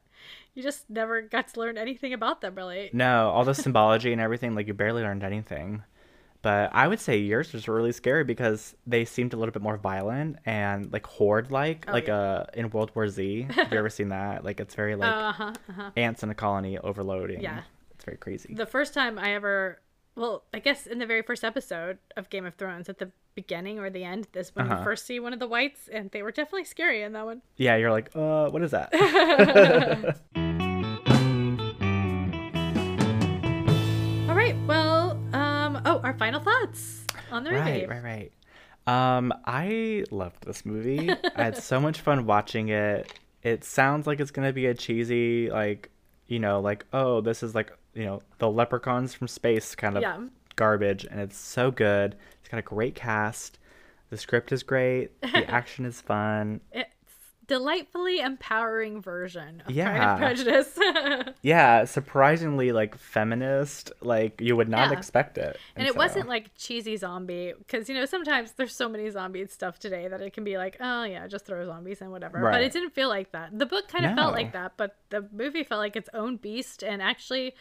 you 0.54 0.64
just 0.64 0.90
never 0.90 1.22
got 1.22 1.50
to 1.50 1.60
learn 1.60 1.78
anything 1.78 2.14
about 2.14 2.40
them 2.42 2.56
really. 2.56 2.90
No, 2.94 3.30
all 3.30 3.44
the 3.44 3.54
symbology 3.54 4.14
and 4.14 4.22
everything, 4.22 4.56
like 4.56 4.68
you 4.68 4.74
barely 4.74 5.02
learned 5.02 5.24
anything. 5.24 5.84
But 6.42 6.70
I 6.74 6.88
would 6.88 7.00
say 7.02 7.18
yours 7.18 7.52
was 7.52 7.68
really 7.68 7.92
scary 7.92 8.24
because 8.24 8.74
they 8.88 9.04
seemed 9.04 9.34
a 9.34 9.38
little 9.38 9.52
bit 9.52 9.62
more 9.62 9.76
violent 9.76 10.38
and 10.46 10.92
like 10.94 11.06
horde 11.06 11.52
like, 11.52 11.84
Oh, 11.88 11.92
like 11.92 12.08
yeah. 12.08 12.16
uh 12.18 12.46
in 12.54 12.70
World 12.70 12.92
War 12.96 13.10
Z. 13.10 13.48
Have 13.52 13.72
you 13.74 13.78
ever 13.78 13.90
seen 13.90 14.10
that? 14.10 14.46
Like 14.46 14.60
it's 14.62 14.74
very 14.76 14.96
like 14.96 15.14
Uh 15.30 15.32
huh. 15.34 15.54
Uh-huh. 15.70 15.92
ants 15.98 16.24
in 16.24 16.30
a 16.30 16.36
colony 16.36 16.78
overloading. 16.78 17.42
Yeah. 17.42 17.62
It's 17.96 18.06
very 18.06 18.18
crazy. 18.18 18.54
The 18.54 18.66
first 18.66 18.94
time 18.94 19.20
I 19.20 19.34
ever, 19.36 19.82
well, 20.16 20.44
I 20.54 20.60
guess 20.60 20.88
in 20.88 21.00
the 21.00 21.06
very 21.06 21.22
first 21.24 21.44
episode 21.44 21.98
of 22.16 22.30
Game 22.30 22.46
of 22.46 22.56
Thrones, 22.56 22.88
at 22.88 23.00
the 23.00 23.12
beginning 23.36 23.78
or 23.80 23.90
the 23.90 24.06
end, 24.06 24.28
this 24.32 24.56
when 24.56 24.66
you 24.68 24.72
Uh-huh. 24.72 24.84
first 24.86 25.06
see 25.06 25.20
one 25.20 25.34
of 25.34 25.40
the 25.40 25.48
wights, 25.48 25.90
and 25.92 26.10
they 26.12 26.24
were 26.24 26.32
definitely 26.32 26.64
scary 26.64 27.04
in 27.04 27.12
that 27.14 27.26
one. 27.26 27.42
Yeah, 27.58 27.76
you're 27.76 27.92
like, 27.92 28.10
uh, 28.16 28.50
what 28.50 28.62
is 28.64 28.72
that? 28.72 28.90
final 36.20 36.40
thoughts 36.42 37.06
on 37.32 37.44
the 37.44 37.52
movie. 37.52 37.86
Right, 37.86 37.90
right, 37.90 38.04
right. 38.04 38.32
Um, 38.88 39.34
I 39.46 40.04
loved 40.12 40.44
this 40.46 40.66
movie. 40.66 41.10
I 41.36 41.44
had 41.44 41.58
so 41.58 41.80
much 41.80 42.02
fun 42.02 42.26
watching 42.26 42.70
it. 42.70 43.12
It 43.44 43.64
sounds 43.64 44.06
like 44.08 44.20
it's 44.20 44.32
gonna 44.32 44.54
be 44.54 44.66
a 44.66 44.74
cheesy, 44.74 45.50
like, 45.50 45.90
you 46.28 46.40
know, 46.40 46.60
like, 46.60 46.86
oh, 46.94 47.22
this 47.22 47.42
is 47.44 47.56
like, 47.56 47.72
you 47.94 48.06
know, 48.06 48.22
the 48.40 48.50
leprechauns 48.50 49.14
from 49.14 49.28
space 49.28 49.76
kind 49.76 49.96
of 49.96 50.02
Yeah. 50.02 50.20
garbage, 50.56 51.06
and 51.10 51.20
it's 51.20 51.38
so 51.38 51.72
good. 51.72 52.16
It's 52.40 52.50
got 52.50 52.58
a 52.58 52.64
great 52.64 52.96
cast. 52.96 53.60
The 54.10 54.18
script 54.18 54.52
is 54.52 54.64
great. 54.64 55.20
The 55.22 55.46
action 55.50 55.86
is 55.86 56.02
fun. 56.02 56.62
It's 56.72 56.89
delightfully 57.50 58.20
empowering 58.20 59.02
version 59.02 59.60
of 59.62 59.66
Pride 59.66 59.76
Yeah. 59.76 60.12
and 60.12 60.20
Prejudice. 60.20 60.80
Yeah, 61.42 61.84
surprisingly 61.86 62.72
like 62.72 62.96
feminist. 62.98 63.92
Like 64.02 64.40
you 64.40 64.56
would 64.56 64.70
not 64.70 64.92
Yeah. 64.92 64.98
expect 64.98 65.38
it. 65.38 65.58
and 65.76 65.86
it 65.88 65.94
so- 65.94 65.98
wasn't 65.98 66.28
like 66.30 66.52
cheesy 66.56 66.96
zombie 66.96 67.54
because 67.58 67.90
you 67.90 67.96
know 67.96 68.06
sometimes 68.06 68.54
there's 68.54 68.74
so 68.76 68.88
many 68.88 69.10
zombie 69.10 69.46
stuff 69.48 69.80
today 69.80 70.08
that 70.08 70.22
it 70.22 70.32
can 70.34 70.44
be 70.44 70.58
like 70.58 70.78
oh 70.80 71.04
yeah 71.04 71.28
just 71.28 71.46
throw 71.46 71.66
zombies 71.66 72.00
and 72.02 72.12
whatever 72.12 72.40
but 72.40 72.62
it 72.62 72.72
didn't 72.72 72.92
feel 72.94 73.10
like 73.10 73.32
that 73.32 73.58
the 73.58 73.66
book 73.66 73.88
kind 73.88 74.06
of 74.06 74.16
felt 74.16 74.34
like 74.34 74.54
that 74.54 74.74
but 74.78 74.96
the 75.10 75.26
movie 75.34 75.64
felt 75.64 75.80
like 75.80 75.96
its 75.96 76.10
own 76.14 76.38
beast 76.38 76.84
and 76.84 77.02
actually 77.02 77.54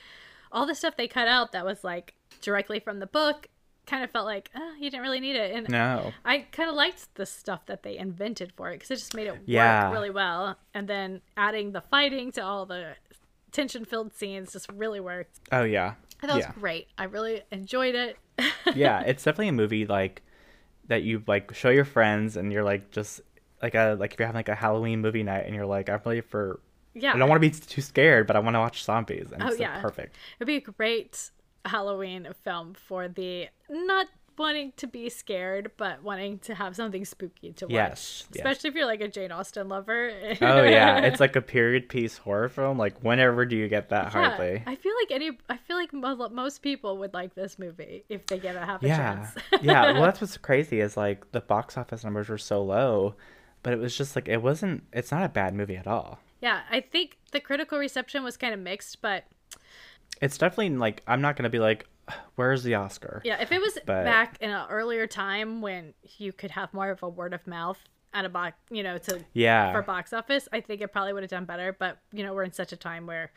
all 0.53 0.67
the 0.67 0.75
stuff 0.75 0.97
they 0.97 1.09
cut 1.09 1.29
out 1.29 1.53
that 1.53 1.65
was 1.65 1.83
like 1.83 2.15
directly 2.43 2.79
from 2.79 2.99
the 3.01 3.07
book 3.07 3.49
kind 3.89 4.05
of 4.05 4.11
felt 4.11 4.27
like 4.27 4.51
uh, 4.55 4.61
you 4.79 4.91
didn't 4.91 5.03
really 5.03 5.21
need 5.21 5.35
it. 5.37 5.55
And 5.55 5.69
No. 5.69 6.13
I 6.25 6.41
kind 6.53 6.69
of 6.69 6.77
liked 6.77 7.15
the 7.17 7.27
stuff 7.27 7.67
that 7.67 7.83
they 7.83 7.97
invented 7.97 8.53
for 8.57 8.71
it 8.71 8.75
because 8.75 8.91
it 8.91 8.97
just 8.97 9.15
made 9.15 9.27
it 9.27 9.39
Yeah. 9.47 9.89
work 9.89 9.95
really 9.95 10.11
well. 10.11 10.57
And 10.75 10.87
then 10.89 11.21
adding 11.37 11.73
the 11.73 11.81
fighting 11.81 12.31
to 12.33 12.43
all 12.45 12.67
the 12.67 12.95
tension 13.51 13.85
filled 13.85 14.13
scenes 14.13 14.53
just 14.53 14.71
really 14.73 15.01
worked. 15.01 15.41
Oh 15.51 15.65
yeah. 15.65 15.95
I 16.23 16.27
thought 16.27 16.39
yeah. 16.39 16.45
it 16.45 16.49
was 16.49 16.57
great. 16.61 16.89
I 16.99 17.05
really 17.05 17.43
enjoyed 17.51 17.95
it. 17.95 18.17
yeah, 18.75 19.01
it's 19.01 19.23
definitely 19.25 19.49
a 19.49 19.53
movie 19.53 19.87
like 19.87 20.23
that 20.89 21.03
you 21.03 21.23
like 21.27 21.55
show 21.55 21.71
your 21.71 21.85
friends 21.85 22.37
and 22.37 22.53
you're 22.53 22.65
like 22.65 22.91
just 22.91 23.21
like 23.63 23.75
a 23.75 23.97
like 23.99 24.13
if 24.15 24.19
you're 24.21 24.27
having 24.27 24.39
like 24.39 24.49
a 24.49 24.55
Halloween 24.55 25.01
movie 25.01 25.23
night 25.23 25.45
and 25.47 25.55
you're 25.55 25.67
like 25.67 25.89
I'm 25.89 26.01
ready 26.05 26.21
for 26.21 26.61
yeah. 26.95 27.13
I 27.15 27.19
don't 27.19 27.29
want 27.29 27.41
to 27.43 27.49
be 27.49 27.55
too 27.55 27.81
scared, 27.83 28.27
but 28.27 28.35
I 28.37 28.41
want 28.41 28.55
to 28.55 28.61
watch 28.61 28.83
zombies. 28.83 29.29
And 29.33 29.43
Oh, 29.43 29.49
it's 29.49 29.61
yeah. 29.61 29.81
perfect. 29.81 30.17
It'd 30.39 30.47
be 30.47 30.57
a 30.57 30.61
great 30.61 31.31
Halloween 31.69 32.29
film 32.45 32.75
for 32.75 33.09
the 33.09 33.49
not 33.69 34.07
wanting 34.37 34.73
to 34.77 34.87
be 34.87 35.09
scared, 35.09 35.69
but 35.77 36.01
wanting 36.05 36.39
to 36.39 36.55
have 36.55 36.77
something 36.77 37.05
spooky 37.05 37.53
to 37.53 37.65
watch. 37.67 37.73
Yes, 37.73 38.25
yes. 38.33 38.37
Especially 38.37 38.69
if 38.69 38.77
you're 38.77 38.87
like 38.87 39.01
a 39.01 39.09
Jane 39.09 39.33
Austen 39.33 39.69
lover. 39.69 40.13
Oh 40.41 40.63
yeah, 40.63 40.99
it's 41.07 41.19
like 41.19 41.35
a 41.35 41.43
period 41.43 41.89
piece 41.89 42.19
horror 42.19 42.49
film. 42.49 42.79
Like 42.79 43.01
whenever 43.01 43.45
do 43.45 43.57
you 43.57 43.67
get 43.69 43.89
that 43.89 44.05
Yeah, 44.05 44.11
hardly? 44.11 44.63
I 44.67 44.77
feel 44.77 44.93
like 45.03 45.11
any. 45.11 45.37
I 45.49 45.57
feel 45.57 45.77
like 45.77 45.93
mo- 45.93 46.29
most 46.29 46.63
people 46.63 46.99
would 46.99 47.15
like 47.15 47.35
this 47.35 47.59
movie 47.59 48.05
if 48.09 48.27
they 48.27 48.39
get 48.39 48.55
a 48.55 48.61
half 48.65 48.83
a 48.83 48.87
Yeah. 48.87 48.97
chance. 48.97 49.31
yeah, 49.63 49.93
well 49.93 50.03
that's 50.03 50.21
what's 50.21 50.37
crazy 50.37 50.81
is 50.81 50.97
like 50.97 51.33
the 51.33 51.41
box 51.41 51.77
office 51.77 52.05
numbers 52.05 52.29
were 52.29 52.39
so 52.39 52.63
low, 52.63 53.17
but 53.65 53.73
it 53.73 53.81
was 53.81 53.97
just 53.97 54.15
like 54.15 54.29
it 54.29 54.41
wasn't 54.41 54.85
it's 54.93 55.11
not 55.11 55.25
a 55.25 55.29
bad 55.29 55.53
movie 55.53 55.77
at 55.77 55.89
all. 55.89 56.21
yeah, 56.41 56.61
I 56.71 56.81
think 56.81 57.19
the 57.33 57.41
critical 57.41 57.77
reception 57.77 58.23
was 58.23 58.37
kind 58.37 58.55
of 58.55 58.61
mixed, 58.61 59.03
but 59.03 59.25
It's 60.21 60.39
definitely 60.39 60.71
like 60.77 61.03
I'm 61.07 61.21
not 61.21 61.37
gonna 61.37 61.51
be 61.51 61.59
like, 61.59 61.87
where's 62.37 62.63
the 62.63 62.75
Oscar? 62.75 63.23
yeah, 63.25 63.41
if 63.41 63.53
it 63.53 63.61
was 63.61 63.75
But- 63.87 64.05
back 64.05 64.39
in 64.41 64.51
an 64.51 64.67
earlier 64.71 65.07
time 65.07 65.61
when 65.61 65.95
you 66.19 66.33
could 66.33 66.51
have 66.53 66.73
more 66.75 66.91
of 66.91 67.03
a 67.03 67.09
word 67.09 67.35
of 67.35 67.47
mouth 67.47 67.79
at 68.15 68.25
a 68.25 68.29
box, 68.29 68.57
you 68.71 68.83
know, 68.83 68.97
to 68.99 69.25
Yeah. 69.35 69.73
for 69.73 69.83
box 69.83 70.13
office, 70.13 70.49
I 70.53 70.61
think 70.61 70.81
it 70.81 70.89
probably 70.93 71.13
would 71.13 71.23
have 71.23 71.31
done 71.31 71.45
better. 71.45 71.73
But 71.79 71.99
you 72.13 72.25
know, 72.25 72.33
we're 72.35 72.45
in 72.45 72.53
such 72.53 72.73
a 72.73 72.77
time 72.77 73.07
where 73.07 73.31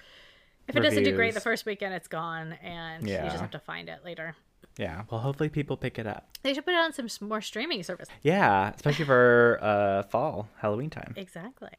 if 0.68 0.76
it 0.76 0.80
doesn't 0.82 1.04
do 1.04 1.16
great 1.16 1.34
the 1.34 1.42
first 1.42 1.66
weekend, 1.66 1.94
it's 1.94 2.08
gone, 2.08 2.54
and 2.64 3.08
you 3.08 3.16
just 3.18 3.40
have 3.42 3.52
to 3.52 3.60
find 3.60 3.90
it 3.90 4.06
later. 4.06 4.36
Yeah. 4.78 5.04
Well 5.12 5.20
hopefully 5.20 5.50
people 5.50 5.76
pick 5.76 6.00
it 6.00 6.08
up. 6.08 6.30
They 6.44 6.54
should 6.54 6.64
put 6.66 6.74
it 6.74 6.78
on 6.78 6.94
some 6.94 7.08
more 7.28 7.42
streaming 7.42 7.84
service. 7.84 8.08
Yeah, 8.22 8.72
especially 8.74 9.04
for 9.06 9.60
uh 9.62 10.04
fall, 10.04 10.48
Halloween 10.60 10.90
time. 10.90 11.14
Exactly. 11.18 11.70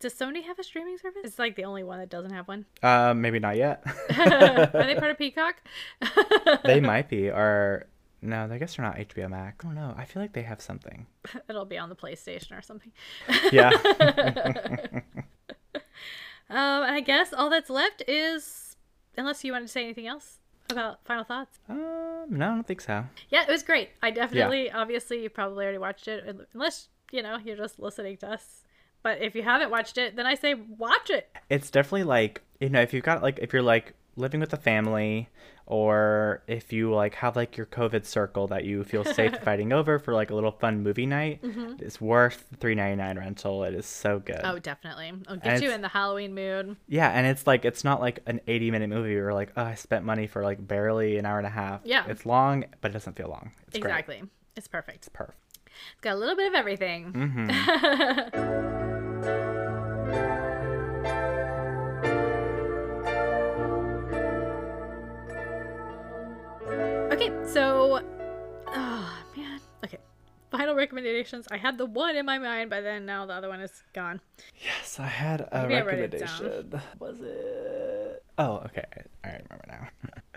Does 0.00 0.14
Sony 0.14 0.42
have 0.44 0.58
a 0.58 0.64
streaming 0.64 0.98
service? 0.98 1.22
It's 1.24 1.38
like 1.38 1.56
the 1.56 1.64
only 1.64 1.82
one 1.82 1.98
that 1.98 2.08
doesn't 2.08 2.32
have 2.32 2.48
one. 2.48 2.64
Uh 2.82 3.14
maybe 3.14 3.38
not 3.38 3.56
yet. 3.56 3.82
Are 4.18 4.86
they 4.86 4.96
part 4.96 5.10
of 5.10 5.18
Peacock? 5.18 5.56
they 6.64 6.80
might 6.80 7.08
be 7.08 7.28
or 7.30 7.86
no, 8.22 8.48
I 8.50 8.58
guess 8.58 8.76
they're 8.76 8.84
not 8.84 8.96
HBO 8.96 9.30
Max. 9.30 9.64
I 9.64 9.68
don't 9.68 9.74
know. 9.74 9.94
I 9.96 10.04
feel 10.04 10.20
like 10.20 10.32
they 10.34 10.42
have 10.42 10.60
something. 10.60 11.06
It'll 11.48 11.64
be 11.64 11.78
on 11.78 11.88
the 11.88 11.96
PlayStation 11.96 12.56
or 12.58 12.60
something. 12.60 12.92
Yeah. 13.50 13.70
Um, 16.50 16.82
and 16.82 16.96
I 16.96 17.00
guess 17.00 17.32
all 17.32 17.48
that's 17.48 17.70
left 17.70 18.02
is, 18.08 18.76
unless 19.16 19.44
you 19.44 19.52
wanted 19.52 19.66
to 19.66 19.72
say 19.72 19.84
anything 19.84 20.08
else 20.08 20.38
about 20.68 20.98
final 21.04 21.22
thoughts. 21.22 21.60
um, 21.68 22.26
no, 22.28 22.46
I 22.50 22.54
don't 22.56 22.66
think 22.66 22.80
so. 22.80 23.04
Yeah, 23.28 23.42
it 23.42 23.48
was 23.48 23.62
great. 23.62 23.90
I 24.02 24.10
definitely, 24.10 24.70
obviously, 24.70 25.22
you 25.22 25.30
probably 25.30 25.64
already 25.64 25.78
watched 25.78 26.08
it, 26.08 26.48
unless 26.52 26.88
you 27.12 27.22
know 27.22 27.38
you're 27.44 27.56
just 27.56 27.78
listening 27.78 28.16
to 28.18 28.32
us. 28.32 28.64
But 29.02 29.22
if 29.22 29.34
you 29.34 29.42
haven't 29.42 29.70
watched 29.70 29.96
it, 29.98 30.16
then 30.16 30.26
I 30.26 30.34
say 30.34 30.54
watch 30.54 31.10
it. 31.10 31.28
It's 31.48 31.70
definitely 31.70 32.04
like 32.04 32.42
you 32.60 32.68
know 32.68 32.80
if 32.82 32.92
you've 32.92 33.04
got 33.04 33.22
like 33.22 33.38
if 33.40 33.52
you're 33.52 33.62
like 33.62 33.94
living 34.16 34.40
with 34.40 34.52
a 34.52 34.56
family 34.58 35.28
or 35.66 36.42
if 36.48 36.72
you 36.72 36.92
like 36.92 37.14
have 37.14 37.36
like 37.36 37.56
your 37.56 37.64
covid 37.64 38.04
circle 38.04 38.48
that 38.48 38.64
you 38.64 38.82
feel 38.82 39.04
safe 39.04 39.34
fighting 39.44 39.72
over 39.72 39.98
for 40.00 40.12
like 40.12 40.30
a 40.30 40.34
little 40.34 40.50
fun 40.50 40.82
movie 40.82 41.06
night 41.06 41.40
mm-hmm. 41.42 41.74
it's 41.78 42.00
worth 42.00 42.44
the 42.50 42.56
3.99 42.56 43.16
rental 43.16 43.62
it 43.64 43.72
is 43.72 43.86
so 43.86 44.18
good 44.18 44.40
Oh, 44.42 44.58
definitely. 44.58 45.12
It'll 45.22 45.36
get 45.36 45.46
And 45.54 45.62
you 45.62 45.70
in 45.70 45.80
the 45.80 45.88
Halloween 45.88 46.34
mood. 46.34 46.76
yeah 46.88 47.08
and 47.10 47.24
it's 47.26 47.46
like 47.46 47.64
it's 47.64 47.84
not 47.84 48.00
like 48.00 48.18
an 48.26 48.40
80 48.48 48.70
minute 48.72 48.88
movie 48.90 49.14
where 49.14 49.32
like 49.32 49.52
oh 49.56 49.62
i 49.62 49.74
spent 49.74 50.04
money 50.04 50.26
for 50.26 50.42
like 50.42 50.66
barely 50.66 51.16
an 51.18 51.24
hour 51.24 51.38
and 51.38 51.46
a 51.46 51.50
half 51.50 51.80
Yeah. 51.84 52.04
it's 52.08 52.26
long 52.26 52.64
but 52.80 52.90
it 52.90 52.94
doesn't 52.94 53.16
feel 53.16 53.28
long 53.28 53.52
it's 53.68 53.78
great 53.78 53.90
exactly. 53.92 54.22
It's 54.56 54.66
perfect. 54.68 54.96
it's 54.96 55.08
perfect 55.08 55.38
It's 55.92 56.00
got 56.00 56.14
a 56.14 56.18
little 56.18 56.36
bit 56.36 56.48
of 56.48 56.54
everything. 56.54 57.12
hmm 57.12 57.50
Okay, 67.12 67.30
so, 67.44 68.00
oh 68.68 69.09
final 70.50 70.74
recommendations. 70.74 71.46
I 71.50 71.56
had 71.56 71.78
the 71.78 71.86
one 71.86 72.16
in 72.16 72.26
my 72.26 72.38
mind, 72.38 72.70
but 72.70 72.82
then 72.82 73.06
now 73.06 73.26
the 73.26 73.32
other 73.34 73.48
one 73.48 73.60
is 73.60 73.82
gone. 73.94 74.20
yes 74.64 74.98
i 75.00 75.06
had 75.06 75.40
a 75.52 75.62
Maybe 75.66 75.74
wrote 75.74 75.98
it 75.98 76.20
recommendation 76.22 76.80
was 76.98 77.16
it 77.20 78.22
oh 78.38 78.56
okay 78.66 78.84
i 79.24 79.28
remember 79.28 79.64
now 79.68 79.88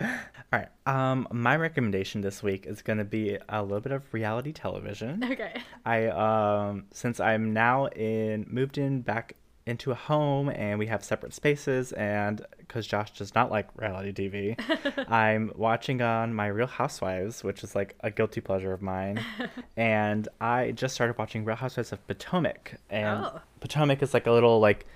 all 0.52 0.58
right 0.60 0.68
um 0.86 1.26
my 1.32 1.56
recommendation 1.56 2.20
this 2.20 2.42
week 2.42 2.66
is 2.66 2.82
going 2.82 2.98
to 2.98 3.04
be 3.04 3.38
a 3.48 3.62
little 3.62 3.80
bit 3.80 3.92
of 3.92 4.02
reality 4.12 4.52
television 4.52 5.22
Okay. 5.24 5.52
I 5.84 6.06
um 6.08 6.86
since 6.92 7.18
I'm 7.20 7.52
now 7.52 7.86
in 7.86 8.46
moved 8.48 8.78
in 8.78 9.00
back 9.02 9.36
into 9.66 9.90
a 9.90 9.94
home 9.94 10.50
and 10.50 10.78
we 10.78 10.86
have 10.86 11.02
separate 11.02 11.32
spaces 11.32 11.92
and 11.92 12.44
because 12.58 12.86
Josh 12.86 13.12
does 13.16 13.34
not 13.34 13.50
like 13.50 13.66
reality 13.76 14.12
TV, 14.12 15.08
I'm 15.10 15.52
watching 15.56 16.02
on 16.02 16.34
my 16.34 16.48
Real 16.48 16.66
Housewives, 16.66 17.42
which 17.42 17.64
is 17.64 17.74
like 17.74 17.94
a 18.00 18.10
guilty 18.10 18.40
pleasure 18.42 18.72
of 18.72 18.82
mine, 18.82 19.24
and 19.76 20.28
I 20.40 20.72
just 20.72 20.94
started 20.94 21.16
watching 21.18 21.44
Real 21.44 21.56
Housewives 21.56 21.92
of 21.92 22.06
Potomac, 22.06 22.74
and 22.90 23.24
Oh. 23.24 23.40
Potomac 23.60 24.02
is 24.02 24.12
like 24.12 24.26
a 24.26 24.32
little 24.32 24.60
like 24.60 24.86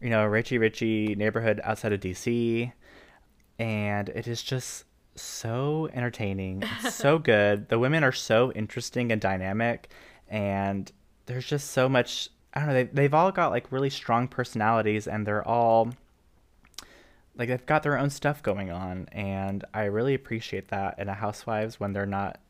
you 0.00 0.10
know 0.10 0.24
Richie 0.26 0.58
Richie 0.58 1.14
neighborhood 1.16 1.60
outside 1.64 1.92
of 1.92 2.00
DC, 2.00 2.72
and 3.58 4.08
it 4.10 4.26
is 4.26 4.42
just 4.42 4.84
so 5.16 5.88
entertaining. 5.92 6.62
So 6.90 7.18
good. 7.32 7.68
The 7.68 7.78
women 7.78 8.02
are 8.04 8.12
so 8.12 8.52
interesting 8.52 9.12
and 9.12 9.20
dynamic, 9.20 9.90
and 10.28 10.90
there's 11.26 11.46
just 11.46 11.70
so 11.70 11.88
much. 11.88 12.28
I 12.54 12.60
don't 12.60 12.68
know. 12.68 12.74
They 12.74 12.84
they've 12.84 13.14
all 13.14 13.32
got 13.32 13.50
like 13.50 13.70
really 13.72 13.90
strong 13.90 14.28
personalities, 14.28 15.06
and 15.06 15.26
they're 15.26 15.46
all 15.46 15.92
like 17.36 17.48
they've 17.48 17.66
got 17.66 17.82
their 17.82 17.98
own 17.98 18.10
stuff 18.10 18.42
going 18.42 18.70
on, 18.70 19.08
and 19.12 19.64
I 19.74 19.84
really 19.84 20.14
appreciate 20.14 20.68
that 20.68 20.98
in 20.98 21.08
a 21.08 21.14
housewives 21.14 21.80
when 21.80 21.92
they're 21.92 22.06
not, 22.06 22.40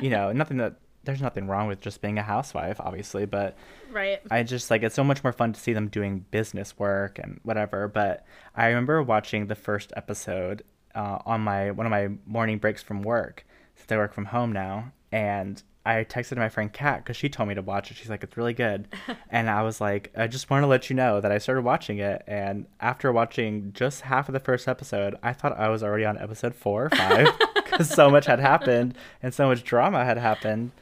you 0.00 0.10
know, 0.10 0.32
nothing 0.32 0.58
that 0.58 0.76
there's 1.02 1.22
nothing 1.22 1.48
wrong 1.48 1.66
with 1.66 1.80
just 1.80 2.00
being 2.02 2.18
a 2.18 2.22
housewife, 2.22 2.78
obviously, 2.80 3.24
but 3.26 3.56
Right. 3.90 4.20
I 4.30 4.42
just 4.44 4.70
like 4.70 4.82
it's 4.82 4.94
so 4.94 5.02
much 5.02 5.24
more 5.24 5.32
fun 5.32 5.52
to 5.52 5.58
see 5.58 5.72
them 5.72 5.88
doing 5.88 6.26
business 6.30 6.78
work 6.78 7.18
and 7.18 7.40
whatever. 7.42 7.88
But 7.88 8.24
I 8.54 8.68
remember 8.68 9.02
watching 9.02 9.46
the 9.46 9.54
first 9.54 9.92
episode 9.96 10.62
uh, 10.94 11.18
on 11.26 11.40
my 11.40 11.70
one 11.72 11.86
of 11.86 11.90
my 11.90 12.10
morning 12.26 12.58
breaks 12.58 12.82
from 12.82 13.02
work 13.02 13.44
since 13.74 13.90
I 13.90 13.96
work 13.96 14.12
from 14.12 14.26
home 14.26 14.52
now, 14.52 14.92
and 15.10 15.60
I 15.98 16.04
texted 16.04 16.36
my 16.36 16.48
friend 16.48 16.72
Kat 16.72 16.98
because 16.98 17.16
she 17.16 17.28
told 17.28 17.48
me 17.48 17.54
to 17.54 17.62
watch 17.62 17.90
it. 17.90 17.96
She's 17.96 18.10
like, 18.10 18.22
"It's 18.22 18.36
really 18.36 18.52
good," 18.54 18.88
and 19.30 19.48
I 19.50 19.62
was 19.62 19.80
like, 19.80 20.12
"I 20.16 20.26
just 20.26 20.50
want 20.50 20.62
to 20.62 20.66
let 20.66 20.90
you 20.90 20.96
know 20.96 21.20
that 21.20 21.32
I 21.32 21.38
started 21.38 21.62
watching 21.62 21.98
it." 21.98 22.22
And 22.26 22.66
after 22.80 23.10
watching 23.12 23.72
just 23.72 24.02
half 24.02 24.28
of 24.28 24.32
the 24.32 24.40
first 24.40 24.68
episode, 24.68 25.16
I 25.22 25.32
thought 25.32 25.58
I 25.58 25.68
was 25.68 25.82
already 25.82 26.04
on 26.04 26.18
episode 26.18 26.54
four 26.54 26.84
or 26.86 26.90
five 26.90 27.28
because 27.54 27.88
so 27.88 28.10
much 28.10 28.26
had 28.26 28.40
happened 28.40 28.96
and 29.22 29.32
so 29.34 29.48
much 29.48 29.64
drama 29.64 30.04
had 30.04 30.18
happened 30.18 30.72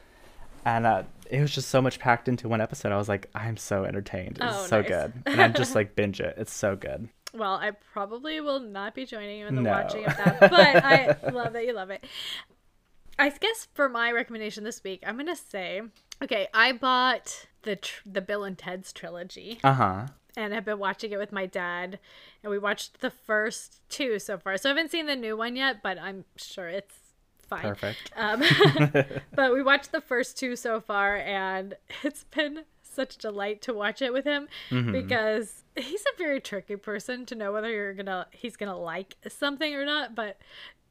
and 0.65 0.85
uh, 0.85 1.03
it 1.29 1.39
was 1.41 1.51
just 1.53 1.69
so 1.69 1.81
much 1.81 1.99
packed 1.99 2.27
into 2.27 2.49
one 2.49 2.59
episode. 2.61 2.91
I 2.91 2.97
was 2.97 3.07
like, 3.07 3.29
I'm 3.33 3.55
so 3.57 3.85
entertained. 3.85 4.39
It's 4.41 4.55
Oh, 4.57 4.65
so 4.65 4.81
nice. 4.81 4.89
good, 4.89 5.13
and 5.25 5.41
I'm 5.41 5.53
just 5.53 5.73
like 5.75 5.95
binge 5.95 6.19
it. 6.19 6.35
It's 6.37 6.53
so 6.53 6.75
good. 6.75 7.07
Well, 7.33 7.53
I 7.53 7.71
probably 7.93 8.41
will 8.41 8.59
not 8.59 8.95
be 8.95 9.05
joining 9.05 9.39
you 9.39 9.45
in 9.47 9.55
the 9.55 9.61
No. 9.61 9.69
watching 9.71 10.03
of 10.05 10.17
that, 10.17 10.39
but 10.39 10.53
I 10.53 11.15
love 11.31 11.53
that 11.53 11.65
you 11.65 11.73
love 11.73 11.91
it. 11.91 12.03
I 13.17 13.29
guess 13.29 13.67
for 13.73 13.89
my 13.89 14.11
recommendation 14.11 14.63
this 14.63 14.83
week, 14.83 15.03
I'm 15.05 15.17
gonna 15.17 15.35
say, 15.35 15.81
okay, 16.23 16.47
I 16.53 16.71
bought 16.71 17.47
the 17.63 17.75
tr- 17.75 18.01
the 18.05 18.21
Bill 18.21 18.43
and 18.43 18.57
Ted's 18.57 18.93
trilogy, 18.93 19.59
Uh 19.63 19.73
huh. 19.73 20.07
and 20.37 20.53
have 20.53 20.65
been 20.65 20.79
watching 20.79 21.11
it 21.11 21.17
with 21.19 21.31
my 21.31 21.45
dad, 21.45 21.99
and 22.43 22.51
we 22.51 22.57
watched 22.59 23.01
the 23.01 23.09
first 23.09 23.81
two 23.89 24.19
so 24.19 24.37
far. 24.37 24.57
So 24.57 24.69
I 24.69 24.71
haven't 24.71 24.91
seen 24.91 25.05
the 25.07 25.15
new 25.15 25.35
one 25.35 25.55
yet, 25.55 25.81
but 25.83 25.97
I'm 25.99 26.23
sure 26.37 26.67
it's 26.69 26.95
fine. 27.47 27.61
Perfect. 27.63 28.11
Um, 28.15 28.43
but 29.35 29.53
we 29.53 29.61
watched 29.63 29.91
the 29.91 30.01
first 30.01 30.37
two 30.37 30.55
so 30.55 30.79
far, 30.79 31.17
and 31.17 31.75
it's 32.03 32.23
been 32.23 32.63
such 32.83 33.15
a 33.15 33.19
delight 33.19 33.61
to 33.63 33.73
watch 33.73 34.01
it 34.01 34.11
with 34.13 34.25
him 34.25 34.47
Mm-hmm. 34.71 34.91
because 34.91 35.63
he's 35.75 36.01
a 36.01 36.17
very 36.17 36.39
tricky 36.41 36.75
person 36.75 37.25
to 37.27 37.35
know 37.35 37.51
whether 37.53 37.69
you're 37.69 37.93
gonna 37.93 38.27
he's 38.31 38.55
gonna 38.57 38.77
like 38.77 39.15
something 39.27 39.73
or 39.75 39.85
not. 39.85 40.15
But 40.15 40.37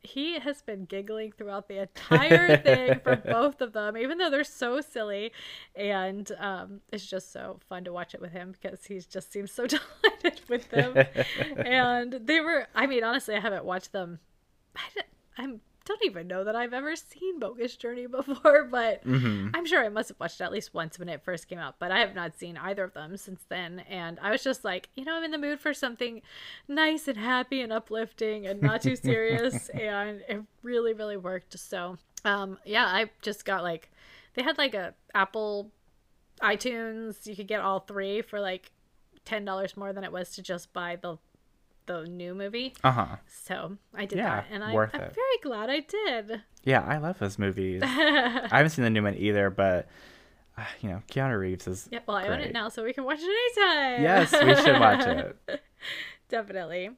he 0.02 0.38
has 0.38 0.62
been 0.62 0.84
giggling 0.84 1.32
throughout 1.32 1.68
the 1.68 1.82
entire 1.82 2.56
thing 2.56 3.00
for 3.02 3.16
both 3.24 3.60
of 3.60 3.72
them, 3.72 3.96
even 3.96 4.18
though 4.18 4.30
they're 4.30 4.44
so 4.44 4.80
silly, 4.80 5.32
and 5.74 6.30
um, 6.38 6.80
it's 6.92 7.06
just 7.06 7.32
so 7.32 7.58
fun 7.68 7.84
to 7.84 7.92
watch 7.92 8.14
it 8.14 8.20
with 8.20 8.32
him 8.32 8.54
because 8.60 8.84
he 8.86 9.00
just 9.00 9.32
seems 9.32 9.50
so 9.52 9.66
delighted 9.66 10.40
with 10.48 10.68
them. 10.70 10.96
and 11.56 12.20
they 12.24 12.40
were, 12.40 12.66
I 12.74 12.86
mean, 12.86 13.04
honestly, 13.04 13.34
I 13.34 13.40
haven't 13.40 13.64
watched 13.64 13.92
them. 13.92 14.20
I, 14.76 15.02
I'm 15.36 15.60
don't 15.88 16.04
even 16.04 16.28
know 16.28 16.44
that 16.44 16.54
I've 16.54 16.72
ever 16.74 16.94
seen 16.94 17.38
Bogus 17.40 17.74
Journey 17.76 18.06
before, 18.18 18.64
but 18.70 19.02
Mhm. 19.04 19.50
I'm 19.54 19.66
sure 19.66 19.84
I 19.84 19.88
must 19.88 20.10
have 20.10 20.20
watched 20.20 20.40
it 20.40 20.44
at 20.44 20.52
least 20.52 20.74
once 20.74 20.98
when 20.98 21.08
it 21.08 21.22
first 21.24 21.48
came 21.48 21.58
out. 21.58 21.76
But 21.78 21.90
I 21.90 21.98
have 22.00 22.14
not 22.14 22.38
seen 22.38 22.56
either 22.56 22.84
of 22.84 22.92
them 22.94 23.16
since 23.16 23.44
then. 23.48 23.80
And 23.88 24.18
I 24.20 24.30
was 24.30 24.44
just 24.44 24.64
like, 24.64 24.90
you 24.94 25.04
know, 25.04 25.16
I'm 25.16 25.24
in 25.24 25.30
the 25.30 25.38
mood 25.38 25.60
for 25.60 25.72
something 25.74 26.22
nice 26.68 27.08
and 27.08 27.16
happy 27.18 27.60
and 27.62 27.72
uplifting 27.72 28.46
and 28.46 28.60
not 28.60 28.82
too 28.82 28.94
serious. 28.96 29.68
and 29.74 30.22
it 30.28 30.42
really, 30.62 30.92
really 30.92 31.16
worked. 31.16 31.58
So, 31.58 31.96
um, 32.24 32.58
yeah, 32.64 32.86
I 32.86 33.10
just 33.22 33.44
got 33.44 33.62
like, 33.62 33.90
they 34.34 34.42
had 34.42 34.58
like 34.58 34.74
a 34.74 34.94
Apple 35.14 35.70
iTunes. 36.40 37.26
You 37.26 37.34
could 37.34 37.48
get 37.48 37.60
all 37.60 37.80
three 37.80 38.22
for 38.22 38.40
like 38.40 38.70
ten 39.24 39.44
dollars 39.44 39.76
more 39.76 39.92
than 39.92 40.04
it 40.04 40.12
was 40.12 40.30
to 40.32 40.42
just 40.42 40.72
buy 40.72 40.96
the 40.96 41.16
the 41.88 42.04
new 42.04 42.34
movie. 42.34 42.74
Uh 42.84 42.92
huh. 42.92 43.16
So 43.26 43.76
I 43.92 44.04
did 44.04 44.18
Yeah, 44.18 44.36
that, 44.36 44.46
and 44.52 44.62
I, 44.62 44.72
it. 44.84 44.92
very 44.92 45.38
glad 45.42 45.68
I 45.70 45.80
did. 45.80 46.42
Yeah, 46.62 46.84
I 46.86 46.98
love 46.98 47.18
those 47.18 47.38
movies. 47.38 47.82
I 47.84 48.48
haven't 48.52 48.70
seen 48.70 48.84
the 48.84 48.90
new 48.90 49.02
one 49.02 49.16
either, 49.16 49.50
but 49.50 49.88
uh, 50.56 50.62
you 50.80 50.88
know, 50.90 51.02
Keanu 51.10 51.38
Reeves 51.38 51.66
is. 51.66 51.88
Yep, 51.90 52.04
well, 52.06 52.16
I 52.16 52.28
own 52.28 52.40
it 52.40 52.52
now, 52.52 52.68
so 52.68 52.84
we 52.84 52.92
can 52.92 53.04
watch 53.04 53.18
it 53.20 53.24
anytime. 53.58 54.02
Yes, 54.02 54.32
we 54.32 54.54
should 54.62 54.78
watch 54.78 55.06
it. 55.48 55.62
Definitely. 56.28 56.90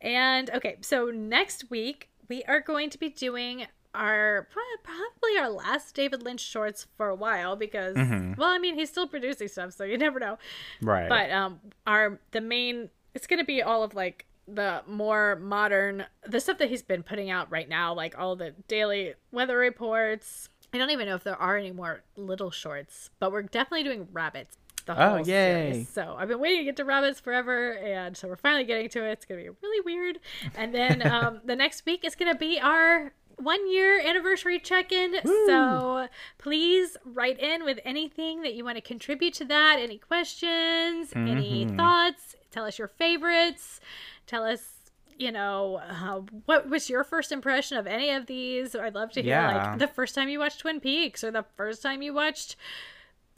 And 0.00 0.50
okay, 0.50 0.76
so 0.80 1.10
next 1.10 1.70
week 1.70 2.08
we 2.28 2.42
are 2.44 2.60
going 2.60 2.90
to 2.90 2.98
be 2.98 3.08
doing 3.08 3.66
our 3.94 4.46
probably 4.52 5.38
our 5.40 5.48
last 5.48 5.94
David 5.94 6.22
Lynch 6.22 6.40
shorts 6.40 6.86
for 6.96 7.08
a 7.08 7.14
while 7.14 7.56
because 7.56 7.96
Mhm. 7.96 8.36
well, 8.36 8.50
I 8.50 8.58
mean 8.58 8.74
he's 8.74 8.90
still 8.90 9.08
producing 9.08 9.48
stuff, 9.48 9.72
so 9.72 9.82
you 9.84 9.98
never 9.98 10.20
know. 10.20 10.38
Right. 10.82 11.08
But 11.08 11.30
um, 11.32 11.60
our 11.86 12.20
the 12.30 12.40
main 12.40 12.90
it's 13.14 13.26
gonna 13.26 13.44
be 13.44 13.62
all 13.62 13.82
of 13.82 13.94
like 13.94 14.26
the 14.46 14.82
more 14.86 15.36
modern 15.36 16.06
the 16.26 16.40
stuff 16.40 16.56
that 16.58 16.68
he's 16.70 16.82
been 16.82 17.02
putting 17.02 17.30
out 17.30 17.50
right 17.50 17.68
now, 17.68 17.92
like 17.94 18.18
all 18.18 18.34
the 18.36 18.52
daily 18.66 19.14
weather 19.30 19.58
reports. 19.58 20.48
I 20.72 20.78
don't 20.78 20.90
even 20.90 21.06
know 21.06 21.14
if 21.14 21.24
there 21.24 21.36
are 21.36 21.56
any 21.56 21.70
more 21.72 22.02
little 22.16 22.50
shorts, 22.50 23.10
but 23.20 23.32
we're 23.32 23.42
definitely 23.42 23.84
doing 23.84 24.08
rabbits. 24.12 24.56
The 24.86 24.92
Oh, 25.02 25.08
whole 25.16 25.18
yay. 25.18 25.72
series. 25.72 25.88
So 25.90 26.16
I've 26.18 26.28
been 26.28 26.40
waiting 26.40 26.60
to 26.60 26.64
get 26.64 26.76
to 26.76 26.84
rabbits 26.84 27.20
forever, 27.20 27.72
and 27.74 28.16
so 28.16 28.26
we're 28.26 28.36
finally 28.36 28.64
getting 28.64 28.88
to 28.90 29.04
it. 29.04 29.12
It's 29.12 29.24
gonna 29.26 29.42
be 29.42 29.50
really 29.62 29.80
weird. 29.84 30.18
And 30.56 30.74
then 30.74 31.02
um, 31.06 31.40
the 31.44 31.56
next 31.56 31.84
week 31.84 32.04
is 32.06 32.14
gonna 32.14 32.34
be 32.34 32.58
our 32.58 33.12
one 33.36 33.70
year 33.70 34.00
anniversary 34.00 34.58
check-in. 34.58 35.14
So 35.46 36.08
please 36.38 36.96
write 37.04 37.38
in 37.38 37.64
with 37.64 37.78
anything 37.84 38.42
that 38.42 38.54
you 38.54 38.64
want 38.64 38.76
to 38.76 38.80
contribute 38.82 39.34
to 39.34 39.44
that. 39.44 39.76
Any 39.78 39.98
questions, 39.98 41.12
any 41.14 41.66
Mhm. 41.66 41.76
thoughts? 41.76 42.34
Tell 42.50 42.64
us 42.64 42.78
your 42.78 42.88
favorites. 42.88 43.80
Tell 44.26 44.44
us. 44.44 44.74
You 45.20 45.32
know, 45.32 45.80
uh, 45.84 46.20
what 46.44 46.68
was 46.70 46.88
your 46.88 47.02
first 47.02 47.32
impression 47.32 47.76
of 47.76 47.88
any 47.88 48.10
of 48.10 48.26
these? 48.26 48.76
I'd 48.76 48.94
love 48.94 49.10
to 49.14 49.20
hear 49.22 49.30
Yeah. 49.34 49.70
like 49.70 49.78
the 49.80 49.88
first 49.88 50.14
time 50.14 50.28
you 50.28 50.38
watched 50.38 50.60
Twin 50.60 50.78
Peaks 50.78 51.24
or 51.24 51.32
the 51.32 51.44
first 51.56 51.82
time 51.82 52.02
you 52.02 52.14
watched 52.14 52.54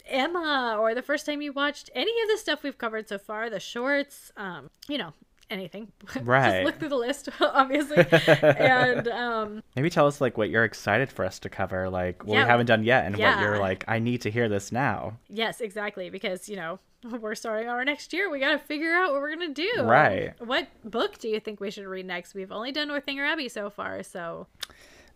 Emma 0.07 0.77
or 0.79 0.95
the 0.95 1.01
first 1.01 1.25
time 1.25 1.41
you 1.41 1.53
watched 1.55 1.89
any 1.95 2.11
of 2.23 2.29
the 2.29 2.37
stuff 2.37 2.63
we've 2.63 2.77
covered 2.77 3.09
so 3.09 3.17
far, 3.17 3.49
the 3.49 3.61
shorts, 3.61 4.31
um, 4.37 4.69
you 4.89 4.99
know, 4.99 5.15
anything. 5.51 5.93
Right. 6.23 6.63
Just 6.63 6.65
look 6.65 6.79
through 6.79 6.89
the 6.91 6.97
list, 6.97 7.29
obviously. 7.41 8.07
and 8.43 9.09
um, 9.09 9.63
Maybe 9.77 9.91
tell 9.91 10.07
us 10.07 10.21
like 10.21 10.37
what 10.39 10.49
you're 10.51 10.65
excited 10.65 11.11
for 11.11 11.25
us 11.25 11.39
to 11.41 11.49
cover, 11.49 11.89
like 11.91 12.25
what 12.25 12.35
Yeah. 12.37 12.45
we 12.45 12.51
haven't 12.51 12.67
done 12.67 12.85
yet, 12.85 13.05
and 13.07 13.17
what 13.17 13.41
you're 13.41 13.59
like, 13.59 13.85
I 13.89 13.99
need 13.99 14.21
to 14.23 14.31
hear 14.31 14.49
this 14.49 14.73
now. 14.73 15.17
yes, 15.29 15.61
exactly, 15.61 16.11
because 16.11 16.49
you 16.49 16.57
know 16.57 16.79
we're 17.21 17.35
starting 17.35 17.69
our 17.69 17.85
next 17.85 18.13
year. 18.13 18.31
We 18.31 18.41
got 18.41 18.53
to 18.53 18.59
figure 18.59 18.93
out 18.93 19.13
what 19.13 19.21
we're 19.23 19.35
gonna 19.35 19.55
do. 19.55 19.71
Right. 19.83 20.35
What 20.39 20.69
book 20.85 21.19
do 21.19 21.29
you 21.29 21.41
think 21.41 21.61
we 21.61 21.71
should 21.71 21.87
read 21.87 22.07
next? 22.07 22.35
We've 22.35 22.53
only 22.53 22.73
done 22.73 22.89
Northanger 22.89 23.25
Abbey 23.25 23.49
so 23.49 23.71
far, 23.71 24.03
so 24.03 24.47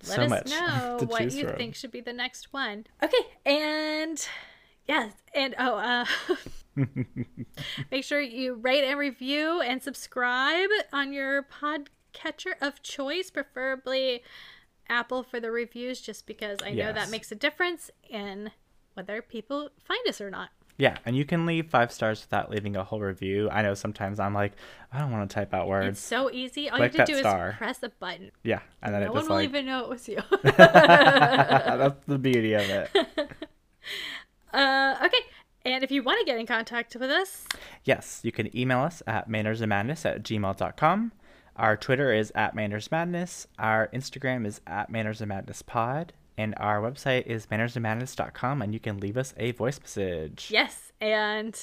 let 0.09 0.28
so 0.28 0.35
us 0.35 0.51
know 0.51 0.99
what 1.07 1.32
you 1.32 1.47
from. 1.49 1.57
think 1.57 1.74
should 1.74 1.91
be 1.91 2.01
the 2.01 2.12
next 2.12 2.53
one. 2.53 2.87
Okay, 3.03 3.16
and 3.45 4.26
yes, 4.87 5.12
and 5.35 5.55
oh, 5.59 5.76
uh, 5.76 6.05
make 7.91 8.05
sure 8.05 8.20
you 8.20 8.55
rate 8.55 8.85
and 8.85 8.99
review 8.99 9.61
and 9.61 9.82
subscribe 9.82 10.70
on 10.93 11.12
your 11.12 11.43
podcatcher 11.43 12.55
of 12.61 12.82
choice, 12.82 13.30
preferably 13.30 14.22
Apple 14.89 15.22
for 15.22 15.41
the 15.41 15.51
reviews, 15.51 16.01
just 16.01 16.26
because 16.26 16.59
I 16.64 16.70
know 16.70 16.93
that 16.93 17.11
makes 17.11 17.32
a 17.32 17.35
difference 17.37 17.91
in 18.09 18.51
whether 18.95 19.22
people 19.22 19.70
find 19.85 20.07
us 20.09 20.20
or 20.20 20.30
not. 20.30 20.51
Yeah, 20.76 20.97
and 21.05 21.16
you 21.16 21.24
can 21.24 21.47
leave 21.47 21.70
five 21.70 21.93
stars 21.93 22.22
without 22.22 22.51
leaving 22.51 22.74
a 22.74 22.82
whole 22.82 23.01
review. 23.01 23.49
I 23.51 23.62
know 23.62 23.74
sometimes 23.74 24.18
I'm 24.18 24.35
like, 24.35 24.55
I 24.93 24.99
don't 24.99 25.12
want 25.12 25.30
to 25.30 25.35
type 25.35 25.55
out 25.55 25.68
words. 25.68 25.99
It's 25.99 26.01
so 26.01 26.32
easy. 26.32 26.68
All 26.68 26.78
Click 26.78 26.95
you 26.95 26.99
have 26.99 27.07
to 27.07 27.12
do 27.12 27.18
star. 27.20 27.51
is 27.51 27.57
press 27.57 27.82
a 27.85 27.91
button. 27.91 28.32
Yeah, 28.43 28.61
and 28.82 28.93
then 28.93 29.03
no 29.03 29.07
it 29.07 29.14
one 29.14 29.28
will 29.28 29.37
like 29.37 29.49
even 29.49 29.66
know 29.66 29.85
it 29.85 29.89
was 29.89 30.09
you. 30.09 30.20
that's 30.43 32.05
the 32.07 32.18
beauty 32.18 32.55
of 32.55 32.62
it. 32.68 32.91
uh, 34.55 34.96
okay. 35.05 35.18
And 35.66 35.82
if 35.82 35.90
you 35.90 36.02
want 36.02 36.20
to 36.20 36.26
get 36.26 36.38
in 36.38 36.46
contact 36.46 36.94
with 36.94 37.11
us, 37.11 37.46
Yes, 37.84 38.20
you 38.22 38.32
can 38.32 38.55
email 38.57 38.80
us 38.80 39.02
at 39.07 39.28
mannersandmadness 39.28 40.05
at 40.05 40.22
gmail.com. 40.22 41.12
Our 41.57 41.76
Twitter 41.76 42.12
is 42.12 42.32
at 42.34 42.55
mannersmadness. 42.55 43.46
Our 43.59 43.88
Instagram 43.94 44.46
is 44.46 44.61
at 44.66 44.90
mannersandmadnesspod. 44.92 46.11
And 46.36 46.55
our 46.59 46.80
website 46.80 47.26
is 47.26 47.46
mannersandmadness.com, 47.46 48.61
and 48.61 48.74
you 48.74 48.80
can 48.80 48.98
leave 48.98 49.16
us 49.16 49.32
a 49.36 49.52
voice 49.52 49.78
message. 49.80 50.48
yes. 50.50 50.92
And 51.00 51.57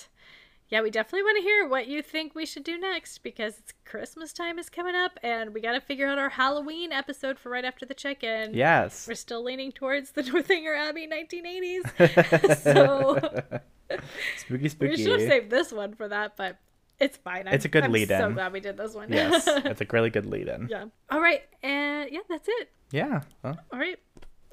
yeah, 0.71 0.81
we 0.81 0.89
definitely 0.89 1.23
want 1.23 1.37
to 1.37 1.43
hear 1.43 1.67
what 1.67 1.87
you 1.87 2.01
think 2.01 2.33
we 2.33 2.45
should 2.45 2.63
do 2.63 2.77
next 2.77 3.19
because 3.23 3.59
it's 3.59 3.73
Christmas 3.85 4.31
time 4.33 4.57
is 4.57 4.69
coming 4.69 4.95
up 4.95 5.19
and 5.21 5.53
we 5.53 5.59
got 5.61 5.73
to 5.73 5.81
figure 5.81 6.07
out 6.07 6.17
our 6.17 6.29
Halloween 6.29 6.91
episode 6.93 7.37
for 7.37 7.49
right 7.49 7.65
after 7.65 7.85
the 7.85 7.93
check 7.93 8.23
in. 8.23 8.53
Yes. 8.53 9.05
We're 9.07 9.15
still 9.15 9.43
leaning 9.43 9.71
towards 9.73 10.11
the 10.11 10.23
Northanger 10.31 10.73
Abbey 10.73 11.07
1980s. 11.07 12.57
so 12.63 13.19
spooky, 14.37 14.69
spooky. 14.69 14.91
we 14.91 14.97
should 14.97 15.19
have 15.19 15.29
saved 15.29 15.49
this 15.49 15.71
one 15.73 15.93
for 15.93 16.07
that, 16.07 16.37
but 16.37 16.57
it's 16.99 17.17
fine. 17.17 17.47
I'm, 17.49 17.53
It's 17.53 17.65
a 17.65 17.69
good 17.69 17.83
I'm 17.83 17.91
lead-in. 17.91 18.17
so 18.19 18.31
glad 18.31 18.53
we 18.53 18.61
did 18.61 18.77
this 18.77 18.93
one. 18.93 19.11
yes, 19.11 19.43
it's 19.47 19.81
a 19.81 19.85
really 19.91 20.09
good 20.09 20.25
lead 20.25 20.47
in. 20.47 20.67
yeah. 20.69 20.85
All 21.09 21.19
right. 21.19 21.41
And 21.61 22.09
yeah, 22.11 22.21
that's 22.29 22.47
it. 22.47 22.69
Yeah. 22.91 23.21
Well, 23.43 23.57
All 23.73 23.79
right. 23.79 23.99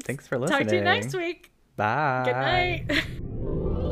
thanks 0.04 0.26
for 0.26 0.36
listening. 0.38 0.60
Talk 0.60 0.68
to 0.68 0.74
you 0.76 0.82
next 0.82 1.14
week. 1.14 1.52
Bye. 1.76 2.22
Good 2.24 2.88
night. 2.90 3.84